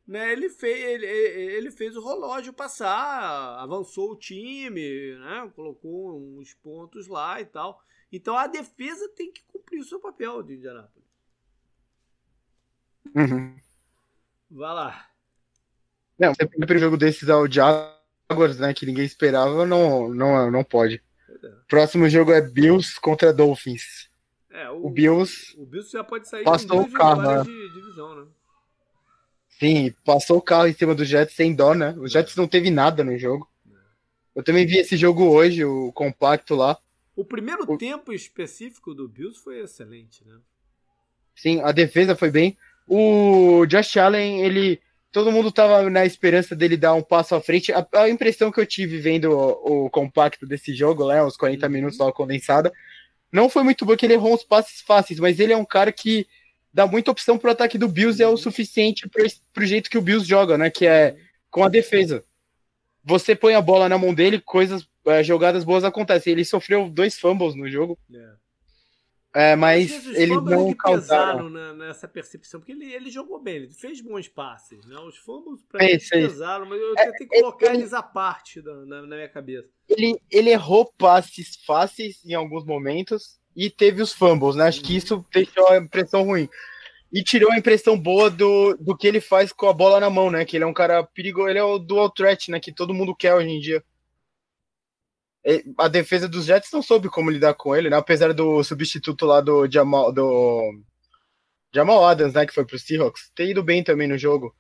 né, 0.07 0.31
ele, 0.31 0.51
fez, 0.51 0.85
ele, 0.85 1.07
ele 1.07 1.71
fez 1.71 1.97
o 1.97 2.07
relógio 2.07 2.53
passar, 2.53 3.59
avançou 3.59 4.13
o 4.13 4.17
time, 4.17 5.17
né, 5.19 5.51
colocou 5.57 6.39
uns 6.39 6.53
pontos 6.53 7.09
lá 7.09 7.41
e 7.41 7.47
tal. 7.47 7.83
Então 8.13 8.37
a 8.37 8.47
defesa 8.47 9.09
tem 9.17 9.33
que 9.33 9.43
cumprir 9.45 9.81
o 9.81 9.85
seu 9.85 9.99
papel 9.99 10.43
de 10.43 10.55
Indianapolis. 10.55 11.02
Uhum. 13.15 13.57
Vai 14.51 14.75
lá. 14.75 15.07
Não, 16.19 16.33
o 16.33 16.37
primeiro 16.37 16.79
jogo 16.79 16.97
desses 16.97 17.29
ao 17.29 17.51
Jaguars, 17.51 18.59
né, 18.59 18.73
que 18.73 18.87
ninguém 18.87 19.05
esperava, 19.05 19.67
não, 19.67 20.09
não, 20.09 20.51
não 20.51 20.62
pode. 20.62 21.03
É. 21.43 21.49
Próximo 21.69 22.09
jogo 22.09 22.33
é 22.33 22.41
Bills 22.41 23.01
contra 23.01 23.33
Dolphins. 23.33 24.11
É, 24.51 24.71
o, 24.71 24.87
o 24.87 24.91
Bills. 24.91 25.55
O 25.59 25.65
Bills 25.65 25.91
já 25.91 26.05
pode 26.05 26.29
sair 26.29 26.45
passou 26.45 26.83
o 26.83 26.93
carro, 26.93 27.23
né? 27.23 27.43
de 27.43 27.73
divisão, 27.73 28.15
né? 28.15 28.31
Sim, 29.59 29.95
passou 30.05 30.38
o 30.38 30.43
carro 30.43 30.67
em 30.67 30.75
cima 30.75 30.95
do 30.95 31.05
Jets 31.05 31.35
sem 31.35 31.55
dó, 31.55 31.75
né? 31.75 31.95
O 31.99 32.07
Jets 32.07 32.37
não 32.37 32.47
teve 32.47 32.71
nada 32.71 33.03
no 33.03 33.17
jogo. 33.17 33.49
É. 33.67 33.77
Eu 34.37 34.43
também 34.43 34.67
vi 34.67 34.79
esse 34.79 34.97
jogo 34.97 35.25
hoje, 35.25 35.65
o 35.65 35.93
compacto 35.93 36.55
lá. 36.55 36.79
O 37.17 37.25
primeiro 37.25 37.65
o... 37.71 37.79
tempo 37.79 38.12
específico 38.12 38.95
do 38.95 39.09
Bills 39.09 39.41
foi 39.41 39.61
excelente, 39.61 40.25
né? 40.27 40.38
Sim, 41.35 41.61
a 41.62 41.73
defesa 41.73 42.15
foi 42.15 42.31
bem. 42.31 42.57
O 42.87 43.66
Josh 43.66 43.97
Allen, 43.97 44.42
ele. 44.42 44.81
Todo 45.11 45.31
mundo 45.31 45.53
tava 45.53 45.90
na 45.90 46.07
esperança 46.07 46.57
dele 46.57 46.75
dar 46.75 46.95
um 46.95 47.03
passo 47.03 47.35
à 47.35 47.40
frente. 47.40 47.71
A, 47.71 47.87
a 47.95 48.09
impressão 48.09 48.51
que 48.51 48.59
eu 48.59 48.64
tive 48.64 48.99
vendo 48.99 49.31
o, 49.31 49.85
o, 49.85 49.90
compacto 49.90 50.47
desse 50.47 50.75
jogo, 50.75 51.07
né, 51.09 51.23
os 51.23 51.37
40 51.37 51.66
uhum. 51.66 51.73
minutos 51.73 51.99
lá 51.99 52.11
condensada, 52.11 52.73
não 53.31 53.51
foi 53.51 53.62
muito 53.62 53.85
bom 53.85 53.95
que 53.95 54.07
ele 54.07 54.14
errou 54.14 54.33
uns 54.33 54.42
passes 54.42 54.81
fáceis, 54.81 55.21
mas 55.21 55.38
ele 55.38 55.53
é 55.53 55.57
um 55.57 55.66
cara 55.66 55.92
que 55.92 56.27
dá 56.73 56.87
muita 56.87 57.11
opção 57.11 57.37
pro 57.37 57.51
ataque 57.51 57.77
do 57.77 57.88
Bills 57.88 58.21
e 58.21 58.25
é 58.25 58.29
o 58.29 58.38
suficiente 58.38 59.07
pro, 59.07 59.23
pro 59.53 59.66
jeito 59.66 59.90
que 59.90 59.99
o 59.99 60.03
Bills 60.03 60.27
joga, 60.27 60.57
né? 60.57 60.71
Que 60.71 60.87
é 60.87 61.16
com 61.51 61.62
a 61.62 61.68
defesa. 61.68 62.25
Você 63.05 63.35
põe 63.35 63.55
a 63.55 63.61
bola 63.61 63.88
na 63.88 63.99
mão 63.99 64.14
dele, 64.14 64.40
coisas, 64.40 64.88
é, 65.07 65.23
jogadas 65.23 65.64
boas 65.64 65.85
acontecem. 65.85 66.33
Ele 66.33 66.45
sofreu 66.45 66.88
dois 66.88 67.18
fumbles 67.18 67.55
no 67.55 67.68
jogo. 67.68 67.99
Yeah. 68.11 68.38
É, 69.35 69.57
mas 69.57 69.90
eles 70.09 70.42
não 70.42 70.75
que 70.75 70.83
pesaram 70.83 71.49
nessa 71.49 72.07
percepção, 72.07 72.61
porque 72.61 72.73
ele, 72.73 72.92
ele 72.92 73.11
jogou 73.11 73.40
bem, 73.40 73.57
ele 73.57 73.73
fez 73.73 74.03
bons 74.03 74.29
passes, 74.29 74.85
né? 74.85 74.95
Os 74.99 75.16
fumbles 75.16 75.62
para 75.62 75.83
mim 75.83 75.99
pesaram, 75.99 76.66
mas 76.66 76.79
eu 76.79 76.95
tentei 76.95 77.29
é, 77.33 77.40
colocar 77.40 77.66
ele, 77.68 77.79
eles 77.79 77.95
à 77.95 78.03
parte 78.03 78.61
da, 78.61 78.75
na, 78.85 79.03
na, 79.03 79.16
minha 79.16 79.29
cabeça. 79.29 79.68
Ele, 79.88 80.21
ele 80.31 80.51
errou 80.51 80.92
passes 80.99 81.57
fáceis 81.64 82.23
em 82.27 82.35
alguns 82.35 82.66
momentos 82.66 83.40
e 83.57 83.71
teve 83.71 84.03
os 84.03 84.12
fumbles, 84.12 84.55
né? 84.55 84.66
Acho 84.66 84.81
uhum. 84.81 84.85
que 84.85 84.97
isso 84.97 85.25
deixou 85.33 85.66
a 85.68 85.79
impressão 85.79 86.25
ruim. 86.25 86.47
E 87.11 87.23
tirou 87.23 87.51
a 87.53 87.59
impressão 87.59 87.99
boa 87.99 88.31
do, 88.31 88.77
do 88.79 88.97
que 88.97 89.07
ele 89.07 89.21
faz 89.21 89.51
com 89.51 89.66
a 89.66 89.73
bola 89.73 89.99
na 89.99 90.11
mão, 90.11 90.31
né? 90.31 90.45
Que 90.45 90.59
ele 90.59 90.64
é 90.64 90.66
um 90.66 90.75
cara 90.75 91.03
perigoso, 91.03 91.49
ele 91.49 91.59
é 91.59 91.64
o 91.64 91.79
dual 91.79 92.11
threat, 92.11 92.51
né? 92.51 92.61
Que 92.61 92.72
todo 92.72 92.95
mundo 92.95 93.14
quer 93.14 93.35
hoje 93.35 93.49
em 93.49 93.61
dia. 93.61 93.83
A 95.76 95.88
defesa 95.88 96.28
dos 96.28 96.45
Jets 96.45 96.70
não 96.72 96.82
soube 96.82 97.09
como 97.09 97.30
lidar 97.30 97.55
com 97.55 97.74
ele, 97.74 97.90
né? 97.90 97.97
Apesar 97.97 98.32
do 98.32 98.62
substituto 98.62 99.26
lá 99.26 99.40
do 99.40 99.70
Jamal, 99.70 100.12
do 100.12 100.80
Jamal 101.74 102.05
Adams, 102.05 102.34
né? 102.34 102.47
Que 102.47 102.55
foi 102.55 102.64
pro 102.64 102.78
Seahawks, 102.78 103.30
ter 103.34 103.51
ido 103.51 103.62
bem 103.62 103.82
também 103.82 104.07
no 104.07 104.16
jogo. 104.16 104.55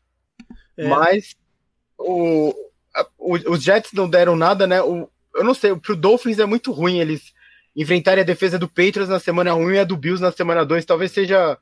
É. 0.76 0.88
Mas 0.88 1.36
o, 1.96 2.52
o, 3.18 3.34
os 3.52 3.62
Jets 3.62 3.92
não 3.92 4.08
deram 4.08 4.34
nada, 4.34 4.66
né? 4.66 4.82
O, 4.82 5.08
eu 5.34 5.44
não 5.44 5.54
sei, 5.54 5.74
pro 5.76 5.96
Dolphins 5.96 6.38
é 6.38 6.46
muito 6.46 6.72
ruim 6.72 6.98
eles 6.98 7.32
enfrentarem 7.74 8.22
a 8.22 8.26
defesa 8.26 8.58
do 8.58 8.68
Patriots 8.68 9.08
na 9.08 9.18
semana 9.18 9.54
1 9.54 9.70
e 9.72 9.78
a 9.78 9.84
do 9.84 9.96
Bills 9.96 10.22
na 10.22 10.32
semana 10.32 10.64
2. 10.64 10.84
Talvez 10.84 11.12
seja 11.12 11.58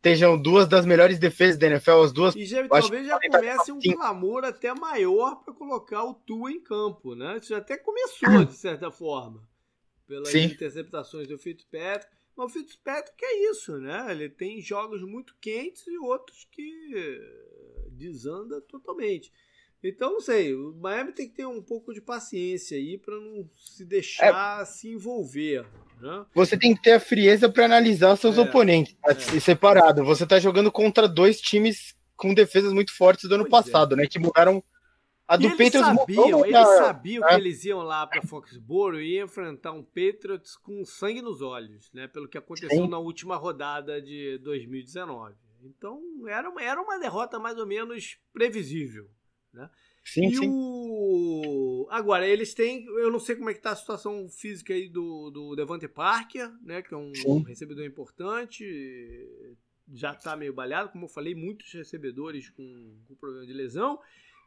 estejam 0.00 0.40
duas 0.40 0.66
das 0.66 0.86
melhores 0.86 1.18
defesas 1.18 1.58
da 1.58 1.66
NFL, 1.66 2.02
as 2.02 2.12
duas. 2.12 2.34
E 2.34 2.46
já, 2.46 2.66
talvez 2.66 3.06
já 3.06 3.20
comece 3.20 3.70
um 3.70 3.78
clamor 3.78 4.44
até 4.44 4.72
maior 4.74 5.36
para 5.36 5.52
colocar 5.52 6.04
o 6.04 6.14
Tua 6.14 6.50
em 6.50 6.60
campo, 6.60 7.14
né? 7.14 7.36
Isso 7.36 7.50
já 7.50 7.58
até 7.58 7.76
começou, 7.76 8.44
de 8.44 8.54
certa 8.56 8.90
forma, 8.90 9.46
pelas 10.06 10.30
Sim. 10.30 10.44
interceptações 10.44 11.28
do 11.28 11.38
Fitzpatrick. 11.38 12.10
Mas 12.34 12.46
o 12.46 12.48
Fitzpatrick 12.48 13.22
é 13.22 13.50
isso, 13.50 13.76
né? 13.78 14.06
Ele 14.10 14.30
tem 14.30 14.60
jogos 14.62 15.02
muito 15.02 15.36
quentes 15.38 15.86
e 15.86 15.98
outros 15.98 16.48
que 16.50 17.20
desanda 17.90 18.60
totalmente. 18.62 19.30
Então, 19.82 20.12
não 20.12 20.20
sei, 20.20 20.54
o 20.54 20.74
Miami 20.74 21.12
tem 21.12 21.26
que 21.28 21.36
ter 21.36 21.46
um 21.46 21.62
pouco 21.62 21.94
de 21.94 22.02
paciência 22.02 22.76
aí 22.76 22.98
para 22.98 23.18
não 23.18 23.48
se 23.56 23.84
deixar 23.84 24.60
é. 24.60 24.64
se 24.66 24.88
envolver. 24.88 25.64
Né? 25.98 26.26
Você 26.34 26.56
tem 26.58 26.74
que 26.74 26.82
ter 26.82 26.92
a 26.92 27.00
frieza 27.00 27.48
para 27.48 27.64
analisar 27.64 28.16
seus 28.16 28.36
é. 28.36 28.40
oponentes, 28.42 28.94
é. 29.06 29.40
separado. 29.40 30.04
Você 30.04 30.24
está 30.24 30.38
jogando 30.38 30.70
contra 30.70 31.08
dois 31.08 31.40
times 31.40 31.96
com 32.14 32.34
defesas 32.34 32.72
muito 32.72 32.94
fortes 32.94 33.26
do 33.26 33.34
ano 33.34 33.46
pois 33.48 33.66
é. 33.66 33.70
passado, 33.70 33.96
né? 33.96 34.06
Que 34.06 34.18
mudaram. 34.18 34.62
A 35.26 35.36
do 35.36 35.44
eles 35.44 35.56
Patriots 35.56 35.96
sabiam, 35.96 36.24
mudou, 36.24 36.46
eles 36.46 36.68
sabiam 36.68 37.26
que 37.26 37.34
é. 37.34 37.36
eles 37.36 37.64
iam 37.64 37.82
lá 37.82 38.04
para 38.04 38.20
Foxborough 38.20 39.00
e 39.00 39.22
enfrentar 39.22 39.70
um 39.70 39.82
Patriots 39.82 40.56
com 40.56 40.84
sangue 40.84 41.22
nos 41.22 41.40
olhos, 41.40 41.88
né? 41.94 42.08
Pelo 42.08 42.28
que 42.28 42.36
aconteceu 42.36 42.82
Sim. 42.82 42.88
na 42.88 42.98
última 42.98 43.36
rodada 43.36 44.02
de 44.02 44.38
2019. 44.38 45.36
Então 45.62 46.02
era, 46.26 46.52
era 46.58 46.82
uma 46.82 46.98
derrota 46.98 47.38
mais 47.38 47.56
ou 47.58 47.66
menos 47.66 48.18
previsível. 48.32 49.08
Né? 49.52 49.68
Sim, 50.04 50.28
e 50.28 50.34
sim. 50.36 50.48
O... 50.48 51.86
Agora, 51.90 52.26
eles 52.26 52.54
têm. 52.54 52.84
Eu 52.86 53.10
não 53.10 53.18
sei 53.18 53.36
como 53.36 53.50
é 53.50 53.54
que 53.54 53.60
tá 53.60 53.72
a 53.72 53.76
situação 53.76 54.28
física 54.28 54.72
aí 54.72 54.88
do, 54.88 55.30
do 55.30 55.56
Devante 55.56 55.88
Parker, 55.88 56.50
né? 56.62 56.82
Que 56.82 56.94
é 56.94 56.96
um 56.96 57.14
sim. 57.14 57.42
recebedor 57.44 57.84
importante. 57.84 58.64
Já 59.92 60.14
tá 60.14 60.36
meio 60.36 60.54
balhado, 60.54 60.90
como 60.90 61.06
eu 61.06 61.08
falei, 61.08 61.34
muitos 61.34 61.72
recebedores 61.72 62.48
com, 62.50 62.96
com 63.08 63.14
problema 63.16 63.46
de 63.46 63.52
lesão. 63.52 63.98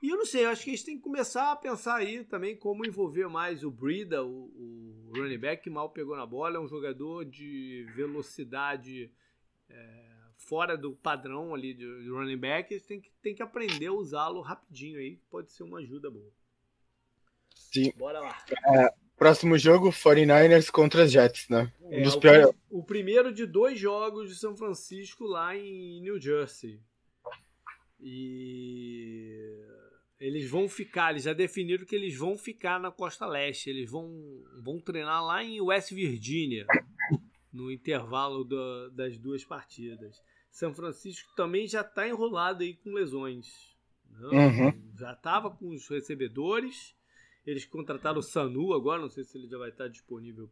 E 0.04 0.10
eu 0.10 0.18
não 0.18 0.26
sei, 0.26 0.44
eu 0.44 0.50
acho 0.50 0.66
que 0.66 0.70
eles 0.70 0.84
têm 0.84 0.98
que 0.98 1.02
começar 1.02 1.54
a 1.54 1.56
pensar 1.56 1.96
aí 1.96 2.26
também 2.26 2.58
como 2.58 2.86
envolver 2.86 3.26
mais 3.30 3.64
o 3.64 3.72
Brida, 3.72 4.22
o, 4.22 4.52
o 4.54 5.12
running 5.16 5.38
back, 5.38 5.64
que 5.64 5.70
mal 5.70 5.92
pegou 5.92 6.18
na 6.18 6.26
bola, 6.26 6.58
é 6.58 6.60
um 6.60 6.68
jogador 6.68 7.24
de 7.24 7.86
velocidade. 7.96 9.10
É, 9.70 10.13
fora 10.38 10.78
do 10.78 10.94
padrão 10.94 11.54
ali 11.54 11.74
de, 11.74 11.86
running 12.10 12.38
back, 12.38 12.80
tem 12.82 13.02
que, 13.02 13.12
tem 13.22 13.36
que 13.36 13.44
aprender 13.44 13.88
a 13.88 13.94
usá-lo 13.94 14.42
rapidinho 14.42 15.00
aí, 15.00 15.18
pode 15.30 15.52
ser 15.52 15.64
uma 15.64 15.80
ajuda 15.80 16.10
boa. 16.10 16.32
Sim. 17.56 17.92
Bora 17.98 18.20
lá. 18.20 18.38
É, 18.76 18.94
próximo 19.18 19.58
jogo, 19.58 19.90
49ers 19.90 20.70
contra 20.70 21.08
Jets, 21.08 21.48
né? 21.50 21.72
Um 21.82 21.94
é, 21.94 22.02
dos 22.02 22.16
o, 22.16 22.20
piores... 22.20 22.50
o 22.70 22.84
primeiro 22.84 23.34
de 23.34 23.46
dois 23.46 23.80
jogos 23.80 24.30
de 24.30 24.36
São 24.36 24.56
Francisco 24.56 25.26
lá 25.26 25.56
em 25.56 26.02
New 26.02 26.20
Jersey. 26.20 26.80
E 28.00 29.64
eles 30.20 30.50
vão 30.50 30.70
ficar, 30.70 31.12
eles 31.12 31.24
já 31.24 31.34
definiram 31.34 31.86
que 31.86 31.96
eles 31.96 32.16
vão 32.16 32.38
ficar 32.38 32.80
na 32.80 32.92
costa 32.92 33.26
leste, 33.26 33.70
eles 33.70 33.90
vão, 33.90 34.10
vão 34.62 34.80
treinar 34.80 35.24
lá 35.24 35.44
em 35.44 35.60
West 35.60 35.92
Virginia, 35.92 36.66
no 37.54 37.72
intervalo 37.72 38.44
do, 38.44 38.90
das 38.90 39.18
duas 39.18 39.46
partidas. 39.46 40.22
São 40.50 40.74
Francisco 40.74 41.34
também 41.36 41.68
já 41.68 41.82
está 41.82 42.08
enrolado 42.08 42.64
aí 42.64 42.76
com 42.76 42.94
lesões. 42.94 43.48
Uhum. 44.20 44.94
Já 44.98 45.14
estava 45.14 45.50
com 45.50 45.70
os 45.70 45.88
recebedores. 45.88 46.96
Eles 47.46 47.66
contrataram 47.66 48.20
o 48.20 48.24
Sanu 48.24 48.74
agora, 48.74 49.02
não 49.02 49.10
sei 49.10 49.24
se 49.24 49.38
ele 49.38 49.48
já 49.48 49.58
vai 49.58 49.70
estar 49.70 49.88
disponível 49.88 50.50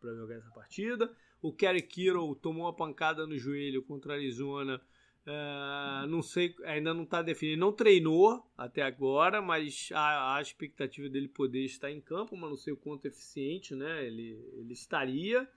para 0.00 0.14
jogar 0.14 0.36
essa 0.36 0.50
partida. 0.50 1.14
O 1.40 1.52
Kerry 1.52 1.82
Kittle 1.82 2.34
tomou 2.36 2.64
uma 2.64 2.74
pancada 2.74 3.26
no 3.26 3.36
joelho 3.36 3.82
contra 3.82 4.12
a 4.12 4.16
Arizona. 4.16 4.80
Uh, 5.24 6.06
não 6.08 6.20
sei, 6.20 6.54
ainda 6.64 6.92
não 6.92 7.04
está 7.04 7.22
definido. 7.22 7.60
Não 7.60 7.72
treinou 7.72 8.44
até 8.58 8.82
agora, 8.82 9.40
mas 9.40 9.88
a, 9.92 10.36
a, 10.36 10.42
expectativa 10.42 11.08
dele 11.08 11.28
poder 11.28 11.64
estar 11.64 11.90
em 11.90 12.00
campo, 12.00 12.36
mas 12.36 12.50
não 12.50 12.56
sei 12.56 12.72
o 12.72 12.76
quanto 12.76 13.06
eficiente 13.06 13.74
né, 13.74 14.04
ele, 14.04 14.32
ele 14.54 14.72
estaria. 14.72 15.48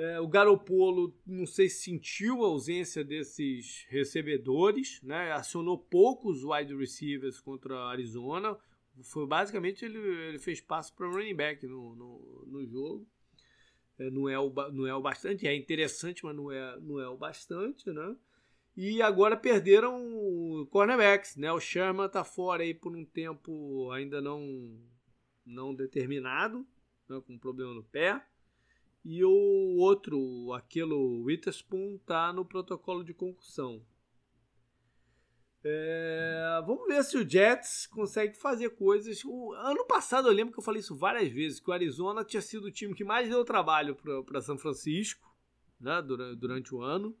É, 0.00 0.18
o 0.18 0.26
Garopolo, 0.26 1.14
não 1.26 1.44
sei 1.44 1.68
se 1.68 1.82
sentiu 1.82 2.42
a 2.42 2.46
ausência 2.46 3.04
desses 3.04 3.84
recebedores, 3.90 4.98
né? 5.02 5.30
acionou 5.32 5.76
poucos 5.76 6.42
wide 6.42 6.74
receivers 6.74 7.38
contra 7.38 7.76
a 7.76 7.90
Arizona. 7.90 8.56
Foi 9.02 9.26
basicamente 9.26 9.84
ele, 9.84 9.98
ele 9.98 10.38
fez 10.38 10.58
passo 10.58 10.96
para 10.96 11.06
running 11.06 11.36
back 11.36 11.66
no, 11.66 11.94
no, 11.94 12.46
no 12.46 12.66
jogo. 12.66 13.06
É, 13.98 14.08
não, 14.08 14.26
é 14.26 14.38
o, 14.38 14.50
não 14.72 14.86
é 14.86 14.94
o 14.94 15.02
bastante, 15.02 15.46
é 15.46 15.54
interessante, 15.54 16.24
mas 16.24 16.34
não 16.34 16.50
é, 16.50 16.80
não 16.80 16.98
é 16.98 17.06
o 17.06 17.18
bastante, 17.18 17.90
né? 17.90 18.16
E 18.74 19.02
agora 19.02 19.36
perderam 19.36 20.66
cornerbacks, 20.70 21.36
né? 21.36 21.52
O 21.52 21.60
Sherman 21.60 22.08
tá 22.08 22.24
fora 22.24 22.62
aí 22.62 22.72
por 22.72 22.96
um 22.96 23.04
tempo 23.04 23.90
ainda 23.90 24.22
não, 24.22 24.80
não 25.44 25.74
determinado, 25.74 26.66
né? 27.06 27.20
com 27.26 27.34
um 27.34 27.38
problema 27.38 27.74
no 27.74 27.84
pé. 27.84 28.24
E 29.04 29.24
o 29.24 29.76
outro, 29.78 30.52
aquele 30.52 30.94
Witherspoon, 30.94 31.98
tá 32.04 32.32
no 32.32 32.44
protocolo 32.44 33.02
de 33.02 33.14
concussão. 33.14 33.82
É, 35.62 36.62
vamos 36.66 36.86
ver 36.86 37.02
se 37.04 37.18
o 37.18 37.28
Jets 37.28 37.86
consegue 37.86 38.34
fazer 38.34 38.70
coisas. 38.70 39.22
O 39.24 39.52
ano 39.52 39.84
passado 39.86 40.28
eu 40.28 40.32
lembro 40.32 40.52
que 40.52 40.58
eu 40.58 40.64
falei 40.64 40.80
isso 40.80 40.96
várias 40.96 41.30
vezes, 41.30 41.60
que 41.60 41.70
o 41.70 41.72
Arizona 41.72 42.24
tinha 42.24 42.40
sido 42.40 42.64
o 42.64 42.70
time 42.70 42.94
que 42.94 43.04
mais 43.04 43.28
deu 43.28 43.44
trabalho 43.44 43.96
para 44.24 44.40
São 44.40 44.56
Francisco 44.56 45.30
né, 45.78 46.00
durante, 46.02 46.38
durante 46.38 46.74
o 46.74 46.82
ano, 46.82 47.16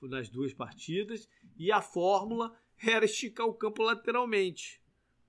nas 0.00 0.28
duas 0.28 0.54
partidas, 0.54 1.28
e 1.56 1.72
a 1.72 1.80
fórmula 1.80 2.56
era 2.80 3.04
esticar 3.04 3.46
o 3.46 3.54
campo 3.54 3.82
lateralmente, 3.82 4.80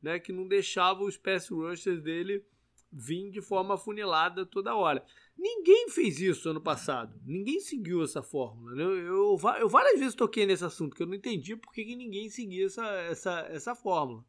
né, 0.02 0.20
que 0.20 0.32
não 0.32 0.48
deixava 0.48 1.04
os 1.04 1.18
pass 1.18 1.50
rushers 1.50 2.02
dele 2.02 2.46
vir 2.92 3.30
de 3.30 3.42
forma 3.42 3.76
afunilada 3.76 4.46
toda 4.46 4.76
hora. 4.76 5.04
Ninguém 5.38 5.90
fez 5.90 6.20
isso 6.20 6.50
ano 6.50 6.62
passado. 6.62 7.20
Ninguém 7.26 7.60
seguiu 7.60 8.04
essa 8.04 8.22
fórmula. 8.22 8.76
Né? 8.76 8.84
Eu, 8.84 8.98
eu, 8.98 9.40
eu, 9.60 9.70
várias 9.70 10.00
vezes 10.00 10.16
toquei 10.16 10.46
nesse 10.46 10.66
assunto 10.66 10.96
que 10.96 11.04
eu 11.04 11.08
não 11.08 11.14
entendi 11.14 11.56
por 11.56 11.72
que, 11.72 11.96
ninguém 11.96 12.30
seguia 12.30 12.66
essa, 12.66 12.86
essa, 12.86 13.40
essa 13.52 13.76
fórmula. 13.76 14.24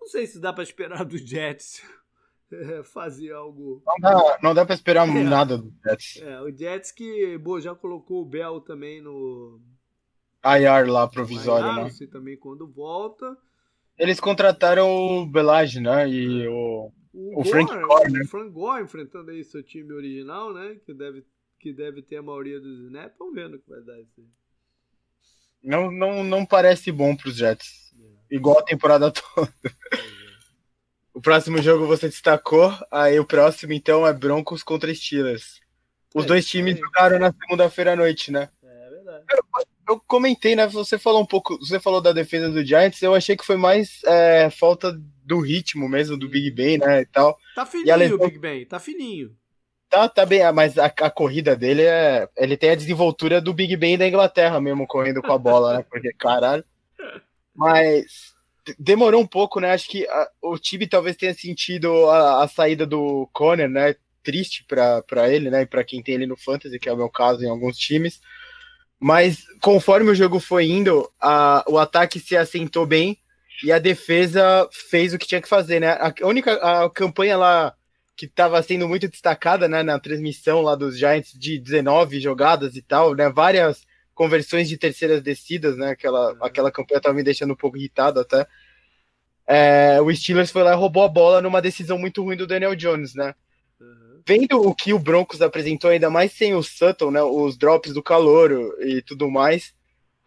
Não 0.00 0.08
sei 0.08 0.26
se 0.26 0.40
dá 0.40 0.52
para 0.52 0.62
esperar 0.62 1.04
do 1.04 1.18
Jets 1.18 1.82
é, 2.50 2.82
fazer 2.82 3.32
algo. 3.32 3.82
Não 3.86 4.00
dá, 4.00 4.38
não 4.42 4.54
dá 4.54 4.64
para 4.64 4.74
esperar 4.74 5.08
é, 5.08 5.22
nada 5.22 5.58
do 5.58 5.72
Jets. 5.84 6.22
É, 6.22 6.40
o 6.40 6.50
Jets 6.56 6.90
que 6.90 7.36
bom, 7.38 7.60
já 7.60 7.74
colocou 7.74 8.22
o 8.22 8.26
Bell 8.26 8.60
também 8.60 9.00
no. 9.02 9.60
IR 10.44 10.90
lá 10.90 11.06
provisório, 11.06 11.68
IR, 11.68 11.84
né? 11.84 12.06
Também 12.10 12.36
quando 12.36 12.66
volta. 12.66 13.36
Eles 13.98 14.20
contrataram 14.20 14.88
o 14.88 15.26
Belage, 15.26 15.80
né? 15.80 16.08
E 16.08 16.46
o 16.46 16.92
o, 17.18 17.40
o 17.40 17.42
Gore, 17.42 17.50
Frank 17.50 17.80
Gore, 17.80 18.12
né? 18.12 18.20
O 18.20 18.28
Frank 18.28 18.50
Gore 18.50 18.84
enfrentando 18.84 19.30
aí 19.32 19.42
seu 19.42 19.60
time 19.60 19.92
original, 19.92 20.54
né? 20.54 20.76
Que 20.86 20.94
deve, 20.94 21.24
que 21.58 21.72
deve 21.72 22.00
ter 22.00 22.18
a 22.18 22.22
maioria 22.22 22.60
dos 22.60 22.78
snaps. 22.84 23.18
Vamos 23.18 23.34
vendo 23.34 23.56
o 23.56 23.58
que 23.58 23.68
vai 23.68 23.82
dar 23.82 24.00
isso 24.00 24.14
aí. 24.18 24.26
Não, 25.60 25.90
não, 25.90 26.22
não 26.22 26.46
parece 26.46 26.92
bom 26.92 27.16
para 27.16 27.28
os 27.28 27.34
Jets. 27.34 27.92
É. 28.00 28.36
Igual 28.36 28.60
a 28.60 28.62
temporada 28.62 29.10
toda. 29.10 29.52
É. 29.64 29.68
O 31.12 31.20
próximo 31.20 31.60
jogo 31.60 31.84
você 31.84 32.08
destacou, 32.08 32.72
aí 32.92 33.18
o 33.18 33.24
próximo 33.24 33.72
então 33.72 34.06
é 34.06 34.12
Broncos 34.12 34.62
contra 34.62 34.94
Steelers. 34.94 35.60
Os 36.14 36.24
é, 36.24 36.28
dois 36.28 36.46
times 36.46 36.78
jogaram 36.78 37.18
na 37.18 37.32
segunda-feira 37.32 37.94
à 37.94 37.96
noite, 37.96 38.30
né? 38.30 38.48
É 38.62 38.90
verdade. 38.90 39.24
Eu, 39.32 39.64
eu, 39.88 40.00
comentei, 40.06 40.54
né? 40.54 40.68
Você 40.68 40.96
falou 40.96 41.20
um 41.20 41.26
pouco, 41.26 41.58
você 41.58 41.80
falou 41.80 42.00
da 42.00 42.12
defesa 42.12 42.48
do 42.48 42.64
Giants, 42.64 43.02
eu 43.02 43.16
achei 43.16 43.36
que 43.36 43.44
foi 43.44 43.56
mais 43.56 44.00
é, 44.04 44.48
falta 44.50 44.96
do 45.28 45.40
ritmo 45.40 45.88
mesmo 45.88 46.16
do 46.16 46.28
Big 46.28 46.50
Ben, 46.50 46.78
né, 46.78 47.02
e 47.02 47.06
tal. 47.06 47.38
Tá 47.54 47.66
fininho 47.66 47.96
lesão... 47.96 48.16
o 48.16 48.20
Big 48.20 48.38
Ben, 48.38 48.64
tá 48.64 48.80
fininho. 48.80 49.36
Tá, 49.90 50.08
tá 50.08 50.26
bem, 50.26 50.40
mas 50.52 50.76
a, 50.78 50.86
a, 50.86 51.10
corrida 51.10 51.54
dele 51.54 51.82
é. 51.82 52.28
Ele 52.36 52.56
tem 52.56 52.70
a 52.70 52.74
desenvoltura 52.74 53.40
do 53.40 53.54
Big 53.54 53.74
Ben 53.76 53.96
da 53.96 54.06
Inglaterra 54.06 54.60
mesmo, 54.60 54.86
correndo 54.86 55.22
com 55.22 55.32
a 55.32 55.38
bola, 55.38 55.78
né? 55.78 55.84
Porque, 55.88 56.12
caralho. 56.12 56.64
Mas 57.54 58.34
demorou 58.78 59.22
um 59.22 59.26
pouco, 59.26 59.60
né? 59.60 59.72
Acho 59.72 59.88
que 59.88 60.06
a, 60.06 60.28
o 60.42 60.58
time 60.58 60.86
talvez 60.86 61.16
tenha 61.16 61.32
sentido 61.32 62.08
a, 62.10 62.44
a 62.44 62.48
saída 62.48 62.84
do 62.84 63.28
Conner, 63.32 63.68
né? 63.68 63.94
Triste 64.22 64.66
para 64.68 65.30
ele, 65.30 65.48
né? 65.50 65.62
E 65.62 65.66
para 65.66 65.84
quem 65.84 66.02
tem 66.02 66.16
ele 66.16 66.26
no 66.26 66.36
Fantasy, 66.36 66.78
que 66.78 66.88
é 66.88 66.92
o 66.92 66.96
meu 66.96 67.08
caso 67.08 67.42
em 67.42 67.48
alguns 67.48 67.78
times. 67.78 68.20
Mas 69.00 69.44
conforme 69.62 70.10
o 70.10 70.14
jogo 70.14 70.38
foi 70.38 70.66
indo, 70.66 71.10
a, 71.18 71.64
o 71.66 71.78
ataque 71.78 72.20
se 72.20 72.36
assentou 72.36 72.84
bem 72.84 73.18
e 73.62 73.72
a 73.72 73.78
defesa 73.78 74.68
fez 74.70 75.12
o 75.12 75.18
que 75.18 75.26
tinha 75.26 75.42
que 75.42 75.48
fazer, 75.48 75.80
né? 75.80 75.92
A 75.92 76.14
única 76.22 76.52
a 76.54 76.88
campanha 76.90 77.36
lá 77.36 77.74
que 78.16 78.26
estava 78.26 78.60
sendo 78.62 78.88
muito 78.88 79.08
destacada, 79.08 79.68
né, 79.68 79.82
na 79.84 79.96
transmissão 79.98 80.60
lá 80.60 80.74
dos 80.74 80.98
Giants 80.98 81.32
de 81.32 81.56
19 81.56 82.20
jogadas 82.20 82.74
e 82.74 82.82
tal, 82.82 83.14
né? 83.14 83.28
Várias 83.30 83.86
conversões 84.12 84.68
de 84.68 84.76
terceiras 84.76 85.22
descidas, 85.22 85.76
né? 85.76 85.90
Aquela, 85.90 86.32
uhum. 86.32 86.44
aquela 86.44 86.72
campanha 86.72 86.98
estava 86.98 87.14
me 87.14 87.22
deixando 87.22 87.52
um 87.52 87.56
pouco 87.56 87.76
irritado 87.76 88.18
até. 88.18 88.46
É, 89.46 90.00
o 90.00 90.14
Steelers 90.14 90.50
foi 90.50 90.64
lá 90.64 90.72
e 90.72 90.76
roubou 90.76 91.04
a 91.04 91.08
bola 91.08 91.40
numa 91.40 91.62
decisão 91.62 91.96
muito 91.96 92.22
ruim 92.22 92.36
do 92.36 92.46
Daniel 92.46 92.74
Jones, 92.74 93.14
né? 93.14 93.34
Uhum. 93.80 94.20
vendo 94.26 94.60
o 94.60 94.74
que 94.74 94.92
o 94.92 94.98
Broncos 94.98 95.40
apresentou, 95.40 95.90
ainda 95.90 96.10
mais 96.10 96.32
sem 96.32 96.54
o 96.54 96.62
Sutton, 96.62 97.12
né, 97.12 97.22
os 97.22 97.56
drops 97.56 97.92
do 97.94 98.02
calor 98.02 98.50
e 98.80 99.00
tudo 99.00 99.30
mais, 99.30 99.72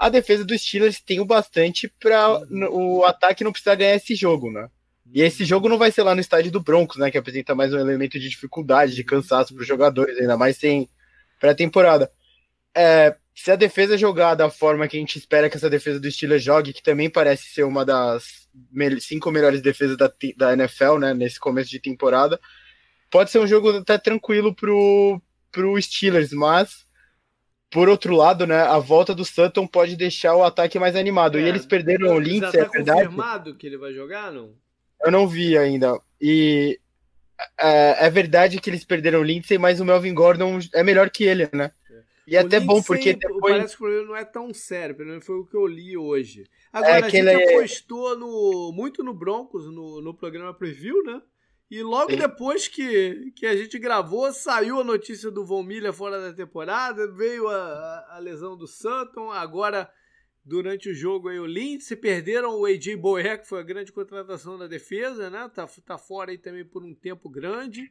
a 0.02 0.10
defesa 0.10 0.44
dos 0.44 0.60
Steelers 0.64 1.00
tem 1.00 1.20
o 1.20 1.26
bastante 1.26 1.88
para 2.00 2.40
uhum. 2.40 2.98
o 3.00 3.06
ataque 3.06 3.44
não 3.44 3.52
precisar 3.52 3.76
ganhar 3.76 3.94
esse 3.94 4.16
jogo, 4.16 4.52
né? 4.52 4.68
E 5.14 5.22
esse 5.22 5.46
jogo 5.46 5.70
não 5.70 5.78
vai 5.78 5.92
ser 5.92 6.02
lá 6.02 6.16
no 6.16 6.22
estádio 6.22 6.52
do 6.52 6.60
Broncos, 6.60 6.98
né, 6.98 7.12
que 7.12 7.20
apresenta 7.20 7.54
mais 7.54 7.72
um 7.72 7.78
elemento 7.78 8.20
de 8.20 8.28
dificuldade, 8.28 8.96
de 8.96 9.04
cansaço 9.04 9.54
para 9.54 9.62
os 9.62 9.68
jogadores, 9.68 10.18
ainda 10.18 10.36
mais 10.36 10.58
sem 10.58 10.90
pré-temporada. 11.40 12.12
É, 12.76 13.16
se 13.36 13.52
a 13.52 13.56
defesa 13.56 13.96
jogar 13.96 14.34
da 14.34 14.50
forma 14.50 14.88
que 14.88 14.98
a 14.98 15.00
gente 15.00 15.20
espera 15.20 15.48
que 15.48 15.58
essa 15.58 15.70
defesa 15.70 16.00
do 16.00 16.10
Steelers 16.10 16.42
jogue, 16.42 16.74
que 16.74 16.82
também 16.82 17.08
parece 17.08 17.50
ser 17.50 17.64
uma 17.64 17.86
das 17.86 18.50
cinco 19.02 19.30
melhores 19.30 19.62
defesas 19.62 19.98
da, 19.98 20.12
da 20.36 20.54
NFL, 20.54 20.98
né, 20.98 21.14
nesse 21.14 21.40
começo 21.40 21.70
de 21.70 21.80
temporada, 21.80 22.40
pode 23.12 23.30
ser 23.30 23.38
um 23.38 23.46
jogo 23.46 23.78
até 23.78 24.00
tranquilo 24.00 24.56
pro, 24.56 25.22
pro 25.52 25.80
Steelers, 25.80 26.32
mas 26.32 26.90
por 27.72 27.88
outro 27.88 28.14
lado, 28.14 28.46
né, 28.46 28.62
a 28.62 28.78
volta 28.78 29.16
do 29.16 29.24
Sutton 29.24 29.66
pode 29.66 29.96
deixar 29.96 30.36
o 30.36 30.44
ataque 30.44 30.78
mais 30.78 30.96
animado. 30.96 31.38
É, 31.38 31.42
e 31.42 31.48
eles 31.48 31.66
perderam 31.66 32.14
o 32.14 32.20
Lindsay, 32.20 32.52
tá 32.52 32.66
é 32.66 32.70
verdade? 32.70 33.04
confirmado 33.04 33.56
que 33.56 33.66
ele 33.66 33.78
vai 33.78 33.94
jogar, 33.94 34.32
não? 34.32 34.54
Eu 35.04 35.10
não 35.10 35.28
vi 35.28 35.58
ainda. 35.58 36.00
E 36.20 36.78
é, 37.60 38.06
é 38.06 38.10
verdade 38.10 38.60
que 38.60 38.70
eles 38.70 38.84
perderam 38.84 39.22
o 39.22 39.24
Lindsay, 39.24 39.58
mas 39.58 39.80
o 39.80 39.86
Melvin 39.86 40.14
Gordon 40.14 40.60
é 40.74 40.84
melhor 40.84 41.10
que 41.10 41.24
ele, 41.24 41.50
né? 41.54 41.72
É. 41.90 42.02
E 42.28 42.36
é 42.36 42.40
até 42.40 42.60
Lindsay, 42.60 42.68
bom, 42.68 42.84
porque 42.84 43.14
depois... 43.14 43.56
Parece 43.56 43.78
que 43.78 43.84
o 43.84 43.88
problema 43.88 44.08
não 44.10 44.18
é 44.18 44.26
tão 44.26 44.54
sério, 44.54 44.94
pelo 44.94 45.10
menos 45.10 45.26
foi 45.26 45.38
o 45.38 45.46
que 45.46 45.56
eu 45.56 45.66
li 45.66 45.96
hoje. 45.96 46.44
Agora, 46.74 47.00
é 47.00 47.04
a 47.06 47.10
gente 47.10 47.30
apostou 47.30 48.20
no, 48.20 48.74
muito 48.74 49.02
no 49.02 49.14
Broncos, 49.14 49.66
no, 49.72 50.02
no 50.02 50.14
programa 50.14 50.54
Preview, 50.54 51.02
né? 51.04 51.22
E 51.72 51.82
logo 51.82 52.12
Sim. 52.12 52.18
depois 52.18 52.68
que, 52.68 53.32
que 53.32 53.46
a 53.46 53.56
gente 53.56 53.80
gravou, 53.80 54.34
saiu 54.34 54.82
a 54.82 54.84
notícia 54.84 55.32
do 55.32 55.46
Von 55.46 55.64
Miller 55.64 55.94
fora 55.94 56.20
da 56.20 56.34
temporada, 56.34 57.10
veio 57.10 57.48
a, 57.48 58.08
a, 58.10 58.20
lesão 58.20 58.58
do 58.58 58.68
Sutton, 58.68 59.32
agora 59.32 59.90
durante 60.44 60.90
o 60.90 60.94
jogo 60.94 61.30
aí 61.30 61.40
o 61.40 61.46
Lindsay, 61.46 61.96
perderam 61.96 62.60
o 62.60 62.66
AJ 62.66 62.98
Boyer, 62.98 63.40
que 63.40 63.48
foi 63.48 63.62
a 63.62 63.64
grande 63.64 63.90
contratação 63.94 64.58
da 64.58 64.68
defesa, 64.68 65.30
né? 65.30 65.50
Tá, 65.56 65.66
tá 65.86 65.98
fora 65.98 66.32
aí 66.32 66.38
também 66.38 66.66
por 66.66 66.84
um 66.84 66.94
tempo 66.94 67.30
grande. 67.30 67.90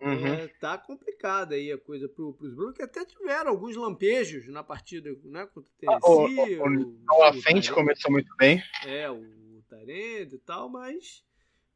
Uhum. 0.00 0.26
É, 0.26 0.48
tá 0.58 0.76
complicada 0.76 1.54
aí 1.54 1.70
a 1.70 1.78
coisa 1.78 2.08
pro, 2.08 2.34
pros 2.34 2.52
Blues, 2.52 2.74
que 2.74 2.82
até 2.82 3.04
tiveram 3.04 3.52
alguns 3.52 3.76
lampejos 3.76 4.48
na 4.48 4.64
partida 4.64 5.16
né, 5.22 5.46
contra 5.46 5.70
o 5.70 5.74
Tennessee. 5.78 6.58
Ah, 6.58 6.64
o, 6.64 6.74
o, 6.74 7.28
o, 7.28 7.30
o 7.30 7.40
frente 7.40 7.70
começou 7.70 8.10
muito 8.10 8.34
bem. 8.36 8.60
É, 8.84 9.08
o 9.08 9.62
Tarend 9.70 10.34
e 10.34 10.38
tal, 10.38 10.68
mas 10.68 11.22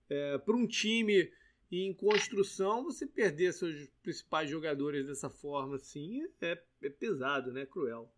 é, 0.09 0.39
para 0.39 0.57
um 0.57 0.67
time 0.67 1.31
em 1.71 1.93
construção, 1.93 2.85
você 2.85 3.07
perder 3.07 3.53
seus 3.53 3.89
principais 4.03 4.49
jogadores 4.49 5.07
dessa 5.07 5.29
forma 5.29 5.77
assim 5.77 6.23
é, 6.41 6.59
é 6.83 6.89
pesado, 6.89 7.53
né? 7.53 7.67
Cruel. 7.67 8.11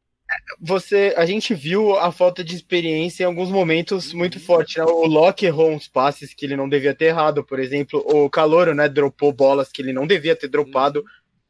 Você, 0.61 1.15
a 1.17 1.25
gente 1.25 1.55
viu 1.55 1.97
a 1.97 2.13
falta 2.13 2.45
de 2.45 2.55
experiência 2.55 3.23
em 3.23 3.27
alguns 3.27 3.49
momentos 3.49 4.13
muito 4.13 4.39
forte. 4.39 4.79
Né? 4.79 4.85
O 4.85 5.07
Locke 5.07 5.47
errou 5.47 5.71
uns 5.71 5.89
passes 5.89 6.35
que 6.35 6.45
ele 6.45 6.57
não 6.57 6.69
devia 6.69 6.95
ter 6.95 7.07
errado, 7.07 7.43
por 7.43 7.59
exemplo. 7.59 8.05
O 8.07 8.29
Calouro, 8.29 8.75
né, 8.75 8.89
dropou 8.89 9.33
bolas 9.33 9.71
que 9.71 9.81
ele 9.81 9.93
não 9.93 10.07
devia 10.07 10.37
ter 10.37 10.49
dropado, 10.49 11.03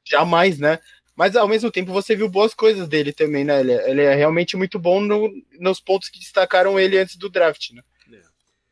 jamais, 0.04 0.58
né? 0.58 0.78
Mas 1.16 1.34
ao 1.34 1.48
mesmo 1.48 1.70
tempo 1.72 1.92
você 1.92 2.14
viu 2.14 2.28
boas 2.28 2.54
coisas 2.54 2.86
dele 2.86 3.12
também, 3.12 3.44
né? 3.44 3.58
Ele, 3.58 3.72
é, 3.72 3.90
ele 3.90 4.02
é 4.02 4.14
realmente 4.14 4.56
muito 4.56 4.78
bom 4.78 5.00
no, 5.00 5.28
nos 5.58 5.80
pontos 5.80 6.08
que 6.08 6.20
destacaram 6.20 6.78
ele 6.78 6.96
antes 6.96 7.16
do 7.16 7.28
draft, 7.28 7.72
né? 7.72 7.82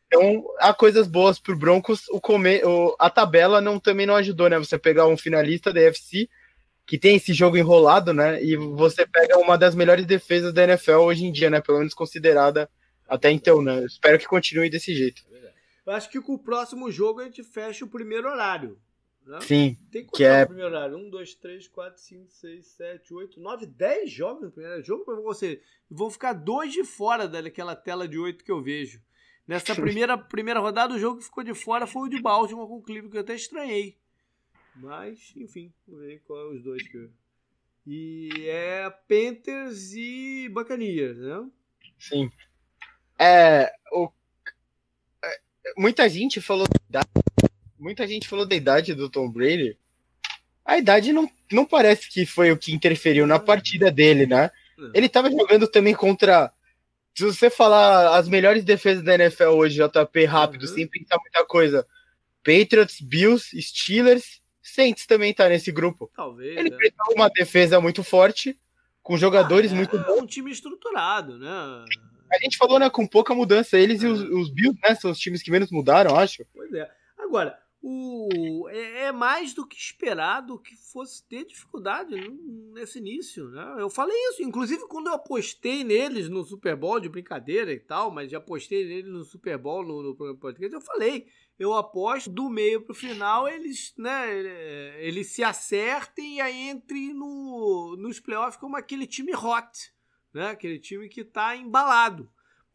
Então, 0.07 0.45
há 0.59 0.73
coisas 0.73 1.07
boas 1.07 1.37
pro 1.37 1.57
Broncos. 1.57 2.07
O 2.09 2.19
come, 2.19 2.63
o, 2.63 2.95
a 2.97 3.09
tabela 3.09 3.59
não, 3.59 3.79
também 3.79 4.05
não 4.05 4.15
ajudou, 4.15 4.49
né? 4.49 4.57
Você 4.57 4.77
pegar 4.77 5.05
um 5.05 5.17
finalista 5.17 5.73
da 5.73 5.81
UFC 5.81 6.29
que 6.85 6.97
tem 6.97 7.17
esse 7.17 7.33
jogo 7.33 7.57
enrolado, 7.57 8.13
né? 8.13 8.41
E 8.41 8.55
você 8.55 9.05
pega 9.05 9.37
uma 9.37 9.57
das 9.57 9.75
melhores 9.75 10.05
defesas 10.05 10.53
da 10.53 10.63
NFL 10.63 10.99
hoje 10.99 11.25
em 11.25 11.31
dia, 11.31 11.49
né? 11.49 11.59
Pelo 11.59 11.79
menos 11.79 11.93
considerada 11.93 12.69
até 13.07 13.31
então, 13.31 13.61
né? 13.61 13.85
espero 13.85 14.19
que 14.19 14.27
continue 14.27 14.69
desse 14.69 14.93
jeito. 14.93 15.23
Eu 15.85 15.93
acho 15.93 16.09
que 16.09 16.19
com 16.19 16.33
o 16.33 16.39
próximo 16.39 16.91
jogo 16.91 17.21
a 17.21 17.23
gente 17.23 17.43
fecha 17.43 17.85
o 17.85 17.89
primeiro 17.89 18.27
horário. 18.27 18.77
Né? 19.25 19.39
Sim. 19.41 19.77
Tem 19.91 20.05
que, 20.05 20.11
que 20.11 20.23
é... 20.23 20.43
o 20.43 20.47
primeiro 20.47 20.69
horário. 20.69 20.97
1, 20.97 21.09
2, 21.09 21.35
3, 21.35 21.67
4, 21.67 22.01
5, 22.01 22.31
6, 22.31 22.67
7, 22.67 23.13
8, 23.13 23.39
9, 23.39 23.65
10 23.65 24.11
jogos 24.11 24.43
no 24.43 24.51
primeiro 24.51 24.83
jogo 24.83 25.05
para 25.05 25.15
você. 25.15 25.61
Vão 25.89 26.09
ficar 26.09 26.33
dois 26.33 26.73
de 26.73 26.83
fora 26.83 27.27
daquela 27.27 27.75
tela 27.75 28.07
de 28.07 28.17
8 28.17 28.43
que 28.43 28.51
eu 28.51 28.61
vejo. 28.61 29.01
Nessa 29.47 29.73
primeira, 29.73 30.17
primeira 30.17 30.59
rodada, 30.59 30.93
o 30.93 30.99
jogo 30.99 31.19
que 31.19 31.25
ficou 31.25 31.43
de 31.43 31.53
fora 31.53 31.87
foi 31.87 32.07
o 32.07 32.09
de 32.09 32.21
Baltimore 32.21 32.67
com 32.67 32.77
o 32.77 32.81
Cleveland, 32.81 33.11
que 33.11 33.17
eu 33.17 33.21
até 33.21 33.33
estranhei. 33.33 33.95
Mas, 34.75 35.33
enfim, 35.37 35.71
vamos 35.87 36.05
ver 36.05 36.21
qual 36.27 36.39
é 36.39 36.55
os 36.55 36.63
dois 36.63 36.83
que 36.83 37.09
E 37.85 38.29
é 38.45 38.89
Panthers 39.07 39.93
e 39.93 40.49
Buccaneers, 40.49 41.17
né? 41.17 41.49
Sim. 41.97 42.29
É, 43.17 43.71
o, 43.91 44.11
é, 45.23 45.39
muita 45.77 46.09
gente 46.09 46.41
falou 46.41 46.67
da 46.67 46.79
idade, 46.89 47.09
muita 47.79 48.05
gente 48.05 48.27
falou 48.27 48.45
da 48.45 48.55
idade 48.55 48.93
do 48.93 49.09
Tom 49.09 49.31
Brady. 49.31 49.77
A 50.65 50.77
idade 50.77 51.13
não, 51.13 51.31
não 51.49 51.65
parece 51.65 52.09
que 52.09 52.25
foi 52.25 52.51
o 52.51 52.57
que 52.57 52.73
interferiu 52.73 53.25
na 53.25 53.39
partida 53.39 53.89
dele, 53.89 54.27
né? 54.27 54.51
Ele 54.93 55.07
estava 55.07 55.31
jogando 55.31 55.67
também 55.67 55.95
contra 55.95 56.53
se 57.17 57.23
você 57.23 57.49
falar 57.49 58.15
as 58.15 58.29
melhores 58.29 58.63
defesas 58.63 59.03
da 59.03 59.15
NFL 59.15 59.45
hoje, 59.45 59.81
JP, 59.81 60.25
rápido, 60.25 60.67
uhum. 60.67 60.73
sem 60.75 60.87
pensar 60.87 61.17
muita 61.17 61.43
coisa. 61.45 61.87
Patriots, 62.43 63.01
Bills, 63.01 63.59
Steelers, 63.59 64.39
Saints 64.61 65.07
também 65.07 65.33
tá 65.33 65.49
nesse 65.49 65.71
grupo. 65.71 66.11
Talvez. 66.15 66.55
Ele 66.55 66.69
é. 66.69 67.13
uma 67.15 67.27
defesa 67.27 67.81
muito 67.81 68.03
forte, 68.03 68.55
com 69.01 69.17
jogadores 69.17 69.71
ah, 69.71 69.73
é, 69.73 69.77
muito 69.77 69.97
bons. 69.97 70.21
um 70.21 70.27
time 70.27 70.51
estruturado, 70.51 71.39
né? 71.39 71.49
A 72.31 72.37
gente 72.39 72.55
falou, 72.55 72.77
né, 72.77 72.87
com 72.87 73.07
pouca 73.07 73.33
mudança. 73.33 73.79
Eles 73.79 74.03
é. 74.03 74.05
e 74.05 74.09
os, 74.09 74.21
os 74.21 74.53
Bills, 74.53 74.79
né, 74.83 74.93
são 74.93 75.09
os 75.09 75.17
times 75.17 75.41
que 75.41 75.49
menos 75.49 75.71
mudaram, 75.71 76.15
acho. 76.15 76.45
Pois 76.53 76.71
é. 76.71 76.87
Agora, 77.17 77.57
o, 77.89 78.67
é, 78.67 79.05
é, 79.05 79.11
mais 79.13 79.53
do 79.53 79.65
que 79.65 79.77
esperado 79.77 80.59
que 80.59 80.75
fosse 80.75 81.25
ter 81.25 81.45
dificuldade 81.45 82.13
nesse 82.73 82.99
início. 82.99 83.47
Né? 83.49 83.77
Eu 83.79 83.89
falei 83.89 84.17
isso, 84.29 84.43
inclusive 84.43 84.85
quando 84.89 85.07
eu 85.07 85.13
apostei 85.13 85.85
neles 85.85 86.27
no 86.27 86.43
Super 86.43 86.75
Bowl, 86.75 86.99
de 86.99 87.07
brincadeira 87.07 87.71
e 87.71 87.79
tal, 87.79 88.11
mas 88.11 88.29
já 88.29 88.39
apostei 88.39 88.85
neles 88.85 89.09
no 89.09 89.23
Super 89.23 89.57
Bowl 89.57 89.85
no, 89.85 90.03
no 90.03 90.37
podcast, 90.37 90.73
eu 90.73 90.81
falei, 90.81 91.27
eu 91.57 91.73
aposto 91.73 92.29
do 92.29 92.49
meio 92.49 92.81
para 92.81 92.91
o 92.91 92.95
final 92.95 93.47
eles, 93.47 93.93
né, 93.97 94.37
eles 95.01 95.27
se 95.27 95.41
acertem 95.41 96.35
e 96.35 96.41
aí 96.41 96.67
entre 96.67 97.13
no, 97.13 97.95
nos 97.97 98.19
playoffs 98.19 98.59
como 98.59 98.75
aquele 98.75 99.07
time 99.07 99.33
hot, 99.33 99.93
né? 100.33 100.49
aquele 100.49 100.77
time 100.77 101.07
que 101.07 101.21
está 101.21 101.55
embalado. 101.55 102.29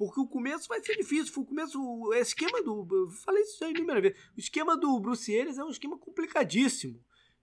Porque 0.07 0.21
o 0.21 0.27
começo 0.27 0.69
vai 0.69 0.83
ser 0.83 0.97
difícil. 0.97 1.41
O 1.41 1.47
começo, 1.47 1.81
o 1.81 2.13
esquema 2.15 2.61
do. 2.61 2.87
Eu 2.91 3.11
falei 3.11 3.43
isso 3.43 3.63
aí 3.65 3.71
a 3.71 3.75
primeira 3.75 4.01
vez. 4.01 4.19
O 4.37 4.41
esquema 4.41 4.77
do 4.77 4.99
Bruce 4.99 5.39
Arians 5.39 5.59
é 5.59 5.65
um 5.65 5.71
esquema 5.71 5.97
complicadíssimo. 5.97 7.01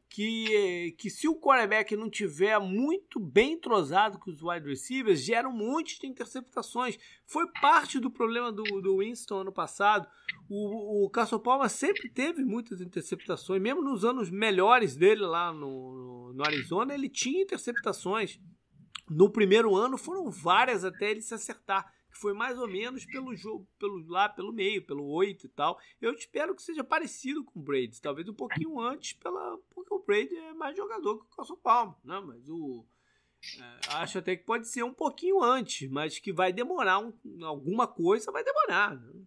Que, 0.09 0.95
que 0.97 1.07
se 1.07 1.27
o 1.27 1.35
quarterback 1.35 1.95
não 1.95 2.09
tiver 2.09 2.59
muito 2.59 3.19
bem 3.19 3.53
entrosado 3.53 4.17
com 4.17 4.31
os 4.31 4.41
wide 4.41 4.67
receivers, 4.67 5.23
gera 5.23 5.47
um 5.47 5.55
monte 5.55 6.01
de 6.01 6.07
interceptações. 6.07 6.97
Foi 7.27 7.45
parte 7.61 7.99
do 7.99 8.09
problema 8.09 8.51
do, 8.51 8.63
do 8.81 8.97
Winston 8.97 9.41
ano 9.41 9.53
passado. 9.53 10.07
O, 10.49 11.05
o 11.05 11.39
Palma 11.39 11.69
sempre 11.69 12.09
teve 12.09 12.43
muitas 12.43 12.81
interceptações, 12.81 13.61
mesmo 13.61 13.83
nos 13.83 14.03
anos 14.03 14.31
melhores 14.31 14.95
dele 14.95 15.21
lá 15.21 15.53
no, 15.53 16.33
no 16.33 16.43
Arizona, 16.43 16.93
ele 16.93 17.07
tinha 17.07 17.43
interceptações. 17.43 18.39
No 19.07 19.29
primeiro 19.29 19.75
ano 19.75 19.95
foram 19.95 20.29
várias 20.31 20.83
até 20.83 21.11
ele 21.11 21.21
se 21.21 21.35
acertar 21.35 21.98
foi 22.19 22.33
mais 22.33 22.57
ou 22.57 22.67
menos 22.67 23.05
pelo 23.05 23.35
jogo, 23.35 23.67
pelo 23.79 24.05
lá, 24.07 24.27
pelo 24.27 24.51
meio, 24.51 24.85
pelo 24.85 25.05
8 25.05 25.45
e 25.45 25.49
tal. 25.49 25.79
Eu 26.01 26.13
espero 26.13 26.55
que 26.55 26.61
seja 26.61 26.83
parecido 26.83 27.43
com 27.43 27.59
o 27.59 27.63
Brady, 27.63 28.01
talvez 28.01 28.27
um 28.27 28.33
pouquinho 28.33 28.79
antes, 28.79 29.13
pela, 29.13 29.57
porque 29.69 29.93
o 29.93 30.03
Brady 30.03 30.35
é 30.35 30.53
mais 30.53 30.75
jogador 30.75 31.19
que 31.19 31.25
o 31.25 31.35
Carson 31.35 31.55
Palmer, 31.55 31.95
né? 32.03 32.19
Mas 32.19 32.47
o 32.49 32.85
é, 33.57 33.95
acho 33.95 34.19
até 34.19 34.35
que 34.35 34.43
pode 34.43 34.67
ser 34.67 34.83
um 34.83 34.93
pouquinho 34.93 35.41
antes, 35.41 35.89
mas 35.89 36.19
que 36.19 36.33
vai 36.33 36.51
demorar 36.51 36.99
um, 36.99 37.13
alguma 37.45 37.87
coisa, 37.87 38.31
vai 38.31 38.43
demorar. 38.43 38.95
Né? 38.95 39.21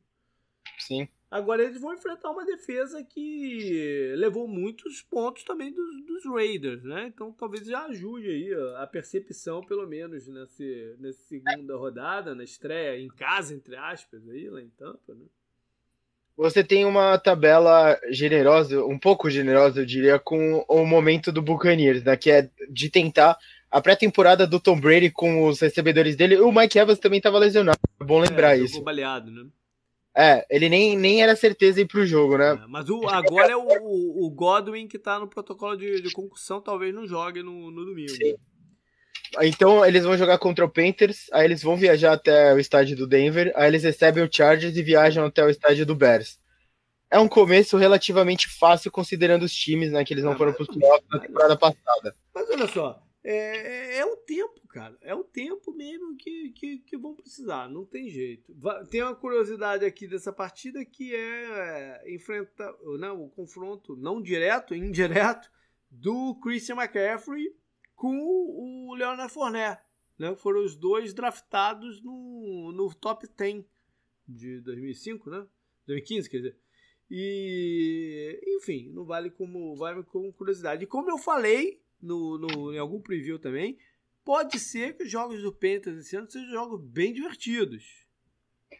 Sim. 0.78 1.09
Agora 1.33 1.62
eles 1.62 1.80
vão 1.80 1.95
enfrentar 1.95 2.30
uma 2.30 2.45
defesa 2.45 3.03
que 3.03 4.12
levou 4.18 4.47
muitos 4.47 5.01
pontos 5.01 5.43
também 5.45 5.72
dos, 5.72 6.05
dos 6.05 6.26
Raiders, 6.26 6.85
né? 6.85 7.07
Então 7.07 7.33
talvez 7.33 7.66
já 7.66 7.87
ajude 7.87 8.28
aí 8.28 8.55
a 8.76 8.87
percepção, 8.87 9.62
pelo 9.62 9.87
menos, 9.87 10.28
nessa, 10.28 10.62
nessa 10.99 11.22
segunda 11.22 11.74
rodada, 11.74 12.35
na 12.35 12.45
estreia 12.45 13.01
em 13.01 13.09
casa, 13.09 13.55
entre 13.55 13.74
aspas, 13.76 14.28
aí, 14.28 14.51
lá 14.51 14.61
em 14.61 14.68
Tampa, 14.76 15.14
né? 15.14 15.24
Você 16.37 16.62
tem 16.62 16.85
uma 16.85 17.16
tabela 17.16 17.99
generosa, 18.11 18.85
um 18.85 18.99
pouco 18.99 19.30
generosa, 19.30 19.80
eu 19.80 19.87
diria, 19.87 20.18
com 20.18 20.62
o 20.68 20.85
momento 20.85 21.33
do 21.33 21.41
Buccaneers, 21.41 22.05
né? 22.05 22.14
Que 22.14 22.30
é 22.30 22.51
de 22.68 22.91
tentar 22.91 23.39
a 23.70 23.80
pré-temporada 23.80 24.47
do 24.47 24.61
Tom 24.61 24.78
Brady 24.78 25.11
com 25.11 25.47
os 25.47 25.61
recebedores 25.61 26.14
dele. 26.14 26.37
O 26.41 26.53
Mike 26.53 26.78
Evans 26.78 26.99
também 26.99 27.16
estava 27.16 27.39
lesionado. 27.39 27.78
É 27.99 28.05
bom 28.05 28.20
lembrar 28.20 28.59
é, 28.59 28.61
isso. 28.61 28.83
baleado, 28.83 29.30
né? 29.30 29.47
É, 30.15 30.45
ele 30.51 30.69
nem, 30.69 30.97
nem 30.97 31.23
era 31.23 31.35
certeza 31.35 31.81
ir 31.81 31.87
pro 31.87 32.05
jogo, 32.05 32.37
né? 32.37 32.53
É, 32.53 32.67
mas 32.69 32.91
o, 32.91 33.09
agora 33.09 33.53
é 33.53 33.57
o, 33.57 34.27
o, 34.27 34.31
Godwin 34.31 34.87
que 34.87 34.99
tá 34.99 35.19
no 35.19 35.27
protocolo 35.27 35.75
de, 35.75 36.03
de 36.03 36.13
concussão, 36.13 36.61
talvez 36.61 36.95
não 36.95 37.07
jogue 37.07 37.43
no, 37.43 37.71
no 37.71 37.85
domingo. 37.85 38.11
Sim. 38.11 38.35
Então 39.41 39.85
eles 39.85 40.05
vão 40.05 40.17
jogar 40.17 40.37
contra 40.37 40.65
o 40.65 40.69
Panthers, 40.69 41.27
aí 41.33 41.47
eles 41.47 41.63
vão 41.63 41.77
viajar 41.77 42.13
até 42.13 42.53
o 42.53 42.59
estádio 42.59 42.95
do 42.95 43.07
Denver, 43.07 43.51
aí 43.57 43.69
eles 43.69 43.83
recebem 43.83 44.23
o 44.23 44.29
Chargers 44.31 44.77
e 44.77 44.83
viajam 44.83 45.25
até 45.25 45.43
o 45.43 45.49
estádio 45.49 45.87
do 45.87 45.95
Bears. 45.95 46.39
É 47.11 47.19
um 47.19 47.29
começo 47.29 47.79
relativamente 47.79 48.49
fácil 48.49 48.91
considerando 48.91 49.45
os 49.45 49.55
times, 49.55 49.93
né, 49.93 50.05
que 50.05 50.13
eles 50.13 50.25
não 50.25 50.33
é, 50.33 50.37
foram 50.37 50.53
para 50.53 50.63
os 50.63 50.69
playoffs 50.69 51.09
na 51.11 51.19
temporada 51.19 51.57
passada. 51.57 52.15
Mas 52.35 52.51
olha 52.51 52.67
só, 52.69 53.03
é, 53.25 53.35
é, 53.35 53.99
é, 53.99 54.05
o 54.05 54.16
tempo, 54.16 54.66
cara. 54.68 54.99
É 55.01 55.14
o 55.14 55.23
tempo 55.23 55.73
mesmo 55.73 56.16
que, 56.16 56.51
que, 56.51 56.79
que 56.79 56.97
vão 56.97 57.14
precisar. 57.14 57.68
Não 57.68 57.85
tem 57.85 58.09
jeito. 58.09 58.53
Tem 58.91 59.03
uma 59.03 59.14
curiosidade 59.14 59.85
aqui 59.85 60.09
dessa 60.09 60.33
partida 60.33 60.85
que 60.85 61.14
é 61.14 62.03
enfrentar 62.12 62.75
né, 62.99 63.11
o 63.11 63.29
confronto 63.29 63.97
não 63.97 64.20
direto, 64.20 64.75
indireto, 64.75 65.51
do 65.91 66.35
Christian 66.43 66.77
McCaffrey 66.77 67.55
com 67.95 68.16
o 68.16 68.95
Leonard 68.95 69.33
Fournette. 69.33 69.83
Né? 70.18 70.35
Foram 70.35 70.64
os 70.64 70.75
dois 70.75 71.14
draftados 71.14 72.03
no, 72.03 72.73
no 72.73 72.93
top 72.95 73.29
10 73.29 73.64
de 74.27 74.61
2005, 74.61 75.31
né? 75.31 75.47
2015, 75.87 76.31
quer 76.31 76.37
dizer. 76.39 76.57
E, 77.11 78.41
enfim, 78.57 78.89
não 78.89 79.05
vale 79.05 79.31
como, 79.31 79.77
vale 79.77 80.03
como 80.05 80.33
curiosidade. 80.33 80.85
E 80.85 80.87
como 80.87 81.11
eu 81.11 81.18
falei, 81.18 81.82
no, 82.03 82.39
no, 82.39 82.75
em 82.75 82.79
algum 82.79 83.01
preview 83.01 83.39
também, 83.39 83.79
pode 84.25 84.59
ser 84.59 84.97
que 84.97 85.05
os 85.05 85.11
jogos 85.11 85.43
do 85.43 85.53
Panthers 85.53 85.99
esse 85.99 86.17
ano 86.17 86.31
sejam 86.31 86.51
jogos 86.51 86.81
bem 86.85 87.13
divertidos. 87.13 88.07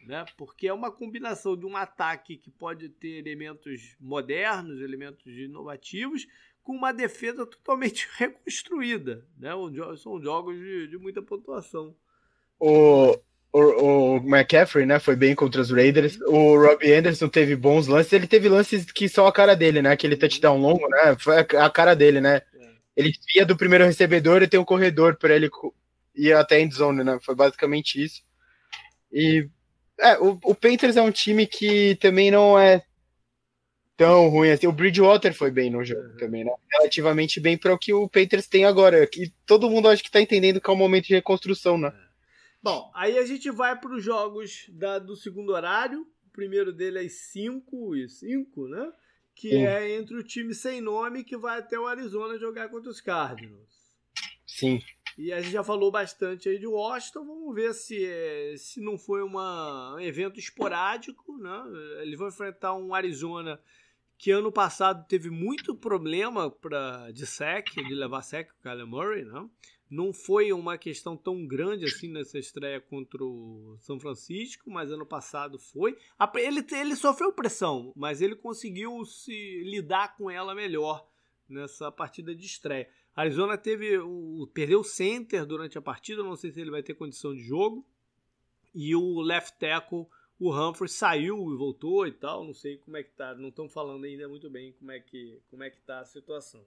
Né? 0.05 0.25
Porque 0.37 0.67
é 0.67 0.73
uma 0.73 0.91
combinação 0.91 1.55
de 1.55 1.65
um 1.65 1.77
ataque 1.77 2.37
que 2.37 2.51
pode 2.51 2.89
ter 2.89 3.19
elementos 3.19 3.95
modernos, 3.99 4.81
elementos 4.81 5.25
inovativos, 5.25 6.27
com 6.61 6.73
uma 6.73 6.91
defesa 6.91 7.45
totalmente 7.45 8.07
reconstruída. 8.17 9.25
Né? 9.37 9.51
São 9.97 10.21
jogos 10.21 10.57
de, 10.57 10.87
de 10.87 10.97
muita 10.97 11.21
pontuação. 11.21 11.95
O, 12.59 13.17
o, 13.51 13.59
o, 13.59 14.15
McCaffrey, 14.17 14.85
né, 14.85 14.99
foi 14.99 15.15
bem 15.15 15.35
contra 15.35 15.61
os 15.61 15.69
Raiders. 15.69 16.19
O 16.21 16.57
Robbie 16.57 16.93
Anderson 16.93 17.27
teve 17.27 17.55
bons 17.55 17.87
lances. 17.87 18.13
Ele 18.13 18.27
teve 18.27 18.49
lances 18.49 18.91
que 18.91 19.07
são 19.07 19.27
a 19.27 19.33
cara 19.33 19.55
dele, 19.55 19.81
né? 19.81 19.91
Aquele 19.91 20.15
touchdown 20.15 20.57
longo, 20.57 20.87
né? 20.87 21.15
Foi 21.19 21.37
a, 21.37 21.69
cara 21.69 21.93
dele, 21.93 22.21
né? 22.21 22.41
Ele 22.95 23.11
via 23.33 23.45
do 23.45 23.57
primeiro 23.57 23.85
recebedor 23.85 24.41
e 24.41 24.47
tem 24.47 24.59
um 24.59 24.65
corredor 24.65 25.15
para 25.15 25.35
ele 25.35 25.49
ir 26.15 26.33
até 26.33 26.55
a 26.55 26.61
endzone, 26.61 27.03
né? 27.03 27.19
Foi 27.21 27.35
basicamente 27.35 28.03
isso. 28.03 28.21
E 29.11 29.47
é, 29.99 30.17
o, 30.17 30.39
o 30.43 30.55
Panthers 30.55 30.95
é 30.95 31.01
um 31.01 31.11
time 31.11 31.45
que 31.45 31.95
também 31.95 32.31
não 32.31 32.57
é 32.57 32.83
tão 33.97 34.27
ruim 34.29 34.51
assim. 34.51 34.67
O 34.67 34.71
Bridgewater 34.71 35.33
foi 35.33 35.51
bem 35.51 35.69
no 35.69 35.83
jogo 35.83 36.01
uhum. 36.01 36.17
também, 36.17 36.43
né? 36.43 36.51
Relativamente 36.71 37.39
bem 37.39 37.57
para 37.57 37.73
o 37.73 37.77
que 37.77 37.93
o 37.93 38.09
Panthers 38.09 38.47
tem 38.47 38.65
agora. 38.65 39.07
E 39.15 39.31
todo 39.45 39.69
mundo 39.69 39.87
acho 39.87 40.03
que 40.03 40.09
está 40.09 40.21
entendendo 40.21 40.61
que 40.61 40.69
é 40.69 40.73
um 40.73 40.77
momento 40.77 41.07
de 41.07 41.15
reconstrução, 41.15 41.77
né? 41.77 41.87
É. 41.87 42.13
Bom, 42.61 42.91
aí 42.95 43.17
a 43.17 43.25
gente 43.25 43.51
vai 43.51 43.77
para 43.77 43.93
os 43.93 44.03
jogos 44.03 44.65
da, 44.69 44.97
do 44.97 45.15
segundo 45.15 45.51
horário. 45.51 46.01
O 46.01 46.31
primeiro 46.31 46.71
dele 46.71 47.05
é 47.05 47.09
5 47.09 47.95
e 47.95 48.09
5, 48.09 48.67
né? 48.67 48.91
Que 49.35 49.49
Sim. 49.49 49.65
é 49.65 49.95
entre 49.95 50.15
o 50.15 50.23
time 50.23 50.53
sem 50.53 50.81
nome 50.81 51.23
que 51.23 51.37
vai 51.37 51.59
até 51.59 51.79
o 51.79 51.87
Arizona 51.87 52.37
jogar 52.37 52.69
contra 52.69 52.89
os 52.89 53.01
Cardinals. 53.01 53.91
Sim. 54.45 54.81
E 55.17 55.31
a 55.31 55.41
gente 55.41 55.51
já 55.51 55.63
falou 55.63 55.91
bastante 55.91 56.49
aí 56.49 56.57
de 56.57 56.65
Washington, 56.65 57.25
vamos 57.25 57.53
ver 57.53 57.73
se, 57.73 58.05
é, 58.05 58.55
se 58.57 58.81
não 58.81 58.97
foi 58.97 59.21
uma, 59.21 59.95
um 59.95 59.99
evento 59.99 60.39
esporádico, 60.39 61.37
né? 61.37 61.63
Eles 62.01 62.17
vão 62.17 62.27
enfrentar 62.27 62.73
um 62.73 62.93
Arizona 62.93 63.59
que 64.17 64.31
ano 64.31 64.51
passado 64.51 65.05
teve 65.07 65.29
muito 65.29 65.75
problema 65.75 66.49
pra, 66.49 67.11
de 67.11 67.25
sec, 67.27 67.69
de 67.75 67.93
levar 67.93 68.21
sec 68.21 68.49
o 68.51 68.63
Kyler 68.63 68.87
Murray, 68.87 69.23
né? 69.23 69.47
Não 69.93 70.11
foi 70.11 70.51
uma 70.51 70.75
questão 70.75 71.15
tão 71.15 71.45
grande 71.45 71.85
assim 71.85 72.07
nessa 72.07 72.39
estreia 72.39 72.81
contra 72.81 73.23
o 73.23 73.77
São 73.79 73.99
Francisco, 73.99 74.71
mas 74.71 74.91
ano 74.91 75.05
passado 75.05 75.59
foi. 75.59 75.95
Ele, 76.35 76.65
ele 76.71 76.95
sofreu 76.95 77.31
pressão, 77.31 77.93
mas 77.95 78.19
ele 78.19 78.35
conseguiu 78.35 79.05
se 79.05 79.61
lidar 79.63 80.17
com 80.17 80.31
ela 80.31 80.55
melhor 80.55 81.07
nessa 81.47 81.91
partida 81.91 82.33
de 82.33 82.43
estreia. 82.43 82.89
Arizona 83.15 83.55
teve 83.55 83.99
o, 83.99 84.49
perdeu 84.51 84.79
o 84.79 84.83
center 84.83 85.45
durante 85.45 85.77
a 85.77 85.81
partida, 85.81 86.23
não 86.23 86.35
sei 86.35 86.49
se 86.49 86.59
ele 86.59 86.71
vai 86.71 86.81
ter 86.81 86.95
condição 86.95 87.31
de 87.31 87.43
jogo. 87.43 87.85
E 88.73 88.95
o 88.95 89.21
left 89.21 89.59
tackle, 89.59 90.07
o 90.39 90.51
Humphrey, 90.51 90.89
saiu 90.89 91.53
e 91.53 91.55
voltou 91.55 92.07
e 92.07 92.11
tal. 92.11 92.43
Não 92.43 92.55
sei 92.55 92.79
como 92.79 92.97
é 92.97 93.03
que 93.03 93.11
tá. 93.11 93.35
Não 93.35 93.49
estão 93.49 93.69
falando 93.69 94.05
ainda 94.05 94.27
muito 94.27 94.49
bem 94.49 94.73
como 94.73 94.91
é 94.91 94.99
que, 94.99 95.39
como 95.51 95.61
é 95.61 95.69
que 95.69 95.79
tá 95.81 95.99
a 95.99 96.05
situação. 96.05 96.65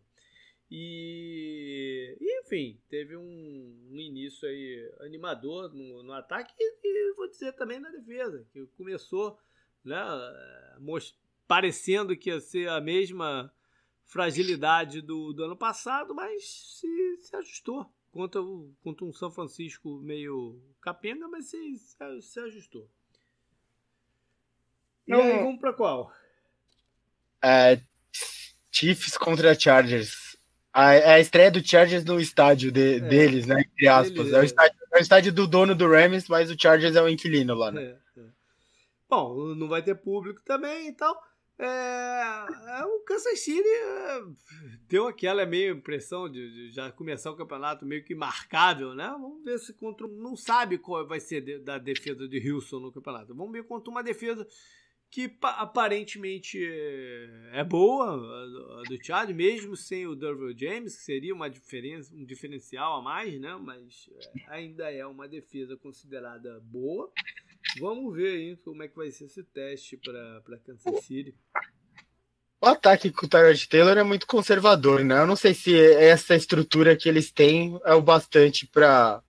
E, 0.70 2.16
e, 2.20 2.40
enfim, 2.40 2.80
teve 2.88 3.16
um, 3.16 3.88
um, 3.90 3.98
início 4.00 4.48
aí 4.48 4.92
animador 5.00 5.72
no, 5.72 6.02
no 6.02 6.12
ataque 6.12 6.52
e, 6.58 6.76
e, 6.82 7.14
vou 7.14 7.28
dizer 7.30 7.52
também 7.52 7.78
na 7.78 7.90
defesa, 7.90 8.44
que 8.52 8.66
começou 8.76 9.38
né, 9.84 9.96
parecendo 11.46 12.16
que 12.16 12.30
ia 12.30 12.40
ser 12.40 12.68
a 12.68 12.80
mesma 12.80 13.52
fragilidade 14.04 15.00
do, 15.00 15.32
do 15.32 15.44
ano 15.44 15.56
passado, 15.56 16.14
mas 16.14 16.44
se, 16.80 17.16
se 17.18 17.36
ajustou 17.36 17.88
contra, 18.10 18.42
o, 18.42 18.74
contra 18.82 19.04
um 19.04 19.12
São 19.12 19.30
Francisco 19.30 20.00
meio 20.00 20.60
capenga, 20.80 21.28
mas 21.28 21.46
se, 21.46 21.78
se, 21.78 22.22
se 22.22 22.40
ajustou. 22.40 22.88
E 25.06 25.12
Não, 25.12 25.22
aí, 25.22 25.38
vamos 25.38 25.60
para 25.60 25.72
qual? 25.72 26.12
É, 27.42 27.80
Chiefs 28.72 29.16
contra 29.16 29.58
Chargers. 29.58 30.35
A, 30.78 30.92
é 30.92 31.14
a 31.14 31.20
estreia 31.20 31.50
do 31.50 31.66
Chargers 31.66 32.04
no 32.04 32.20
estádio 32.20 32.70
de, 32.70 32.96
é, 32.96 33.00
deles, 33.00 33.46
né? 33.46 33.62
Entre 33.62 33.88
aspas. 33.88 34.30
é, 34.30 34.40
o 34.40 34.44
estádio, 34.44 34.78
é 34.92 34.98
o 34.98 35.00
estádio 35.00 35.32
do 35.32 35.46
dono 35.46 35.74
do 35.74 35.88
Rams, 35.88 36.28
mas 36.28 36.50
o 36.50 36.60
Chargers 36.60 36.94
é 36.94 37.00
o 37.00 37.08
inquilino 37.08 37.54
lá, 37.54 37.72
né? 37.72 37.82
É, 37.82 38.20
é. 38.20 38.24
Bom, 39.08 39.54
não 39.54 39.68
vai 39.68 39.82
ter 39.82 39.94
público 39.94 40.42
também 40.44 40.90
e. 40.90 40.96
É, 41.58 41.64
é, 41.64 42.84
o 42.84 43.00
Kansas 43.06 43.40
City 43.40 43.66
deu 44.86 45.08
aquela 45.08 45.46
meio 45.46 45.76
impressão 45.76 46.28
de, 46.28 46.52
de, 46.52 46.72
já 46.74 46.92
começar 46.92 47.30
o 47.30 47.36
campeonato 47.36 47.86
meio 47.86 48.04
que 48.04 48.14
marcável, 48.14 48.94
né? 48.94 49.08
Vamos 49.18 49.42
ver 49.42 49.58
se 49.58 49.72
contra. 49.72 50.06
Não 50.06 50.36
sabe 50.36 50.76
qual 50.76 51.06
vai 51.06 51.20
ser 51.20 51.40
de, 51.40 51.58
da 51.58 51.78
defesa 51.78 52.28
de 52.28 52.52
Houston 52.52 52.80
no 52.80 52.92
campeonato. 52.92 53.34
Vamos 53.34 53.50
ver 53.50 53.64
contra 53.64 53.90
uma 53.90 54.02
defesa 54.02 54.46
que 55.16 55.34
aparentemente 55.40 56.62
é 57.50 57.64
boa, 57.64 58.04
a 58.06 58.82
do 58.86 59.02
Chad, 59.02 59.30
mesmo 59.30 59.74
sem 59.74 60.06
o 60.06 60.14
Derville 60.14 60.54
James, 60.54 60.94
que 60.94 61.04
seria 61.04 61.34
uma 61.34 61.48
diferença, 61.48 62.14
um 62.14 62.22
diferencial 62.22 62.98
a 62.98 63.02
mais, 63.02 63.40
né? 63.40 63.58
Mas 63.58 64.10
é, 64.12 64.42
ainda 64.48 64.92
é 64.92 65.06
uma 65.06 65.26
defesa 65.26 65.74
considerada 65.74 66.60
boa. 66.64 67.10
Vamos 67.80 68.14
ver 68.14 68.34
aí 68.34 68.56
como 68.58 68.82
é 68.82 68.88
que 68.88 68.94
vai 68.94 69.10
ser 69.10 69.24
esse 69.24 69.42
teste 69.42 69.96
para 69.96 70.58
Kansas 70.58 71.02
City. 71.06 71.34
O 72.60 72.66
ataque 72.66 73.10
com 73.10 73.24
o 73.24 73.28
Tyrod 73.28 73.68
Taylor 73.70 73.96
é 73.96 74.02
muito 74.02 74.26
conservador, 74.26 75.02
né? 75.02 75.22
Eu 75.22 75.26
não 75.26 75.36
sei 75.36 75.54
se 75.54 75.74
essa 75.94 76.36
estrutura 76.36 76.94
que 76.94 77.08
eles 77.08 77.32
têm 77.32 77.80
é 77.86 77.94
o 77.94 78.02
bastante 78.02 78.66
para 78.66 79.22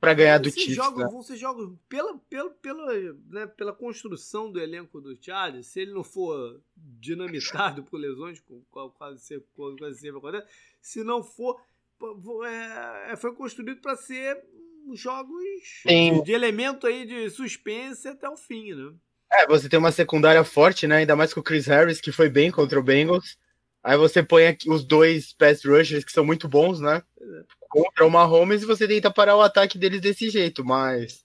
para 0.00 0.14
ganhar 0.14 0.38
do 0.38 0.50
Chiefs. 0.50 0.74
Jogos, 0.74 1.04
né? 1.04 1.10
Vão 1.10 1.22
ser 1.22 1.36
jogos 1.36 1.76
pela, 1.88 2.16
pela, 2.30 2.50
pela, 2.50 2.92
né, 3.30 3.46
pela 3.46 3.72
construção 3.72 4.50
do 4.50 4.60
elenco 4.60 5.00
do 5.00 5.16
Chargers, 5.20 5.66
se 5.66 5.80
ele 5.80 5.92
não 5.92 6.04
for 6.04 6.60
dinamitado 6.76 7.82
por 7.84 7.98
lesões, 7.98 8.42
quase 8.70 9.20
sempre, 9.20 9.46
quase 9.54 10.00
sempre 10.00 10.18
acontece, 10.18 10.46
se 10.80 11.02
não 11.02 11.22
for, 11.22 11.60
é, 12.46 13.12
é 13.12 13.16
foi 13.16 13.34
construído 13.34 13.80
para 13.80 13.96
ser 13.96 14.42
jogos 14.94 15.42
Sim. 15.82 16.22
de 16.22 16.32
elemento 16.32 16.86
aí 16.86 17.04
de 17.04 17.28
suspense 17.30 18.08
até 18.08 18.28
o 18.28 18.36
fim, 18.36 18.74
né? 18.74 18.94
É, 19.30 19.46
você 19.46 19.68
tem 19.68 19.78
uma 19.78 19.92
secundária 19.92 20.42
forte, 20.42 20.86
né? 20.86 20.98
Ainda 20.98 21.14
mais 21.14 21.34
com 21.34 21.40
o 21.40 21.42
Chris 21.42 21.66
Harris, 21.66 22.00
que 22.00 22.10
foi 22.10 22.30
bem 22.30 22.50
contra 22.50 22.80
o 22.80 22.82
Bengals. 22.82 23.36
Aí 23.88 23.96
você 23.96 24.22
põe 24.22 24.46
aqui 24.46 24.68
os 24.70 24.84
dois 24.84 25.32
pass 25.32 25.64
rushers 25.64 26.04
que 26.04 26.12
são 26.12 26.22
muito 26.22 26.46
bons, 26.46 26.78
né? 26.78 27.02
Contra 27.70 28.04
o 28.04 28.10
Mahomes 28.10 28.62
e 28.62 28.66
você 28.66 28.86
tenta 28.86 29.10
parar 29.10 29.34
o 29.34 29.40
ataque 29.40 29.78
deles 29.78 30.02
desse 30.02 30.28
jeito, 30.28 30.62
mas 30.62 31.24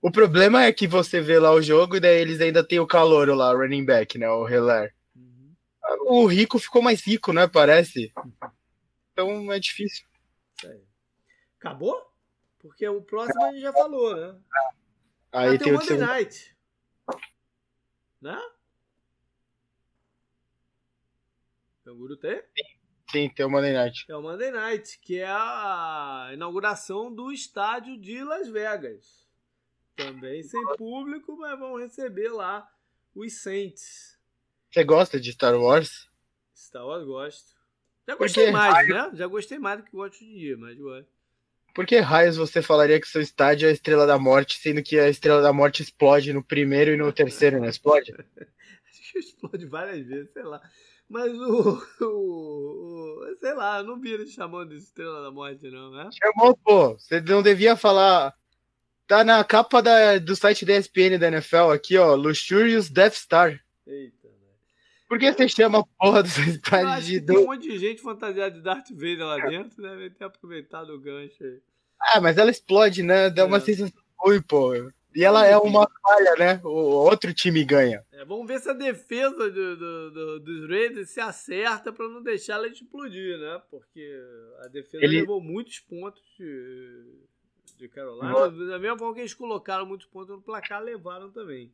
o 0.00 0.10
problema 0.10 0.64
é 0.64 0.72
que 0.72 0.86
você 0.86 1.20
vê 1.20 1.38
lá 1.38 1.52
o 1.52 1.60
jogo 1.60 1.96
e 1.96 2.00
daí 2.00 2.18
eles 2.18 2.40
ainda 2.40 2.66
tem 2.66 2.80
o 2.80 2.86
calor 2.86 3.28
lá, 3.36 3.52
o 3.52 3.58
running 3.58 3.84
back, 3.84 4.16
né, 4.16 4.26
o 4.30 4.48
Heller. 4.48 4.94
Uhum. 5.14 5.54
O 6.06 6.24
rico 6.24 6.58
ficou 6.58 6.80
mais 6.80 7.06
rico, 7.06 7.34
né, 7.34 7.46
parece. 7.46 8.10
Então 9.12 9.52
é 9.52 9.60
difícil. 9.60 10.06
Acabou? 11.60 12.00
Porque 12.60 12.88
o 12.88 13.02
próximo 13.02 13.44
a 13.44 13.50
gente 13.50 13.60
já 13.60 13.74
falou, 13.74 14.16
né? 14.16 14.34
Aí 15.30 15.58
tem, 15.58 15.58
tem 15.58 15.72
o 15.74 15.76
Monday 15.76 15.98
Night. 15.98 16.56
Né? 18.22 18.40
Então, 21.84 21.92
o 21.92 21.98
Guru 21.98 22.16
tem? 22.16 22.42
Sim, 23.10 23.28
tem 23.28 23.44
o 23.44 23.50
Monday 23.50 23.74
Night. 23.74 24.06
É 24.08 24.16
o 24.16 24.22
Monday 24.22 24.50
Night, 24.50 24.98
que 25.02 25.18
é 25.18 25.28
a 25.28 26.30
inauguração 26.32 27.14
do 27.14 27.30
estádio 27.30 27.98
de 27.98 28.24
Las 28.24 28.48
Vegas. 28.48 29.28
Também 29.94 30.42
sem 30.42 30.64
público, 30.78 31.36
mas 31.36 31.58
vão 31.58 31.76
receber 31.76 32.30
lá 32.30 32.66
os 33.14 33.34
Saints. 33.34 34.18
Você 34.72 34.82
gosta 34.82 35.20
de 35.20 35.30
Star 35.30 35.60
Wars? 35.60 36.08
Star 36.56 36.86
Wars 36.86 37.04
gosto. 37.04 37.54
Já 38.08 38.14
gostei 38.14 38.44
Porque 38.44 38.56
mais, 38.56 38.74
raio... 38.74 38.94
né? 38.94 39.10
Já 39.12 39.26
gostei 39.26 39.58
mais 39.58 39.78
do 39.80 39.84
que 39.84 39.92
gosto 39.92 40.18
de 40.20 40.38
dia, 40.38 40.56
mas 40.56 40.78
gosto. 40.78 41.12
Por 41.74 41.84
que 41.84 41.98
raios 41.98 42.38
você 42.38 42.62
falaria 42.62 42.98
que 42.98 43.06
seu 43.06 43.20
estádio 43.20 43.66
é 43.66 43.70
a 43.70 43.74
Estrela 43.74 44.06
da 44.06 44.18
Morte, 44.18 44.58
sendo 44.58 44.82
que 44.82 44.98
a 44.98 45.10
Estrela 45.10 45.42
da 45.42 45.52
Morte 45.52 45.82
explode 45.82 46.32
no 46.32 46.42
primeiro 46.42 46.92
e 46.92 46.96
no 46.96 47.12
terceiro, 47.12 47.60
não 47.60 47.68
explode? 47.68 48.10
Acho 48.88 49.12
que 49.12 49.18
explode 49.18 49.66
várias 49.66 50.06
vezes, 50.06 50.32
sei 50.32 50.44
lá. 50.44 50.62
Mas 51.08 51.32
o, 51.32 51.82
o, 52.00 52.06
o, 52.06 53.36
Sei 53.40 53.54
lá, 53.54 53.82
não 53.82 54.00
vi 54.00 54.12
ele 54.12 54.26
chamando 54.26 54.70
de 54.70 54.76
Estrela 54.76 55.22
da 55.22 55.30
Morte, 55.30 55.70
não, 55.70 55.90
né? 55.90 56.08
Chamou, 56.12 56.56
pô. 56.56 56.94
Você 56.94 57.20
não 57.20 57.42
devia 57.42 57.76
falar. 57.76 58.34
Tá 59.06 59.22
na 59.22 59.44
capa 59.44 59.82
da, 59.82 60.18
do 60.18 60.34
site 60.34 60.64
da 60.64 60.76
ESPN 60.76 61.18
da 61.18 61.28
NFL 61.28 61.72
aqui, 61.72 61.98
ó. 61.98 62.14
Luxurious 62.14 62.88
Death 62.88 63.14
Star. 63.14 63.60
Eita, 63.86 64.28
Por 65.06 65.18
que 65.18 65.30
você 65.30 65.46
chama 65.46 65.80
a 65.80 65.84
porra 65.98 66.22
do 66.22 66.28
estádio 66.28 67.02
de. 67.02 67.20
Tem 67.20 67.36
um 67.36 67.44
monte 67.44 67.68
de 67.68 67.78
gente 67.78 68.00
fantasiada 68.00 68.50
de 68.54 68.62
Darth 68.62 68.88
Vader 68.90 69.26
lá 69.26 69.36
dentro, 69.46 69.82
deve 69.82 70.08
ter 70.08 70.24
aproveitado 70.24 70.90
o 70.90 71.00
gancho 71.00 71.44
aí. 71.44 71.60
Ah, 72.00 72.20
mas 72.20 72.38
ela 72.38 72.50
explode, 72.50 73.02
né? 73.02 73.28
Dá 73.28 73.42
é. 73.42 73.44
uma 73.44 73.60
sensação 73.60 74.02
ruim, 74.18 74.40
pô. 74.40 74.72
E 75.14 75.22
ela 75.22 75.46
é 75.46 75.56
uma 75.56 75.88
falha, 76.02 76.34
né? 76.36 76.60
O 76.64 76.70
outro 76.70 77.32
time 77.32 77.64
ganha. 77.64 78.04
É, 78.10 78.24
vamos 78.24 78.48
ver 78.48 78.58
se 78.58 78.68
a 78.68 78.72
defesa 78.72 79.48
do, 79.48 79.76
do, 79.76 80.10
do, 80.10 80.40
dos 80.40 80.68
Raiders 80.68 81.10
se 81.10 81.20
acerta 81.20 81.92
para 81.92 82.08
não 82.08 82.20
deixar 82.20 82.54
ela 82.54 82.66
explodir, 82.66 83.38
né? 83.38 83.62
Porque 83.70 84.20
a 84.64 84.68
defesa 84.68 85.04
Ele... 85.04 85.20
levou 85.20 85.40
muitos 85.40 85.78
pontos 85.78 86.20
de, 86.36 87.20
de 87.76 87.88
Carolina. 87.88 88.50
Da 88.50 88.78
mesma 88.78 88.98
forma 88.98 89.14
que 89.14 89.20
eles 89.20 89.34
colocaram 89.34 89.86
muitos 89.86 90.08
pontos 90.08 90.30
no 90.30 90.42
placar, 90.42 90.82
levaram 90.82 91.30
também. 91.30 91.72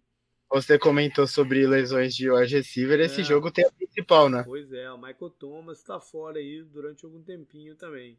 Você 0.53 0.79
comentou 0.79 1.27
sobre 1.27 1.67
lesões 1.67 2.15
de 2.15 2.29
wide 2.29 2.57
receiver, 2.57 2.99
esse 3.01 3.21
é. 3.21 3.25
jogo 3.25 3.53
tem 3.53 3.65
a 3.65 3.71
principal, 3.71 4.29
né? 4.29 4.43
Pois 4.45 4.71
é, 4.73 4.91
o 4.91 4.99
Michael 4.99 5.31
Thomas 5.39 5.79
está 5.79 6.01
fora 6.01 6.39
aí 6.39 6.63
durante 6.65 7.05
algum 7.05 7.23
tempinho 7.23 7.77
também. 7.77 8.19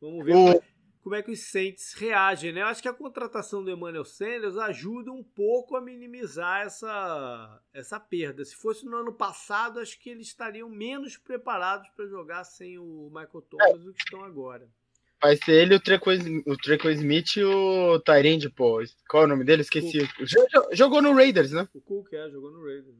Vamos 0.00 0.24
ver. 0.24 0.34
O 0.34 0.62
como 1.02 1.16
é 1.16 1.22
que 1.22 1.32
os 1.32 1.40
Saints 1.40 1.94
reagem, 1.94 2.52
né? 2.52 2.62
Eu 2.62 2.66
acho 2.66 2.80
que 2.80 2.88
a 2.88 2.92
contratação 2.92 3.62
do 3.62 3.70
Emmanuel 3.70 4.04
Sanders 4.04 4.56
ajuda 4.56 5.10
um 5.10 5.22
pouco 5.22 5.76
a 5.76 5.80
minimizar 5.80 6.62
essa, 6.62 7.60
essa 7.74 7.98
perda. 7.98 8.44
Se 8.44 8.54
fosse 8.54 8.86
no 8.86 8.96
ano 8.96 9.12
passado, 9.12 9.80
acho 9.80 9.98
que 9.98 10.08
eles 10.08 10.28
estariam 10.28 10.68
menos 10.68 11.16
preparados 11.16 11.88
para 11.90 12.06
jogar 12.06 12.44
sem 12.44 12.78
o 12.78 13.10
Michael 13.12 13.42
Thomas 13.50 13.74
é. 13.74 13.78
do 13.78 13.92
que 13.92 14.02
estão 14.02 14.24
agora. 14.24 14.68
Vai 15.20 15.36
ser 15.36 15.52
ele, 15.52 15.74
o 15.74 15.80
Treco, 15.80 16.10
o 16.46 16.56
Treco 16.56 16.88
Smith 16.90 17.36
e 17.36 17.44
o 17.44 17.98
Tyrande, 18.00 18.48
pô. 18.48 18.80
Qual 19.08 19.24
é 19.24 19.26
o 19.26 19.28
nome 19.28 19.44
dele? 19.44 19.62
Esqueci. 19.62 20.08
Jogou 20.72 21.02
no 21.02 21.14
Raiders, 21.14 21.52
né? 21.52 21.68
O 21.74 21.80
Cook, 21.80 22.12
é, 22.12 22.30
jogou 22.30 22.50
no 22.52 22.64
Raiders. 22.64 22.96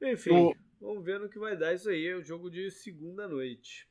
Enfim, 0.00 0.30
o... 0.30 0.54
vamos 0.80 1.04
ver 1.04 1.18
no 1.18 1.28
que 1.28 1.38
vai 1.38 1.56
dar 1.56 1.74
isso 1.74 1.88
aí. 1.88 2.06
É 2.06 2.14
o 2.14 2.22
jogo 2.22 2.50
de 2.50 2.70
segunda 2.70 3.26
noite. 3.26 3.87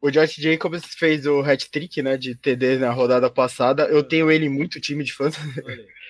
O 0.00 0.10
Josh 0.10 0.36
Jacobs 0.36 0.82
fez 0.94 1.26
o 1.26 1.40
hat-trick, 1.40 2.02
né, 2.02 2.16
de 2.16 2.34
TD 2.34 2.78
na 2.78 2.90
rodada 2.90 3.28
passada. 3.28 3.84
Eu 3.84 4.02
tenho 4.02 4.30
ele 4.30 4.48
muito 4.48 4.80
time 4.80 5.04
de 5.04 5.12
fãs. 5.12 5.34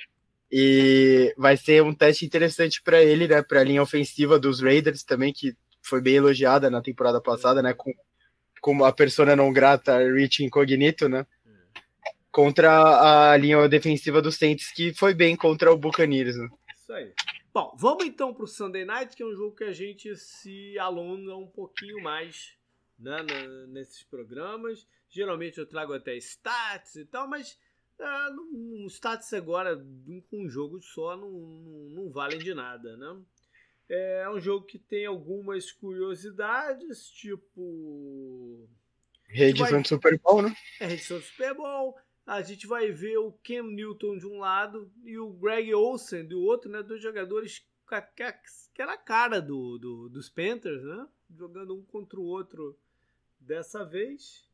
e 0.51 1.35
vai 1.37 1.57
ser 1.57 1.83
um 1.83 1.93
teste 1.93 2.25
interessante 2.25 2.81
para 2.83 3.03
ele, 3.03 3.27
né, 3.27 3.43
para 3.43 3.61
a 3.61 3.65
linha 3.65 3.83
ofensiva 3.83 4.39
dos 4.39 4.61
Raiders 4.61 5.03
também, 5.03 5.33
que 5.33 5.57
foi 5.83 6.01
bem 6.01 6.17
elogiada 6.17 6.71
na 6.71 6.81
temporada 6.81 7.21
passada, 7.21 7.63
né, 7.63 7.75
com, 7.75 7.93
com 8.61 8.85
a 8.85 8.93
persona 8.93 9.35
não 9.35 9.53
grata 9.53 9.99
Rich 9.99 10.45
Incognito, 10.45 11.09
né, 11.09 11.27
contra 12.31 13.33
a 13.33 13.37
linha 13.37 13.69
defensiva 13.69 14.23
dos 14.23 14.37
Saints, 14.37 14.73
que 14.73 14.95
foi 14.95 15.15
bem 15.15 15.35
contra 15.35 15.73
o 15.73 15.79
Buccaneers, 15.79 16.37
né. 16.37 16.49
Isso 16.77 16.93
aí. 16.93 17.13
Bom, 17.53 17.75
vamos 17.77 18.05
então 18.05 18.33
para 18.33 18.45
o 18.45 18.49
Sunday 18.49 18.85
Night, 18.85 19.17
que 19.17 19.23
é 19.25 19.27
um 19.27 19.35
jogo 19.35 19.57
que 19.57 19.65
a 19.65 19.73
gente 19.73 20.15
se 20.15 20.79
alonga 20.79 21.35
um 21.37 21.49
pouquinho 21.49 22.01
mais 22.01 22.60
né, 23.01 23.23
nesses 23.69 24.03
programas. 24.03 24.87
Geralmente 25.09 25.59
eu 25.59 25.67
trago 25.67 25.93
até 25.93 26.17
stats 26.17 26.97
e 26.97 27.05
tal, 27.05 27.27
mas 27.27 27.59
uh, 27.99 28.41
um 28.53 28.87
stats 28.87 29.33
agora 29.33 29.77
com 30.29 30.45
um 30.45 30.49
jogo 30.49 30.81
só 30.81 31.17
não, 31.17 31.31
não, 31.31 31.89
não 31.91 32.11
valem 32.11 32.39
de 32.39 32.55
nada, 32.55 32.97
né? 32.97 33.21
É 33.89 34.31
um 34.31 34.39
jogo 34.39 34.67
que 34.67 34.79
tem 34.79 35.05
algumas 35.05 35.73
curiosidades, 35.73 37.11
tipo. 37.11 38.69
Reedição 39.27 39.71
vai... 39.71 39.83
de 39.83 39.89
Super 39.89 40.19
Bowl, 40.21 40.43
né? 40.43 40.55
É, 40.79 40.87
reedição 40.87 41.19
do 41.19 41.25
Super 41.25 41.55
Bowl. 41.55 41.99
A 42.25 42.41
gente 42.41 42.69
vai 42.69 42.93
ver 42.93 43.19
o 43.19 43.33
Cam 43.43 43.65
Newton 43.65 44.17
de 44.17 44.27
um 44.29 44.39
lado 44.39 44.93
e 45.03 45.19
o 45.19 45.31
Greg 45.31 45.75
Olsen 45.75 46.25
do 46.25 46.41
outro, 46.41 46.71
né? 46.71 46.85
Dois 46.85 47.03
jogadores 47.03 47.67
que 48.73 48.81
era 48.81 48.93
a 48.93 48.99
cara 48.99 49.41
do, 49.43 49.77
do, 49.79 50.09
dos 50.09 50.29
Panthers, 50.29 50.85
né? 50.85 51.09
Jogando 51.37 51.77
um 51.77 51.83
contra 51.83 52.21
o 52.21 52.25
outro 52.25 52.79
dessa 53.41 53.85
vez. 53.85 54.45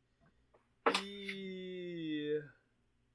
E. 1.03 2.41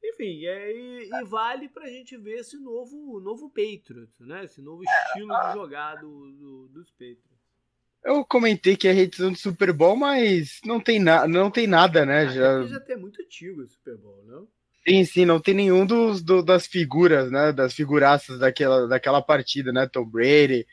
Enfim, 0.04 0.46
é, 0.46 0.72
e, 0.72 1.10
e 1.10 1.24
vale 1.24 1.70
pra 1.70 1.88
gente 1.88 2.18
ver 2.18 2.40
esse 2.40 2.58
novo, 2.58 3.20
novo 3.20 3.50
Patriots, 3.50 4.20
né? 4.20 4.44
Esse 4.44 4.62
novo 4.62 4.84
estilo 4.84 5.28
de 5.28 5.54
jogar 5.54 5.96
do, 5.96 6.32
do, 6.32 6.68
dos 6.70 6.92
Patriots. 6.92 7.32
Eu 8.04 8.26
comentei 8.26 8.76
que 8.76 8.88
é 8.88 8.92
reedição 8.92 9.32
do 9.32 9.38
Super 9.38 9.72
Bowl, 9.72 9.96
mas 9.96 10.60
não 10.66 10.80
tem, 10.80 11.00
na, 11.00 11.28
não 11.28 11.52
tem 11.52 11.68
nada, 11.68 12.04
né? 12.04 12.28
Já 12.30 12.64
já 12.64 12.80
tem 12.80 12.98
muito 12.98 13.22
antigo 13.22 13.62
o 13.62 13.68
Super 13.68 13.96
Bowl, 13.96 14.24
não? 14.26 14.48
Sim, 14.88 15.06
sim, 15.06 15.26
não 15.26 15.40
tem 15.40 15.54
nenhum 15.54 15.86
dos, 15.86 16.24
do, 16.24 16.42
das 16.42 16.66
figuras, 16.66 17.32
né? 17.32 17.52
Das 17.52 17.74
figuraças 17.74 18.40
daquela, 18.40 18.88
daquela 18.88 19.22
partida, 19.22 19.72
né? 19.72 19.88
Tom 19.88 20.04
Brady, 20.06 20.66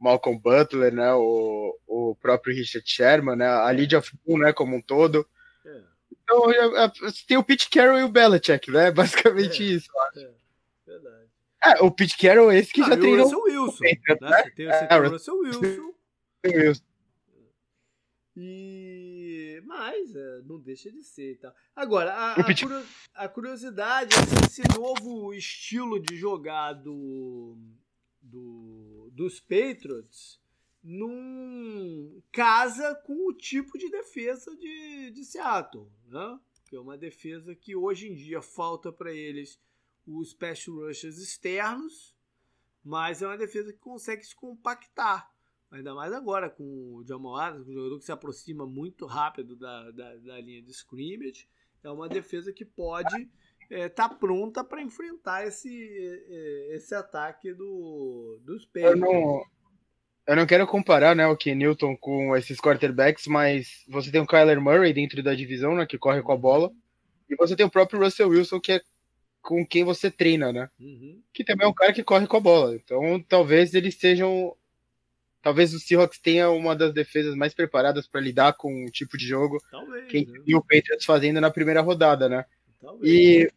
Malcolm 0.00 0.38
Butler, 0.38 0.92
né, 0.92 1.12
o, 1.12 1.78
o 1.86 2.16
próprio 2.16 2.54
Richard 2.54 2.88
Sherman, 2.88 3.36
né, 3.36 3.46
a 3.46 3.70
Lydia 3.70 3.98
of 3.98 4.10
né, 4.26 4.52
como 4.52 4.76
um 4.76 4.80
todo. 4.80 5.26
É. 5.64 5.82
Então, 6.10 6.50
é, 6.50 6.84
é, 6.84 6.92
tem 7.28 7.36
o 7.36 7.44
Pete 7.44 7.68
Carroll 7.68 8.00
e 8.00 8.04
o 8.04 8.08
Belichick, 8.08 8.70
né, 8.70 8.90
basicamente 8.92 9.62
é, 9.62 9.66
isso. 9.66 9.90
É, 10.16 10.30
verdade. 10.86 11.28
É, 11.62 11.82
o 11.82 11.90
Pete 11.90 12.16
Carroll 12.16 12.50
é 12.50 12.58
esse 12.58 12.72
que 12.72 12.80
ah, 12.80 12.88
já 12.88 12.96
tem 12.96 13.14
o 13.14 13.22
Russell 13.22 13.42
Wilson, 13.42 13.84
né? 13.84 14.42
Você 14.42 14.50
tem, 14.52 14.66
você 14.66 14.86
tem 14.86 14.98
o 14.98 15.10
Russell 15.10 15.38
Wilson. 15.38 15.92
Wilson. 16.46 16.82
E... 18.36 19.60
Mas 19.64 20.16
é, 20.16 20.40
não 20.46 20.58
deixa 20.58 20.90
de 20.90 21.02
ser. 21.02 21.38
Tá? 21.38 21.54
Agora, 21.76 22.12
a, 22.12 22.34
a, 23.14 23.28
curiosidade 23.28 24.14
é 24.14 24.46
esse 24.46 24.62
novo 24.76 25.34
estilo 25.34 26.00
de 26.00 26.16
jogar 26.16 26.72
do, 28.30 29.10
do, 29.10 29.10
dos 29.10 29.40
Patriots 29.40 30.40
num 30.82 32.22
casa 32.32 32.94
com 33.06 33.28
o 33.28 33.34
tipo 33.34 33.76
de 33.76 33.90
defesa 33.90 34.56
de, 34.56 35.10
de 35.10 35.24
Seattle, 35.24 35.90
né? 36.06 36.40
Que 36.68 36.76
é 36.76 36.80
uma 36.80 36.96
defesa 36.96 37.54
que 37.54 37.76
hoje 37.76 38.08
em 38.08 38.14
dia 38.14 38.40
falta 38.40 38.92
para 38.92 39.12
eles 39.12 39.60
os 40.06 40.30
special 40.30 40.76
rushers 40.76 41.18
externos, 41.18 42.16
mas 42.82 43.20
é 43.20 43.26
uma 43.26 43.36
defesa 43.36 43.72
que 43.72 43.78
consegue 43.78 44.24
se 44.24 44.34
compactar. 44.34 45.30
Ainda 45.70 45.94
mais 45.94 46.12
agora 46.12 46.50
com 46.50 46.96
o 46.96 47.04
Jamal 47.06 47.36
Adams, 47.36 47.68
um 47.68 47.72
jogador 47.72 47.98
que 47.98 48.04
se 48.04 48.12
aproxima 48.12 48.66
muito 48.66 49.06
rápido 49.06 49.54
da, 49.54 49.90
da, 49.90 50.16
da 50.16 50.40
linha 50.40 50.62
de 50.62 50.70
scrimmage. 50.72 51.48
É 51.82 51.90
uma 51.90 52.08
defesa 52.08 52.52
que 52.52 52.64
pode 52.64 53.30
é, 53.70 53.88
tá 53.88 54.08
pronta 54.08 54.64
para 54.64 54.82
enfrentar 54.82 55.46
esse, 55.46 55.70
é, 56.28 56.76
esse 56.76 56.94
ataque 56.94 57.52
do, 57.54 58.40
dos 58.44 58.66
Patriots. 58.66 58.92
Eu 58.92 58.96
não, 58.96 59.44
eu 60.26 60.36
não 60.36 60.46
quero 60.46 60.66
comparar 60.66 61.14
né, 61.14 61.26
o 61.26 61.36
Ken 61.36 61.54
Newton 61.54 61.96
com 61.96 62.36
esses 62.36 62.58
quarterbacks, 62.58 63.26
mas 63.26 63.84
você 63.88 64.10
tem 64.10 64.20
o 64.20 64.26
Kyler 64.26 64.60
Murray 64.60 64.92
dentro 64.92 65.22
da 65.22 65.34
divisão, 65.34 65.74
né, 65.74 65.86
que 65.86 65.98
corre 65.98 66.20
com 66.22 66.32
a 66.32 66.36
bola, 66.36 66.70
e 67.28 67.36
você 67.36 67.54
tem 67.54 67.64
o 67.64 67.70
próprio 67.70 68.00
Russell 68.00 68.28
Wilson, 68.28 68.60
que 68.60 68.72
é 68.72 68.80
com 69.40 69.64
quem 69.64 69.84
você 69.84 70.10
treina, 70.10 70.52
né? 70.52 70.68
Uhum. 70.78 71.22
Que 71.32 71.44
também 71.44 71.66
é 71.66 71.70
um 71.70 71.74
cara 71.74 71.92
que 71.92 72.04
corre 72.04 72.26
com 72.26 72.36
a 72.36 72.40
bola. 72.40 72.74
Então, 72.74 73.22
talvez 73.26 73.72
eles 73.72 73.94
sejam. 73.94 74.54
Talvez 75.40 75.72
o 75.72 75.80
Seahawks 75.80 76.18
tenha 76.18 76.50
uma 76.50 76.76
das 76.76 76.92
defesas 76.92 77.34
mais 77.34 77.54
preparadas 77.54 78.06
para 78.06 78.20
lidar 78.20 78.52
com 78.52 78.84
o 78.84 78.90
tipo 78.90 79.16
de 79.16 79.26
jogo 79.26 79.56
talvez, 79.70 80.06
que 80.06 80.26
né? 80.26 80.38
o 80.54 80.60
Patriots 80.60 81.06
fazendo 81.06 81.40
na 81.40 81.50
primeira 81.50 81.80
rodada, 81.80 82.28
né? 82.28 82.44
Talvez. 82.78 83.10
E 83.10 83.50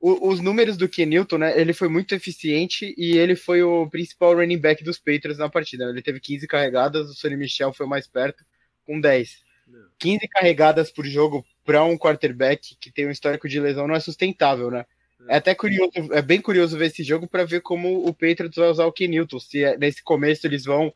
o, 0.00 0.28
os 0.30 0.40
números 0.40 0.76
do 0.76 0.88
Kenilton, 0.88 1.38
né? 1.38 1.60
Ele 1.60 1.74
foi 1.74 1.88
muito 1.88 2.14
eficiente 2.14 2.94
e 2.96 3.18
ele 3.18 3.36
foi 3.36 3.62
o 3.62 3.88
principal 3.88 4.34
running 4.34 4.58
back 4.58 4.82
dos 4.82 4.98
Patriots 4.98 5.38
na 5.38 5.50
partida. 5.50 5.84
Ele 5.84 6.00
teve 6.00 6.18
15 6.18 6.46
carregadas, 6.46 7.10
o 7.10 7.14
Sonny 7.14 7.36
Michel 7.36 7.72
foi 7.72 7.86
mais 7.86 8.06
perto, 8.06 8.42
com 8.86 8.98
10. 8.98 9.42
Não. 9.68 9.88
15 9.98 10.26
carregadas 10.28 10.90
por 10.90 11.04
jogo 11.04 11.44
para 11.64 11.84
um 11.84 11.98
quarterback 11.98 12.76
que 12.80 12.90
tem 12.90 13.06
um 13.06 13.10
histórico 13.10 13.48
de 13.48 13.60
lesão 13.60 13.86
não 13.86 13.94
é 13.94 14.00
sustentável, 14.00 14.70
né? 14.70 14.86
É 15.28 15.36
até 15.36 15.54
curioso, 15.54 15.92
é 16.12 16.22
bem 16.22 16.40
curioso 16.40 16.78
ver 16.78 16.86
esse 16.86 17.04
jogo 17.04 17.28
para 17.28 17.44
ver 17.44 17.60
como 17.60 18.06
o 18.06 18.14
Patriots 18.14 18.56
vai 18.56 18.70
usar 18.70 18.86
o 18.86 18.92
Kenilton. 18.92 19.38
Se 19.38 19.62
é, 19.62 19.76
nesse 19.76 20.02
começo 20.02 20.46
eles 20.46 20.64
vão 20.64 20.92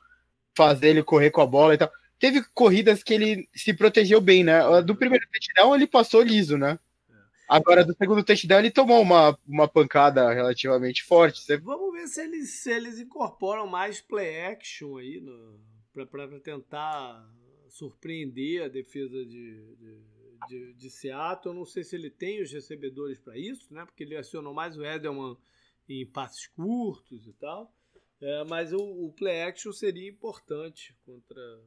fazer 0.57 0.89
ele 0.89 1.03
correr 1.03 1.31
com 1.31 1.43
a 1.43 1.47
bola 1.47 1.75
e 1.75 1.79
tal. 1.79 1.91
Teve 2.19 2.43
corridas 2.55 3.03
que 3.03 3.13
ele 3.13 3.49
se 3.55 3.75
protegeu 3.75 4.21
bem, 4.21 4.43
né? 4.43 4.61
Do 4.83 4.97
primeiro 4.97 5.27
touchdown 5.31 5.75
ele 5.75 5.87
passou 5.87 6.23
liso, 6.23 6.57
né? 6.57 6.79
Agora, 7.49 7.85
do 7.85 7.95
segundo 7.95 8.25
touchdown, 8.25 8.59
ele 8.59 8.71
tomou 8.71 9.01
uma, 9.03 9.39
uma 9.47 9.69
pancada 9.69 10.33
relativamente 10.33 11.03
forte. 11.03 11.41
Você... 11.41 11.59
Vamos 11.59 11.93
ver 11.93 12.07
se 12.09 12.23
eles, 12.23 12.63
se 12.63 12.71
eles 12.71 12.99
incorporam 12.99 13.67
mais 13.67 14.01
play 14.01 14.43
action 14.43 14.97
aí 14.97 15.23
para 15.93 16.41
tentar 16.41 17.29
surpreender 17.69 18.65
a 18.65 18.69
defesa 18.69 19.25
de, 19.25 19.77
de, 19.77 20.03
de, 20.49 20.73
de, 20.75 20.91
Seattle. 20.91 21.55
Eu 21.55 21.59
não 21.59 21.67
sei 21.67 21.85
se 21.85 21.97
ele 21.97 22.09
tem 22.09 22.43
os 22.43 22.51
recebedores 22.53 23.19
para 23.19 23.37
isso, 23.37 23.73
né? 23.75 23.85
Porque 23.85 24.05
ele 24.05 24.17
acionou 24.17 24.55
mais 24.55 24.77
o 24.77 24.85
Edelman 24.85 25.37
em 25.89 26.07
passes 26.07 26.47
curtos 26.47 27.27
e 27.27 27.33
tal. 27.35 27.73
É, 28.21 28.45
mas 28.45 28.73
o, 28.73 28.79
o 28.79 29.13
play 29.13 29.43
action 29.43 29.73
seria 29.73 30.09
importante 30.09 30.97
contra 31.05 31.61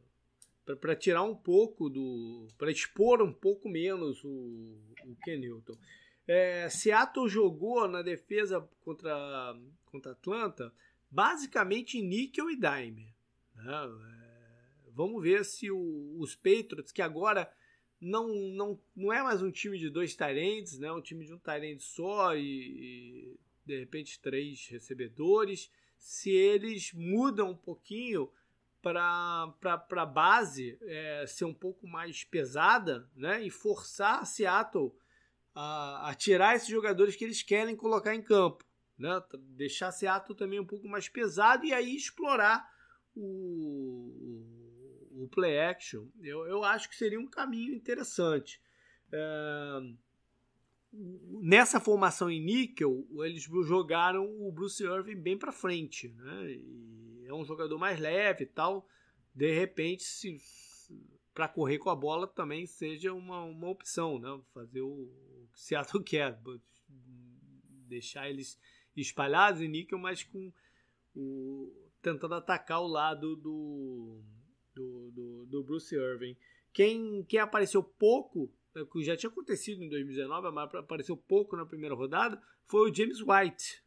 para 0.76 0.96
tirar 0.96 1.24
um 1.24 1.36
pouco 1.36 1.90
do. 1.90 2.48
para 2.58 2.72
expor 2.72 3.22
um 3.22 3.32
pouco 3.32 3.70
menos 3.70 4.24
o, 4.24 4.78
o 5.06 5.16
Ken 5.24 5.38
Newton. 5.38 5.78
É, 6.28 6.68
Seattle 6.70 7.30
jogou 7.30 7.88
na 7.88 8.02
defesa 8.02 8.68
contra, 8.82 9.56
contra 9.86 10.12
Atlanta 10.12 10.74
basicamente 11.10 12.02
níquel 12.02 12.50
e 12.50 12.56
dime. 12.56 13.14
Né? 13.56 13.74
É, 13.74 14.92
vamos 14.92 15.24
ver 15.24 15.46
se 15.46 15.72
o, 15.72 16.18
os 16.20 16.36
Patriots, 16.36 16.92
que 16.92 17.02
agora 17.02 17.50
não, 18.00 18.28
não, 18.28 18.80
não 18.96 19.14
é 19.14 19.24
mais 19.24 19.42
um 19.42 19.52
time 19.52 19.78
de 19.78 19.90
dois 19.90 20.16
Tyrants, 20.16 20.78
né? 20.78 20.92
um 20.92 21.02
time 21.02 21.26
de 21.26 21.34
um 21.34 21.40
Tyrant 21.40 21.80
só 21.80 22.36
e, 22.36 22.42
e 22.42 23.40
de 23.66 23.80
repente 23.80 24.20
três 24.20 24.68
recebedores, 24.68 25.72
se 25.98 26.30
eles 26.30 26.92
mudam 26.94 27.52
um 27.52 27.58
pouquinho 27.58 28.30
para 28.82 29.54
a 29.92 30.06
base 30.06 30.78
é, 30.82 31.26
ser 31.28 31.46
um 31.46 31.54
pouco 31.54 31.88
mais 31.88 32.24
pesada 32.24 33.10
né, 33.16 33.44
e 33.44 33.50
forçar 33.50 34.26
Seattle 34.26 34.94
a, 35.54 36.10
a, 36.10 36.16
tirar 36.16 36.56
esses 36.56 36.70
jogadores 36.70 37.16
que 37.16 37.24
eles 37.24 37.42
querem 37.42 37.76
colocar 37.76 38.14
em 38.14 38.22
campo. 38.22 38.66
Né, 38.98 39.22
deixar 39.56 39.92
Seattle 39.92 40.38
também 40.38 40.60
um 40.60 40.66
pouco 40.66 40.88
mais 40.88 41.08
pesado 41.08 41.66
e 41.66 41.74
aí 41.74 41.96
explorar 41.96 42.68
o, 43.16 44.44
o 45.12 45.28
play 45.32 45.60
action. 45.60 46.08
Eu, 46.22 46.46
eu 46.48 46.64
acho 46.64 46.90
que 46.90 46.96
seria 46.96 47.20
um 47.20 47.28
caminho 47.28 47.74
interessante. 47.76 48.62
É, 49.12 49.80
nessa 51.42 51.80
formação 51.80 52.30
em 52.30 52.44
níquel, 52.44 53.08
eles 53.24 53.44
jogaram 53.44 54.26
o 54.26 54.52
Bruce 54.52 54.84
Irving 54.84 55.22
bem 55.22 55.38
para 55.38 55.52
frente. 55.52 56.10
Né, 56.10 56.52
e, 56.52 56.97
é 57.28 57.34
um 57.34 57.46
jogador 57.46 57.78
mais 57.78 58.00
leve 58.00 58.44
e 58.44 58.48
tal. 58.48 58.88
De 59.34 59.52
repente, 59.54 60.04
se 60.04 60.40
para 61.34 61.48
correr 61.48 61.78
com 61.78 61.92
a 61.92 61.96
bola 61.96 62.26
também 62.26 62.66
seja 62.66 63.14
uma, 63.14 63.44
uma 63.44 63.70
opção, 63.70 64.18
né? 64.18 64.42
Fazer 64.54 64.82
o, 64.82 64.88
o 64.88 65.48
que 65.54 65.62
Seattle 65.62 66.02
quer, 66.04 66.40
deixar 67.88 68.30
eles 68.30 68.60
espalhados 68.96 69.62
em 69.62 69.68
níquel, 69.68 70.00
mas 70.00 70.24
com 70.24 70.52
o, 71.16 71.72
tentando 72.02 72.36
atacar 72.36 72.82
o 72.82 72.88
lado 72.88 73.36
do, 73.36 74.20
do, 74.74 75.12
do, 75.12 75.46
do 75.46 75.64
Bruce 75.64 75.96
Irving. 75.96 76.36
Quem, 76.74 77.24
quem 77.26 77.40
apareceu 77.40 77.84
pouco, 77.84 78.52
é, 78.76 78.84
que 78.86 79.04
já 79.04 79.16
tinha 79.16 79.30
acontecido 79.30 79.84
em 79.84 79.90
2019, 79.90 80.52
mas 80.52 80.74
apareceu 80.74 81.16
pouco 81.16 81.56
na 81.56 81.66
primeira 81.66 81.96
rodada, 81.96 82.42
foi 82.66 82.90
o 82.90 82.94
James 82.94 83.20
White, 83.22 83.84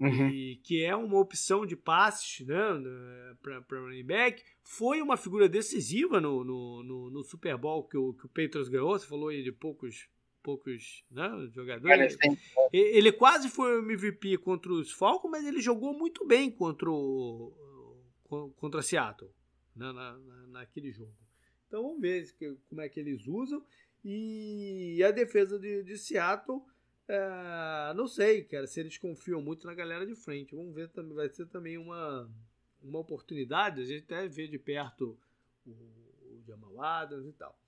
Uhum. 0.00 0.28
E, 0.28 0.56
que 0.62 0.84
é 0.84 0.94
uma 0.94 1.18
opção 1.18 1.66
de 1.66 1.74
passes 1.74 2.46
né, 2.46 2.56
para 3.42 3.80
running 3.80 4.04
back. 4.04 4.42
Foi 4.62 5.02
uma 5.02 5.16
figura 5.16 5.48
decisiva 5.48 6.20
no, 6.20 6.44
no, 6.44 6.82
no, 6.84 7.10
no, 7.10 7.22
Super 7.24 7.56
Bowl 7.56 7.82
que 7.82 7.96
o, 7.96 8.14
que 8.14 8.26
o 8.26 8.28
Patriots 8.28 8.68
ganhou. 8.68 8.96
Você 8.96 9.06
falou 9.06 9.28
aí 9.28 9.42
de 9.42 9.50
poucos, 9.50 10.08
poucos 10.42 11.04
né, 11.10 11.28
jogadores. 11.52 12.16
Ele 12.72 13.10
quase 13.10 13.48
foi 13.48 13.76
o 13.76 13.82
MVP 13.82 14.38
contra 14.38 14.72
os 14.72 14.92
Falcons, 14.92 15.30
mas 15.30 15.44
ele 15.44 15.60
jogou 15.60 15.92
muito 15.92 16.26
bem 16.26 16.50
contra 16.50 16.90
o 16.90 17.52
contra 18.56 18.82
Seattle 18.82 19.30
né, 19.74 19.90
na, 19.92 20.18
na, 20.18 20.46
naquele 20.48 20.92
jogo. 20.92 21.14
Então 21.66 21.82
vamos 21.82 22.00
ver 22.00 22.26
como 22.68 22.80
é 22.80 22.88
que 22.88 23.00
eles 23.00 23.26
usam. 23.26 23.64
E 24.04 25.02
a 25.02 25.10
defesa 25.10 25.58
de, 25.58 25.82
de 25.82 25.96
Seattle 25.96 26.62
é, 27.08 27.94
não 27.94 28.06
sei, 28.06 28.44
cara, 28.44 28.66
se 28.66 28.80
eles 28.80 28.98
confiam 28.98 29.40
muito 29.40 29.66
na 29.66 29.74
galera 29.74 30.06
de 30.06 30.14
frente. 30.14 30.54
Vamos 30.54 30.74
ver, 30.74 30.90
vai 31.14 31.28
ser 31.30 31.46
também 31.46 31.78
uma, 31.78 32.28
uma 32.82 32.98
oportunidade. 32.98 33.80
A 33.80 33.84
gente 33.84 34.04
até 34.04 34.28
vê 34.28 34.46
de 34.46 34.58
perto 34.58 35.18
o, 35.66 35.70
o 35.70 36.42
Jamal 36.46 36.82
Adams 36.82 37.26
e 37.26 37.32
tal. 37.32 37.58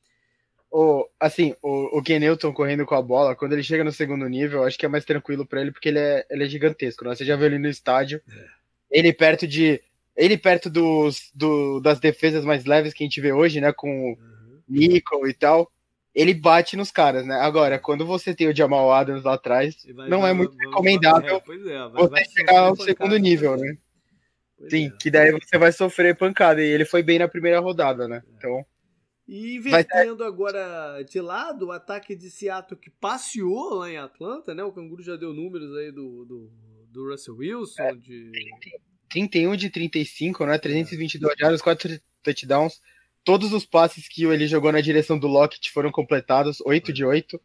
O, 0.70 1.08
assim, 1.18 1.56
o, 1.62 1.98
o 1.98 2.52
correndo 2.52 2.84
com 2.84 2.94
a 2.94 3.02
bola, 3.02 3.34
quando 3.34 3.54
ele 3.54 3.62
chega 3.62 3.82
no 3.82 3.90
segundo 3.90 4.28
nível, 4.28 4.62
acho 4.62 4.78
que 4.78 4.86
é 4.86 4.88
mais 4.88 5.04
tranquilo 5.04 5.44
para 5.46 5.62
ele, 5.62 5.72
porque 5.72 5.88
ele 5.88 5.98
é, 5.98 6.26
ele 6.30 6.44
é 6.44 6.48
gigantesco. 6.48 7.04
Né? 7.04 7.14
Você 7.14 7.24
já 7.24 7.34
viu 7.34 7.46
ele 7.46 7.58
no 7.58 7.68
estádio. 7.68 8.22
É. 8.30 8.46
Ele 8.90 9.12
perto 9.12 9.48
de. 9.48 9.82
Ele 10.14 10.36
perto 10.36 10.68
dos, 10.68 11.30
do, 11.34 11.80
das 11.80 11.98
defesas 11.98 12.44
mais 12.44 12.66
leves 12.66 12.92
que 12.92 13.02
a 13.02 13.06
gente 13.06 13.20
vê 13.20 13.32
hoje, 13.32 13.60
né? 13.60 13.72
Com 13.72 14.10
uhum. 14.10 14.62
Nico 14.68 15.26
e 15.26 15.32
tal 15.32 15.72
ele 16.14 16.34
bate 16.34 16.76
nos 16.76 16.90
caras, 16.90 17.24
né? 17.24 17.36
Agora, 17.36 17.78
quando 17.78 18.04
você 18.04 18.34
tem 18.34 18.48
o 18.48 18.56
Jamal 18.56 18.92
Adams 18.92 19.22
lá 19.22 19.34
atrás, 19.34 19.76
vai, 19.94 20.08
não 20.08 20.20
vai, 20.22 20.30
é 20.30 20.34
muito 20.34 20.56
vai, 20.56 20.66
recomendável 20.66 21.36
é, 21.36 21.74
é, 21.74 21.88
você 21.88 22.24
chegar 22.24 22.60
ao 22.60 22.76
segundo 22.76 23.16
nível, 23.16 23.56
né? 23.56 23.76
Pois 24.58 24.70
Sim, 24.70 24.88
é. 24.88 24.90
que 25.00 25.10
daí 25.10 25.32
você 25.32 25.56
vai 25.56 25.72
sofrer 25.72 26.16
pancada. 26.16 26.62
E 26.62 26.66
ele 26.66 26.84
foi 26.84 27.02
bem 27.02 27.18
na 27.18 27.28
primeira 27.28 27.60
rodada, 27.60 28.06
né? 28.06 28.22
É. 28.26 28.30
Então. 28.36 28.64
E 29.26 29.56
invertendo 29.56 30.24
agora 30.24 31.02
de 31.02 31.20
lado, 31.20 31.68
o 31.68 31.72
ataque 31.72 32.16
de 32.16 32.28
Seattle 32.28 32.78
que 32.78 32.90
passeou 32.90 33.76
lá 33.76 33.90
em 33.90 33.96
Atlanta, 33.96 34.52
né? 34.54 34.64
O 34.64 34.72
Canguru 34.72 35.02
já 35.02 35.16
deu 35.16 35.32
números 35.32 35.74
aí 35.76 35.92
do, 35.92 36.24
do, 36.24 36.50
do 36.90 37.10
Russell 37.10 37.36
Wilson. 37.36 37.82
É, 37.82 37.94
de... 37.94 38.32
31 39.08 39.56
de 39.56 39.70
35, 39.70 40.44
né? 40.46 40.58
322 40.58 41.34
jardas, 41.38 41.62
4 41.62 42.00
touchdowns. 42.22 42.80
Todos 43.24 43.52
os 43.52 43.66
passes 43.66 44.08
que 44.08 44.24
ele 44.24 44.46
jogou 44.46 44.72
na 44.72 44.80
direção 44.80 45.18
do 45.18 45.26
Lockett 45.26 45.70
foram 45.70 45.90
completados, 45.90 46.60
8 46.64 46.92
de 46.92 47.04
8. 47.04 47.40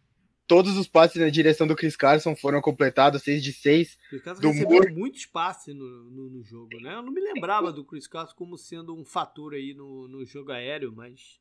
Todos 0.48 0.78
os 0.78 0.88
passes 0.88 1.20
na 1.20 1.30
direção 1.30 1.66
do 1.66 1.76
Chris 1.76 1.96
Carson 1.96 2.36
foram 2.36 2.62
completados, 2.62 3.24
6 3.24 3.44
de 3.44 3.52
6. 3.52 3.98
Chris 4.10 4.22
Carson 4.22 4.42
do 4.42 4.50
recebeu 4.50 4.78
Moore... 4.78 4.94
muitos 4.94 5.26
passes 5.26 5.76
no, 5.76 5.86
no, 5.86 6.30
no, 6.30 6.44
jogo, 6.44 6.80
né? 6.80 6.94
Eu 6.94 7.02
não 7.02 7.12
me 7.12 7.20
lembrava 7.20 7.74
do 7.74 7.84
Chris 7.84 8.08
Carson 8.08 8.36
como 8.36 8.58
sendo 8.58 8.96
um 8.96 9.04
fator 9.04 9.54
aí 9.54 9.74
no, 9.74 10.08
no 10.08 10.24
jogo 10.26 10.52
aéreo, 10.52 10.94
mas 10.96 11.40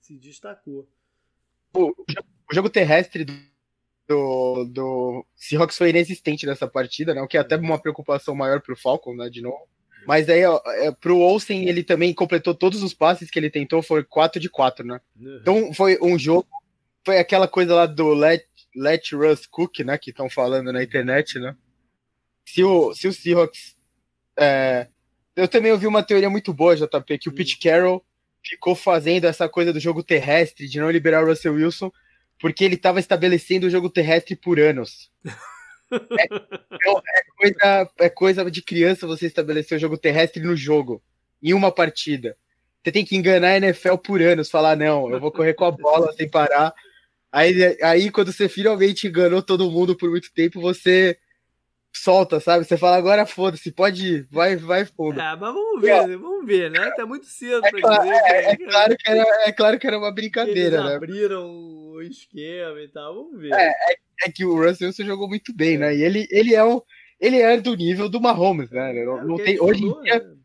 se 0.00 0.16
destacou. 0.16 0.88
O, 1.74 1.90
o 1.90 2.54
jogo 2.54 2.70
terrestre 2.70 3.24
do, 3.24 3.34
do, 4.08 4.64
do 4.64 5.26
Seahawks 5.34 5.76
foi 5.76 5.90
inexistente 5.90 6.46
nessa 6.46 6.68
partida, 6.68 7.12
né? 7.12 7.20
O 7.20 7.28
que 7.28 7.36
é 7.36 7.40
até 7.40 7.56
uma 7.56 7.80
preocupação 7.80 8.34
maior 8.34 8.62
para 8.62 8.72
o 8.72 8.78
Falcon, 8.78 9.14
né? 9.14 9.28
De 9.28 9.42
novo. 9.42 9.68
Mas 10.06 10.28
aí, 10.28 10.44
ó, 10.44 10.60
é, 10.66 10.92
pro 10.92 11.18
Olsen, 11.18 11.68
ele 11.68 11.82
também 11.82 12.14
completou 12.14 12.54
todos 12.54 12.82
os 12.82 12.94
passes 12.94 13.30
que 13.30 13.38
ele 13.38 13.50
tentou, 13.50 13.82
foi 13.82 14.04
4 14.04 14.40
de 14.40 14.48
4, 14.48 14.86
né? 14.86 15.00
Uhum. 15.18 15.38
Então 15.40 15.74
foi 15.74 15.98
um 16.00 16.18
jogo, 16.18 16.46
foi 17.04 17.18
aquela 17.18 17.48
coisa 17.48 17.74
lá 17.74 17.86
do 17.86 18.14
Let, 18.14 18.44
let 18.74 19.12
Russ 19.12 19.46
Cook, 19.46 19.80
né? 19.80 19.98
Que 19.98 20.10
estão 20.10 20.30
falando 20.30 20.72
na 20.72 20.82
internet, 20.82 21.38
né? 21.38 21.56
Se 22.46 22.62
o, 22.62 22.94
se 22.94 23.08
o 23.08 23.12
Seahawks. 23.12 23.76
É, 24.38 24.86
eu 25.34 25.48
também 25.48 25.72
ouvi 25.72 25.86
uma 25.86 26.02
teoria 26.02 26.30
muito 26.30 26.52
boa, 26.54 26.76
JP, 26.76 27.18
que 27.18 27.28
o 27.28 27.32
Pete 27.32 27.58
Carroll 27.58 28.04
ficou 28.44 28.74
fazendo 28.74 29.26
essa 29.26 29.48
coisa 29.48 29.72
do 29.72 29.80
jogo 29.80 30.02
terrestre, 30.02 30.68
de 30.68 30.78
não 30.78 30.90
liberar 30.90 31.24
o 31.24 31.26
Russell 31.26 31.54
Wilson, 31.54 31.90
porque 32.38 32.64
ele 32.64 32.76
estava 32.76 33.00
estabelecendo 33.00 33.66
o 33.66 33.70
jogo 33.70 33.90
terrestre 33.90 34.36
por 34.36 34.60
anos. 34.60 35.10
É, 35.92 36.24
é, 36.24 37.22
coisa, 37.36 37.90
é 37.98 38.08
coisa 38.08 38.50
de 38.50 38.62
criança 38.62 39.06
você 39.06 39.26
estabelecer 39.26 39.76
o 39.76 39.80
jogo 39.80 39.98
terrestre 39.98 40.42
no 40.42 40.56
jogo, 40.56 41.02
em 41.42 41.52
uma 41.52 41.70
partida. 41.72 42.36
Você 42.82 42.92
tem 42.92 43.04
que 43.04 43.16
enganar 43.16 43.48
a 43.48 43.56
NFL 43.56 43.96
por 43.96 44.22
anos, 44.22 44.50
falar, 44.50 44.76
não, 44.76 45.10
eu 45.10 45.20
vou 45.20 45.32
correr 45.32 45.54
com 45.54 45.64
a 45.64 45.70
bola 45.70 46.12
sem 46.12 46.30
parar. 46.30 46.72
Aí, 47.32 47.76
aí 47.82 48.10
quando 48.10 48.32
você 48.32 48.48
finalmente 48.48 49.06
enganou 49.06 49.42
todo 49.42 49.70
mundo 49.70 49.96
por 49.96 50.08
muito 50.08 50.32
tempo, 50.32 50.60
você 50.60 51.18
solta, 51.92 52.40
sabe? 52.40 52.64
Você 52.64 52.76
fala, 52.76 52.96
agora 52.96 53.26
foda-se, 53.26 53.72
pode 53.72 54.06
ir, 54.06 54.28
vai, 54.30 54.56
vai 54.56 54.84
fundo. 54.84 55.20
Ah, 55.20 55.36
mas 55.36 55.52
vamos 55.52 55.80
ver, 55.80 55.90
é. 55.90 56.16
vamos 56.16 56.46
ver, 56.46 56.70
né? 56.70 56.90
Tá 56.92 57.06
muito 57.06 57.26
cedo 57.26 57.64
é 57.66 57.70
pra 57.70 57.80
claro, 57.80 58.02
dizer. 58.02 58.14
É, 58.24 58.50
é, 58.50 58.56
claro 58.56 58.96
que 58.96 59.10
era, 59.10 59.26
é 59.46 59.52
claro 59.52 59.78
que 59.78 59.86
era 59.86 59.98
uma 59.98 60.12
brincadeira, 60.12 60.76
Eles 60.76 60.84
né? 60.84 60.94
abriram 60.94 61.50
o 61.50 62.02
esquema 62.02 62.80
e 62.80 62.88
tal, 62.88 63.14
vamos 63.14 63.40
ver. 63.40 63.52
É, 63.52 63.68
é, 63.68 63.96
é 64.24 64.30
que 64.30 64.44
o 64.44 64.56
Russell 64.56 64.88
Wilson 64.88 65.04
jogou 65.04 65.28
muito 65.28 65.54
bem, 65.54 65.78
né? 65.78 65.94
E 65.94 66.02
ele, 66.02 66.26
ele 66.30 66.54
é 66.54 66.64
o, 66.64 66.82
ele 67.20 67.40
é 67.40 67.60
do 67.60 67.74
nível 67.74 68.08
do 68.08 68.20
Mahomes, 68.20 68.70
né? 68.70 68.92
Não, 69.04 69.18
é 69.18 69.24
não 69.24 69.36
tem, 69.36 69.60
hoje 69.60 69.84
em 69.84 70.02
dia. 70.02 70.18
Né? 70.18 70.36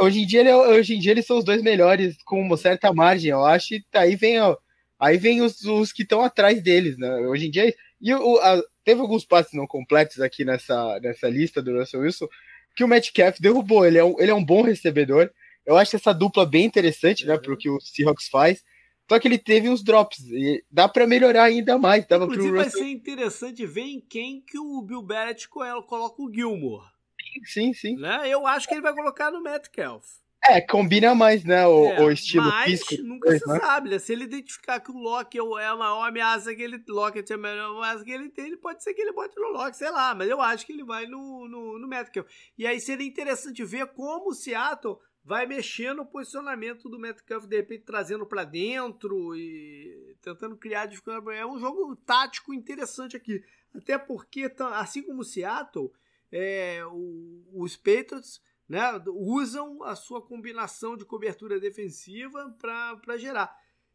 hoje 0.00 0.20
em 0.20 0.26
dia, 0.26 0.40
ele, 0.40 0.48
é, 0.48 0.56
hoje 0.56 0.94
em 0.94 0.98
dia 0.98 1.12
eles 1.12 1.26
são 1.26 1.38
os 1.38 1.44
dois 1.44 1.62
melhores 1.62 2.16
com 2.24 2.40
uma 2.40 2.56
certa 2.56 2.92
margem, 2.92 3.30
eu 3.30 3.44
acho. 3.44 3.74
E 3.74 3.84
aí 3.94 4.16
vem, 4.16 4.40
ó, 4.40 4.56
aí 4.98 5.16
vem 5.16 5.42
os, 5.42 5.62
os 5.64 5.92
que 5.92 6.02
estão 6.02 6.22
atrás 6.22 6.62
deles, 6.62 6.98
né? 6.98 7.14
Hoje 7.28 7.46
em 7.46 7.50
dia. 7.50 7.72
E 8.00 8.14
o, 8.14 8.38
a, 8.38 8.62
teve 8.84 9.00
alguns 9.00 9.24
passes 9.24 9.52
não 9.52 9.66
completos 9.66 10.20
aqui 10.20 10.44
nessa, 10.44 10.98
nessa 11.00 11.28
lista 11.28 11.62
do 11.62 11.78
Russell 11.78 12.00
Wilson 12.00 12.26
que 12.74 12.84
o 12.84 12.88
Metcalf 12.88 13.40
derrubou. 13.40 13.86
Ele 13.86 13.98
é 13.98 14.04
um, 14.04 14.20
ele 14.20 14.30
é 14.30 14.34
um 14.34 14.44
bom 14.44 14.62
recebedor. 14.62 15.30
Eu 15.64 15.76
acho 15.76 15.96
essa 15.96 16.12
dupla 16.12 16.46
bem 16.46 16.64
interessante, 16.64 17.26
né? 17.26 17.34
Uhum. 17.34 17.40
Pro 17.40 17.56
que 17.56 17.68
o 17.68 17.80
Seahawks 17.80 18.28
faz. 18.28 18.62
Só 19.08 19.18
que 19.18 19.28
ele 19.28 19.38
teve 19.38 19.68
uns 19.68 19.82
drops. 19.82 20.18
E 20.30 20.64
dá 20.70 20.88
para 20.88 21.06
melhorar 21.06 21.44
ainda 21.44 21.78
mais. 21.78 22.06
Dava 22.06 22.24
Inclusive, 22.24 22.48
pro 22.48 22.56
vai 22.56 22.64
Russell... 22.66 22.82
ser 22.82 22.90
interessante 22.90 23.66
ver 23.66 23.82
em 23.82 24.00
quem 24.00 24.40
que 24.40 24.58
o 24.58 24.82
Bill 24.82 25.02
Belichick 25.02 25.48
coloca 25.48 26.22
o 26.22 26.32
Gilmore. 26.32 26.84
Sim, 27.44 27.72
sim. 27.72 27.96
Né? 27.96 28.28
Eu 28.28 28.46
acho 28.46 28.66
que 28.66 28.74
ele 28.74 28.80
vai 28.82 28.94
colocar 28.94 29.30
no 29.30 29.42
Metcalf. 29.42 30.04
É, 30.48 30.60
combina 30.60 31.14
mais, 31.14 31.44
né? 31.44 31.66
O, 31.66 31.86
É, 31.86 32.02
o 32.02 32.10
estilo 32.10 32.44
mas 32.44 32.80
físico. 32.84 33.02
nunca 33.02 33.36
se 33.36 33.48
né? 33.48 33.58
sabe, 33.58 33.90
né? 33.90 33.98
Se 33.98 34.12
ele 34.12 34.24
identificar 34.24 34.78
que 34.78 34.92
o 34.92 34.96
Loki 34.96 35.38
é 35.38 35.42
é 35.62 35.66
a 35.66 35.76
maior 35.76 36.06
ameaça 36.06 36.54
que 36.54 36.62
ele. 36.62 36.82
Lockett 36.88 37.32
é 37.32 37.34
a 37.34 37.38
maior 37.38 37.76
ameaça 37.76 38.04
que 38.04 38.12
ele 38.12 38.28
tem, 38.28 38.46
ele 38.46 38.56
pode 38.56 38.82
ser 38.82 38.94
que 38.94 39.02
ele 39.02 39.12
bote 39.12 39.34
no 39.40 39.48
Loki, 39.48 39.76
sei 39.76 39.90
lá, 39.90 40.14
mas 40.14 40.28
eu 40.28 40.40
acho 40.40 40.64
que 40.64 40.72
ele 40.72 40.84
vai 40.84 41.06
no, 41.06 41.48
no, 41.48 41.78
no 41.78 41.88
Metcalf. 41.88 42.28
E 42.56 42.66
aí 42.66 42.78
seria 42.80 43.06
interessante 43.06 43.64
ver 43.64 43.86
como 43.88 44.30
o 44.30 44.34
Seattle 44.34 44.98
vai 45.26 45.44
mexer 45.44 45.92
no 45.92 46.06
posicionamento 46.06 46.88
do 46.88 47.00
Metcalf, 47.00 47.46
de 47.46 47.56
repente 47.56 47.82
trazendo 47.84 48.24
pra 48.24 48.44
dentro 48.44 49.34
e 49.34 50.16
tentando 50.22 50.56
criar. 50.56 50.88
É 51.34 51.44
um 51.44 51.58
jogo 51.58 51.96
tático 51.96 52.54
interessante 52.54 53.16
aqui. 53.16 53.42
Até 53.74 53.98
porque, 53.98 54.48
tá- 54.48 54.78
assim 54.78 55.02
como 55.02 55.22
o 55.22 55.24
Seattle, 55.24 55.90
é, 56.30 56.80
o- 56.86 57.44
os 57.52 57.76
Patriots 57.76 58.40
né, 58.68 58.80
usam 59.08 59.82
a 59.82 59.96
sua 59.96 60.22
combinação 60.22 60.96
de 60.96 61.04
cobertura 61.04 61.58
defensiva 61.58 62.56
para 62.60 63.16
gerar. 63.18 63.52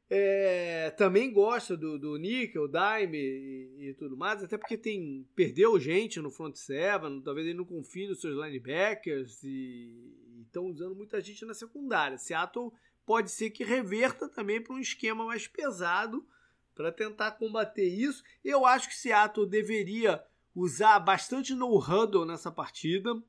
É, 0.10 0.90
também 0.98 1.32
gosta 1.32 1.78
do, 1.78 1.98
do 1.98 2.18
Nickel, 2.18 2.68
Dime 2.68 3.18
e, 3.18 3.90
e 3.90 3.94
tudo 3.94 4.18
mais, 4.18 4.44
até 4.44 4.58
porque 4.58 4.78
tem 4.78 5.26
perdeu 5.34 5.80
gente 5.80 6.20
no 6.20 6.30
front 6.30 6.56
seven, 6.56 7.22
talvez 7.22 7.48
ele 7.48 7.58
não 7.58 7.64
confie 7.64 8.08
nos 8.08 8.20
seus 8.20 8.36
linebackers 8.36 9.42
e 9.46 10.14
estão 10.46 10.66
usando 10.66 10.96
muita 10.96 11.20
gente 11.22 11.46
na 11.46 11.54
secundária. 11.54 12.18
Seattle 12.18 12.72
pode 13.06 13.32
ser 13.32 13.50
que 13.50 13.64
reverta 13.64 14.28
também 14.30 14.62
para 14.62 14.74
um 14.76 14.80
esquema 14.80 15.26
mais 15.26 15.48
pesado 15.48 16.26
para 16.76 16.92
tentar 16.92 17.32
combater 17.32 17.88
isso. 17.88 18.24
Eu 18.44 18.66
acho 18.66 18.88
que 18.90 18.96
Seattle 18.96 19.48
deveria 19.48 20.24
usar 20.56 21.00
bastante 21.00 21.54
no 21.54 21.78
huddle 21.78 22.26
nessa 22.26 22.52
partida 22.52 23.22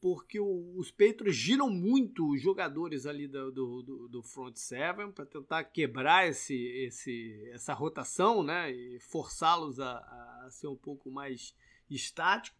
porque 0.00 0.38
os 0.38 0.92
Patriots 0.92 1.34
giram 1.34 1.68
muito 1.68 2.30
os 2.32 2.40
jogadores 2.40 3.04
ali 3.04 3.26
do, 3.26 3.50
do- 3.50 4.08
do 4.08 4.22
front 4.22 4.54
seven 4.54 5.10
para 5.10 5.26
tentar 5.26 5.64
quebrar 5.64 6.28
esse, 6.28 6.54
esse, 6.86 7.50
essa 7.52 7.74
rotação, 7.74 8.44
né, 8.44 8.70
e 8.70 9.00
forçá-los 9.00 9.80
a, 9.80 9.96
a 10.44 10.50
ser 10.52 10.68
um 10.68 10.76
pouco 10.76 11.10
mais 11.10 11.52
estático. 11.90 12.56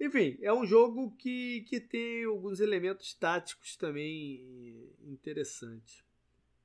Enfim, 0.00 0.38
é 0.40 0.52
um 0.52 0.64
jogo 0.64 1.12
que, 1.18 1.62
que 1.62 1.80
tem 1.80 2.24
alguns 2.24 2.60
elementos 2.60 3.14
táticos 3.14 3.76
também 3.76 4.88
interessantes. 5.04 6.04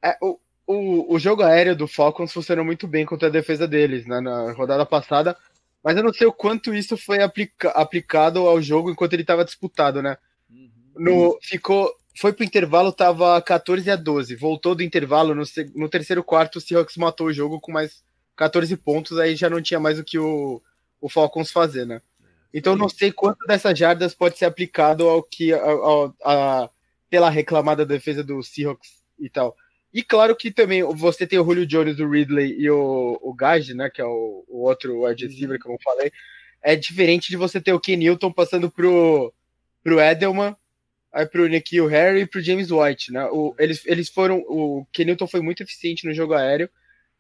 É, 0.04 0.18
o, 0.22 0.40
o, 0.68 1.16
o 1.16 1.20
jogo 1.20 1.42
aéreo 1.42 1.76
do 1.76 1.88
Falcons 1.88 2.32
funcionou 2.32 2.64
muito 2.64 2.88
bem 2.88 3.06
contra 3.06 3.28
a 3.28 3.32
defesa 3.32 3.68
deles 3.68 4.06
né, 4.06 4.22
na 4.22 4.52
rodada 4.52 4.86
passada, 4.86 5.36
mas 5.84 5.98
eu 5.98 6.04
não 6.04 6.14
sei 6.14 6.28
o 6.28 6.34
quanto 6.34 6.74
isso 6.74 6.96
foi 6.96 7.22
aplica- 7.22 7.70
aplicado 7.72 8.40
ao 8.48 8.62
jogo 8.62 8.92
enquanto 8.92 9.14
ele 9.14 9.24
estava 9.24 9.44
disputado, 9.44 10.02
né? 10.02 10.18
No, 10.96 11.40
ficou, 11.42 11.92
foi 12.16 12.32
pro 12.32 12.46
intervalo, 12.46 12.92
tava 12.94 13.42
14 13.42 13.90
a 13.90 13.96
12. 13.96 14.36
Voltou 14.36 14.76
do 14.76 14.84
intervalo, 14.84 15.34
no, 15.34 15.44
no 15.76 15.90
terceiro 15.90 16.24
quarto, 16.24 16.58
o 16.58 16.62
Seahawks 16.62 16.98
matou 16.98 17.28
o 17.28 17.34
jogo 17.34 17.60
com 17.60 17.72
mais 17.72 18.04
14 18.36 18.78
pontos, 18.78 19.18
aí 19.18 19.36
já 19.36 19.50
não 19.50 19.62
tinha 19.62 19.80
mais 19.80 19.98
o 19.98 20.04
que 20.04 20.20
o, 20.20 20.62
o 21.02 21.10
Falcons 21.10 21.52
fazer, 21.52 21.86
né? 21.86 22.00
Então 22.54 22.76
não 22.76 22.88
sei 22.88 23.12
quanto 23.12 23.46
dessas 23.48 23.78
jardas 23.78 24.14
pode 24.14 24.38
ser 24.38 24.46
aplicado 24.46 25.08
ao 25.10 25.24
que 25.24 25.52
ao, 25.54 26.16
a, 26.24 26.70
pela 27.10 27.30
reclamada 27.30 27.86
defesa 27.86 28.24
do 28.24 28.42
Seahawks 28.44 29.04
e 29.20 29.30
tal. 29.30 29.56
E 29.94 30.04
claro 30.04 30.36
que 30.36 30.52
também 30.52 30.84
você 30.84 31.26
tem 31.28 31.40
o 31.40 31.46
Julio 31.46 31.66
Jones, 31.66 32.00
o 32.00 32.10
Ridley 32.10 32.56
e 32.60 32.70
o, 32.70 33.20
o 33.22 33.34
Gage, 33.34 33.74
né, 33.76 33.90
que 33.90 34.02
é 34.02 34.06
o, 34.06 34.44
o 34.48 34.64
outro 34.68 35.04
wide 35.06 35.28
receiver, 35.28 35.60
como 35.60 35.76
eu 35.76 35.80
falei. 35.84 36.12
É 36.62 36.76
diferente 36.76 37.30
de 37.30 37.38
você 37.38 37.62
ter 37.62 37.74
o 37.74 37.80
Ken 37.80 37.98
Newton 37.98 38.32
passando 38.32 38.72
pro, 38.72 39.34
pro 39.84 40.00
Edelman, 40.00 40.56
aí 41.12 41.26
pro 41.28 41.48
Nikhil 41.48 41.86
Harry 41.88 42.22
e 42.22 42.26
pro 42.26 42.42
James 42.42 42.72
White, 42.72 43.12
né? 43.12 43.26
O, 43.32 43.54
eles, 43.60 43.86
eles 43.86 44.10
foram. 44.10 44.40
O 44.48 44.86
Ken 44.92 45.06
Newton 45.06 45.28
foi 45.28 45.42
muito 45.42 45.62
eficiente 45.62 46.08
no 46.08 46.14
jogo 46.14 46.34
aéreo, 46.34 46.70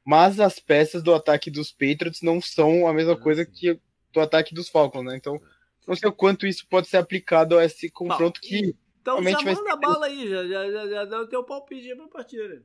mas 0.04 0.40
as 0.40 0.60
peças 0.60 1.04
do 1.04 1.14
ataque 1.14 1.52
dos 1.52 1.72
Patriots 1.72 2.22
não 2.24 2.42
são 2.42 2.88
a 2.88 2.94
mesma 2.94 3.14
Ah, 3.14 3.18
coisa 3.18 3.46
sim. 3.46 3.52
que 3.54 3.80
do 4.14 4.22
ataque 4.22 4.53
dos 4.53 4.70
Falcons, 4.70 5.03
né? 5.03 5.18
Então, 5.18 5.41
não 5.88 5.95
sei 5.95 6.07
o 6.07 6.14
quanto 6.14 6.47
isso 6.47 6.66
pode 6.68 6.88
ser 6.88 6.97
aplicado 6.97 7.57
a 7.57 7.66
esse 7.66 7.89
confronto 7.89 8.39
que. 8.39 8.76
Então 9.01 9.22
já 9.22 9.41
manda 9.41 9.74
a 9.74 9.76
bala 9.76 10.05
aí, 10.05 10.30
já, 10.30 10.47
já, 10.47 10.72
já, 10.72 10.88
já 10.88 11.05
dá 11.05 11.22
o 11.22 11.28
teu 11.28 11.43
palpite 11.43 11.91
aí 11.91 11.97
pra 11.97 12.07
partida. 12.07 12.64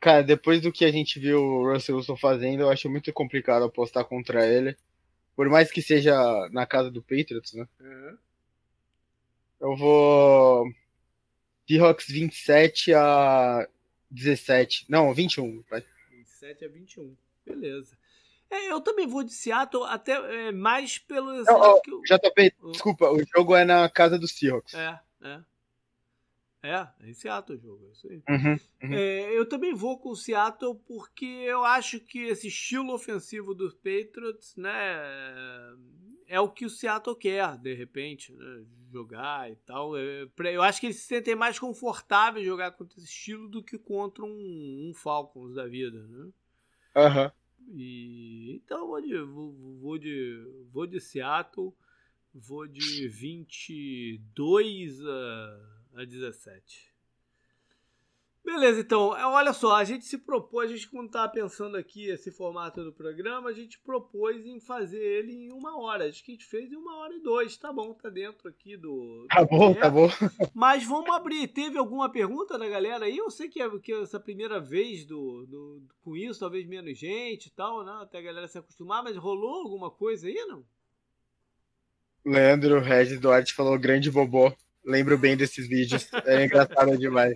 Cara, 0.00 0.22
depois 0.22 0.60
do 0.60 0.72
que 0.72 0.84
a 0.84 0.90
gente 0.90 1.20
viu 1.20 1.40
o 1.40 1.72
Russell 1.72 1.96
Wilson 1.96 2.16
fazendo, 2.16 2.62
eu 2.62 2.70
acho 2.70 2.90
muito 2.90 3.12
complicado 3.12 3.64
apostar 3.64 4.04
contra 4.04 4.44
ele. 4.46 4.76
Por 5.36 5.48
mais 5.48 5.70
que 5.70 5.80
seja 5.80 6.14
na 6.50 6.66
casa 6.66 6.90
do 6.90 7.00
Patriots, 7.00 7.54
né? 7.54 7.66
Eu 9.60 9.76
vou. 9.76 10.70
Seahawks 11.66 12.06
27 12.08 12.92
a 12.92 13.66
17. 14.10 14.86
Não, 14.88 15.14
21. 15.14 15.62
vai. 15.70 15.82
27 16.10 16.64
a 16.64 16.68
21. 16.68 17.16
Beleza. 17.46 17.96
É, 18.50 18.70
eu 18.70 18.80
também 18.80 19.06
vou 19.06 19.24
de 19.24 19.32
Seattle, 19.32 19.84
até 19.84 20.12
é, 20.12 20.52
mais 20.52 20.98
pelo. 20.98 21.32
Não, 21.32 21.44
ó, 21.48 21.80
que 21.80 21.90
eu- 21.90 22.02
JP, 22.02 22.54
desculpa, 22.70 23.10
o 23.10 23.22
jogo 23.24 23.56
é 23.56 23.64
na 23.64 23.88
casa 23.88 24.18
do 24.18 24.28
Seahawks. 24.28 24.74
É, 24.74 24.98
é. 25.22 25.40
É, 26.62 26.88
é 27.00 27.10
em 27.10 27.12
Seattle 27.12 27.58
o 27.58 27.60
jogo, 27.60 27.86
é 27.86 27.90
isso 27.92 28.08
aí. 28.08 28.22
Uhum, 28.26 28.58
uhum. 28.84 28.94
É, 28.94 29.38
eu 29.38 29.46
também 29.46 29.74
vou 29.74 29.98
com 29.98 30.08
o 30.08 30.16
Seattle 30.16 30.74
porque 30.86 31.26
eu 31.26 31.62
acho 31.62 32.00
que 32.00 32.20
esse 32.20 32.48
estilo 32.48 32.94
ofensivo 32.94 33.54
dos 33.54 33.74
Patriots, 33.74 34.56
né, 34.56 34.72
é 36.26 36.40
o 36.40 36.48
que 36.48 36.64
o 36.64 36.70
Seattle 36.70 37.16
quer, 37.16 37.58
de 37.58 37.74
repente, 37.74 38.32
né, 38.32 38.64
jogar 38.90 39.50
e 39.50 39.56
tal. 39.56 39.94
É, 39.94 40.26
eu 40.54 40.62
acho 40.62 40.80
que 40.80 40.86
eles 40.86 40.96
se 40.96 41.06
sentem 41.06 41.34
mais 41.36 41.58
confortáveis 41.58 42.46
jogar 42.46 42.70
contra 42.70 42.98
esse 42.98 43.08
estilo 43.08 43.46
do 43.46 43.62
que 43.62 43.76
contra 43.76 44.24
um, 44.24 44.88
um 44.88 44.92
Falcons 44.94 45.54
da 45.54 45.66
vida, 45.66 46.02
né? 46.06 46.30
Aham. 46.96 47.32
E 47.68 48.52
então 48.54 48.88
vou 48.88 49.00
de, 49.00 49.18
vou, 49.22 49.52
vou 49.80 49.98
de 49.98 50.66
vou 50.72 50.86
de 50.86 51.00
Seattle, 51.00 51.74
vou 52.32 52.66
de 52.66 53.08
22 53.08 55.04
a, 55.04 55.80
a 55.94 56.04
17. 56.04 56.93
Beleza, 58.44 58.80
então, 58.80 59.16
é, 59.16 59.24
olha 59.24 59.54
só, 59.54 59.74
a 59.76 59.84
gente 59.84 60.04
se 60.04 60.18
propôs, 60.18 60.70
a 60.70 60.74
gente 60.74 60.90
quando 60.90 61.06
estava 61.06 61.32
pensando 61.32 61.78
aqui 61.78 62.10
esse 62.10 62.30
formato 62.30 62.84
do 62.84 62.92
programa, 62.92 63.48
a 63.48 63.52
gente 63.54 63.78
propôs 63.80 64.44
em 64.44 64.60
fazer 64.60 65.00
ele 65.02 65.32
em 65.32 65.50
uma 65.52 65.80
hora. 65.80 66.06
Acho 66.06 66.22
que 66.22 66.32
a 66.32 66.34
gente 66.34 66.44
fez 66.44 66.70
em 66.70 66.76
uma 66.76 66.94
hora 66.98 67.14
e 67.14 67.22
dois, 67.22 67.56
tá 67.56 67.72
bom, 67.72 67.94
tá 67.94 68.10
dentro 68.10 68.46
aqui 68.46 68.76
do. 68.76 69.26
Tá 69.30 69.42
do 69.42 69.48
bom, 69.48 69.68
tempo. 69.72 69.80
tá 69.80 69.88
bom. 69.90 70.08
Mas 70.52 70.84
vamos 70.84 71.08
abrir. 71.16 71.48
Teve 71.48 71.78
alguma 71.78 72.12
pergunta 72.12 72.58
da 72.58 72.68
galera 72.68 73.06
aí? 73.06 73.16
Eu 73.16 73.30
sei 73.30 73.48
que 73.48 73.62
é, 73.62 73.78
que 73.78 73.92
é 73.94 74.02
essa 74.02 74.20
primeira 74.20 74.60
vez 74.60 75.06
do, 75.06 75.46
do- 75.46 75.82
com 76.02 76.14
isso, 76.14 76.40
talvez 76.40 76.66
menos 76.66 76.98
gente 76.98 77.46
e 77.46 77.50
tal, 77.50 77.82
né? 77.82 77.98
Até 78.02 78.18
a 78.18 78.22
galera 78.22 78.46
se 78.46 78.58
acostumar, 78.58 79.02
mas 79.02 79.16
rolou 79.16 79.62
alguma 79.62 79.90
coisa 79.90 80.26
aí, 80.26 80.34
não? 80.46 80.62
Leandro 82.26 82.80
Regis 82.80 83.18
Duarte 83.18 83.54
falou 83.54 83.78
grande 83.78 84.10
bobô. 84.10 84.52
Lembro 84.84 85.16
bem 85.16 85.34
desses 85.34 85.66
vídeos. 85.66 86.06
É 86.26 86.44
engraçado 86.44 86.96
demais. 86.98 87.34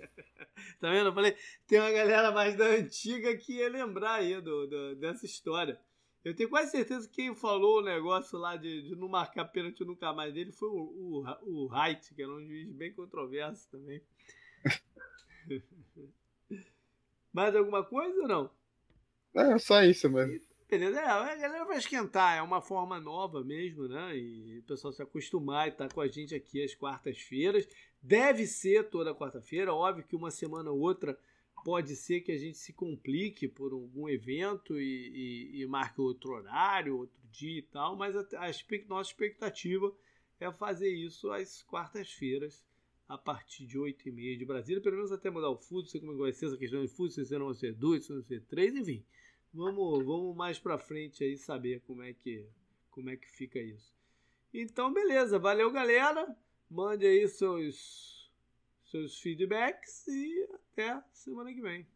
Tá 0.81 0.91
vendo? 0.91 1.09
Eu 1.09 1.12
falei, 1.14 1.37
tem 1.66 1.81
uma 1.81 1.91
galera 1.91 2.31
mais 2.31 2.57
da 2.57 2.66
antiga 2.66 3.37
que 3.37 3.55
ia 3.55 3.68
lembrar 3.68 4.14
aí 4.14 4.41
do, 4.41 4.66
do- 4.66 4.97
dessa 4.97 5.26
história. 5.26 5.81
Eu 6.24 6.35
tenho 6.37 6.49
quase 6.49 6.70
certeza 6.70 7.09
que 7.09 7.16
quem 7.16 7.35
falou 7.35 7.79
o 7.79 7.85
negócio 7.85 8.39
lá 8.39 8.57
de, 8.57 8.83
de 8.83 8.97
não 8.97 9.09
marcar 9.09 9.47
pênalti 9.47 9.85
nunca 9.85 10.12
mais 10.12 10.33
dele 10.35 10.53
foi 10.53 10.68
o, 10.68 11.24
o, 11.45 11.66
o 11.66 11.72
Haidt, 11.72 12.14
que 12.14 12.22
era 12.22 12.31
um 12.33 12.45
juiz 12.47 12.70
bem 12.72 12.93
controverso 12.93 13.68
também. 13.70 14.03
Mais 17.33 17.55
alguma 17.57 17.83
coisa 17.85 18.20
ou 18.22 18.29
não? 18.29 18.51
É 19.35 19.59
só 19.59 19.83
isso 19.83 20.09
mesmo. 20.11 20.39
Beleza, 20.68 21.01
é, 21.01 21.05
a 21.09 21.35
galera 21.37 21.64
vai 21.64 21.79
esquentar, 21.79 22.37
é 22.37 22.43
uma 22.43 22.61
forma 22.61 23.01
nova 23.01 23.43
mesmo, 23.43 23.89
né? 23.89 24.16
E 24.16 24.59
o 24.59 24.62
pessoal 24.64 24.93
se 24.93 25.03
acostumar 25.03 25.66
e 25.66 25.70
estar 25.70 25.89
com 25.93 26.01
a 26.01 26.09
gente 26.09 26.35
aqui 26.35 26.62
às 26.62 26.74
quartas-feiras. 26.74 27.66
Deve 28.03 28.47
ser 28.47 28.89
toda 28.91 29.15
quarta-feira, 29.15 29.75
óbvio 29.75 30.05
que 30.07 30.17
uma 30.17 30.31
semana 30.31 30.71
ou 30.71 30.79
outra 30.81 31.19
pode 31.65 31.97
ser 31.97 32.21
que 32.21 32.33
a 32.33 32.39
gente 32.39 32.57
se 32.57 32.73
complique 32.73 33.49
por 33.49 33.73
algum 33.73 34.09
evento 34.09 34.79
e, 34.81 35.51
e- 35.57 35.63
e 35.63 35.67
marque 35.67 36.01
outro 36.01 36.33
horário, 36.33 36.97
outro 36.97 37.19
dia 37.31 37.59
e 37.59 37.63
tal, 37.63 37.97
mas 37.97 38.17
a, 38.17 38.25
a 38.39 38.49
expec- 38.51 38.87
nossa 38.89 39.11
expectativa 39.11 39.93
é 40.41 40.51
fazer 40.53 40.89
isso 40.91 41.31
às 41.33 41.63
quartas-feiras, 41.65 42.65
a 43.09 43.19
partir 43.19 43.67
de 43.67 43.79
8h30 43.79 44.39
de 44.39 44.45
Brasília, 44.45 44.83
pelo 44.83 44.97
menos 44.97 45.11
até 45.13 45.31
mudar 45.31 45.51
o 45.51 45.57
fuso, 45.57 45.83
não 45.85 45.91
sei 45.91 46.01
como 46.01 46.13
é 46.13 46.17
vai 46.17 46.33
ser 46.33 46.47
essa 46.47 46.57
questão 46.57 46.81
de 46.83 46.89
fuso, 46.89 47.25
se 47.25 47.39
não 47.39 47.47
vai 47.47 47.55
ser 47.55 47.73
duas, 47.75 48.05
se 48.05 48.11
não 48.11 48.19
vai 48.19 48.27
ser 48.29 48.43
três, 48.43 48.75
enfim. 48.77 49.05
Vamos, 49.53 50.05
vamos 50.05 50.37
mais 50.37 50.59
pra 50.59 50.79
frente 50.79 51.25
aí 51.25 51.37
saber 51.37 51.81
como 51.87 52.03
é 52.03 52.13
que 52.13 52.47
como 52.91 53.11
é 53.11 53.17
que 53.17 53.29
fica 53.31 53.59
isso. 53.61 53.93
Então, 54.53 54.93
beleza, 54.93 55.39
valeu 55.39 55.71
galera. 55.71 56.37
Mande 56.71 57.07
aí 57.07 57.27
seus 57.29 58.31
seus 58.85 59.21
feedbacks 59.21 60.07
e 60.09 60.49
até 60.55 61.03
semana 61.12 61.53
que 61.53 61.61
vem. 61.61 61.87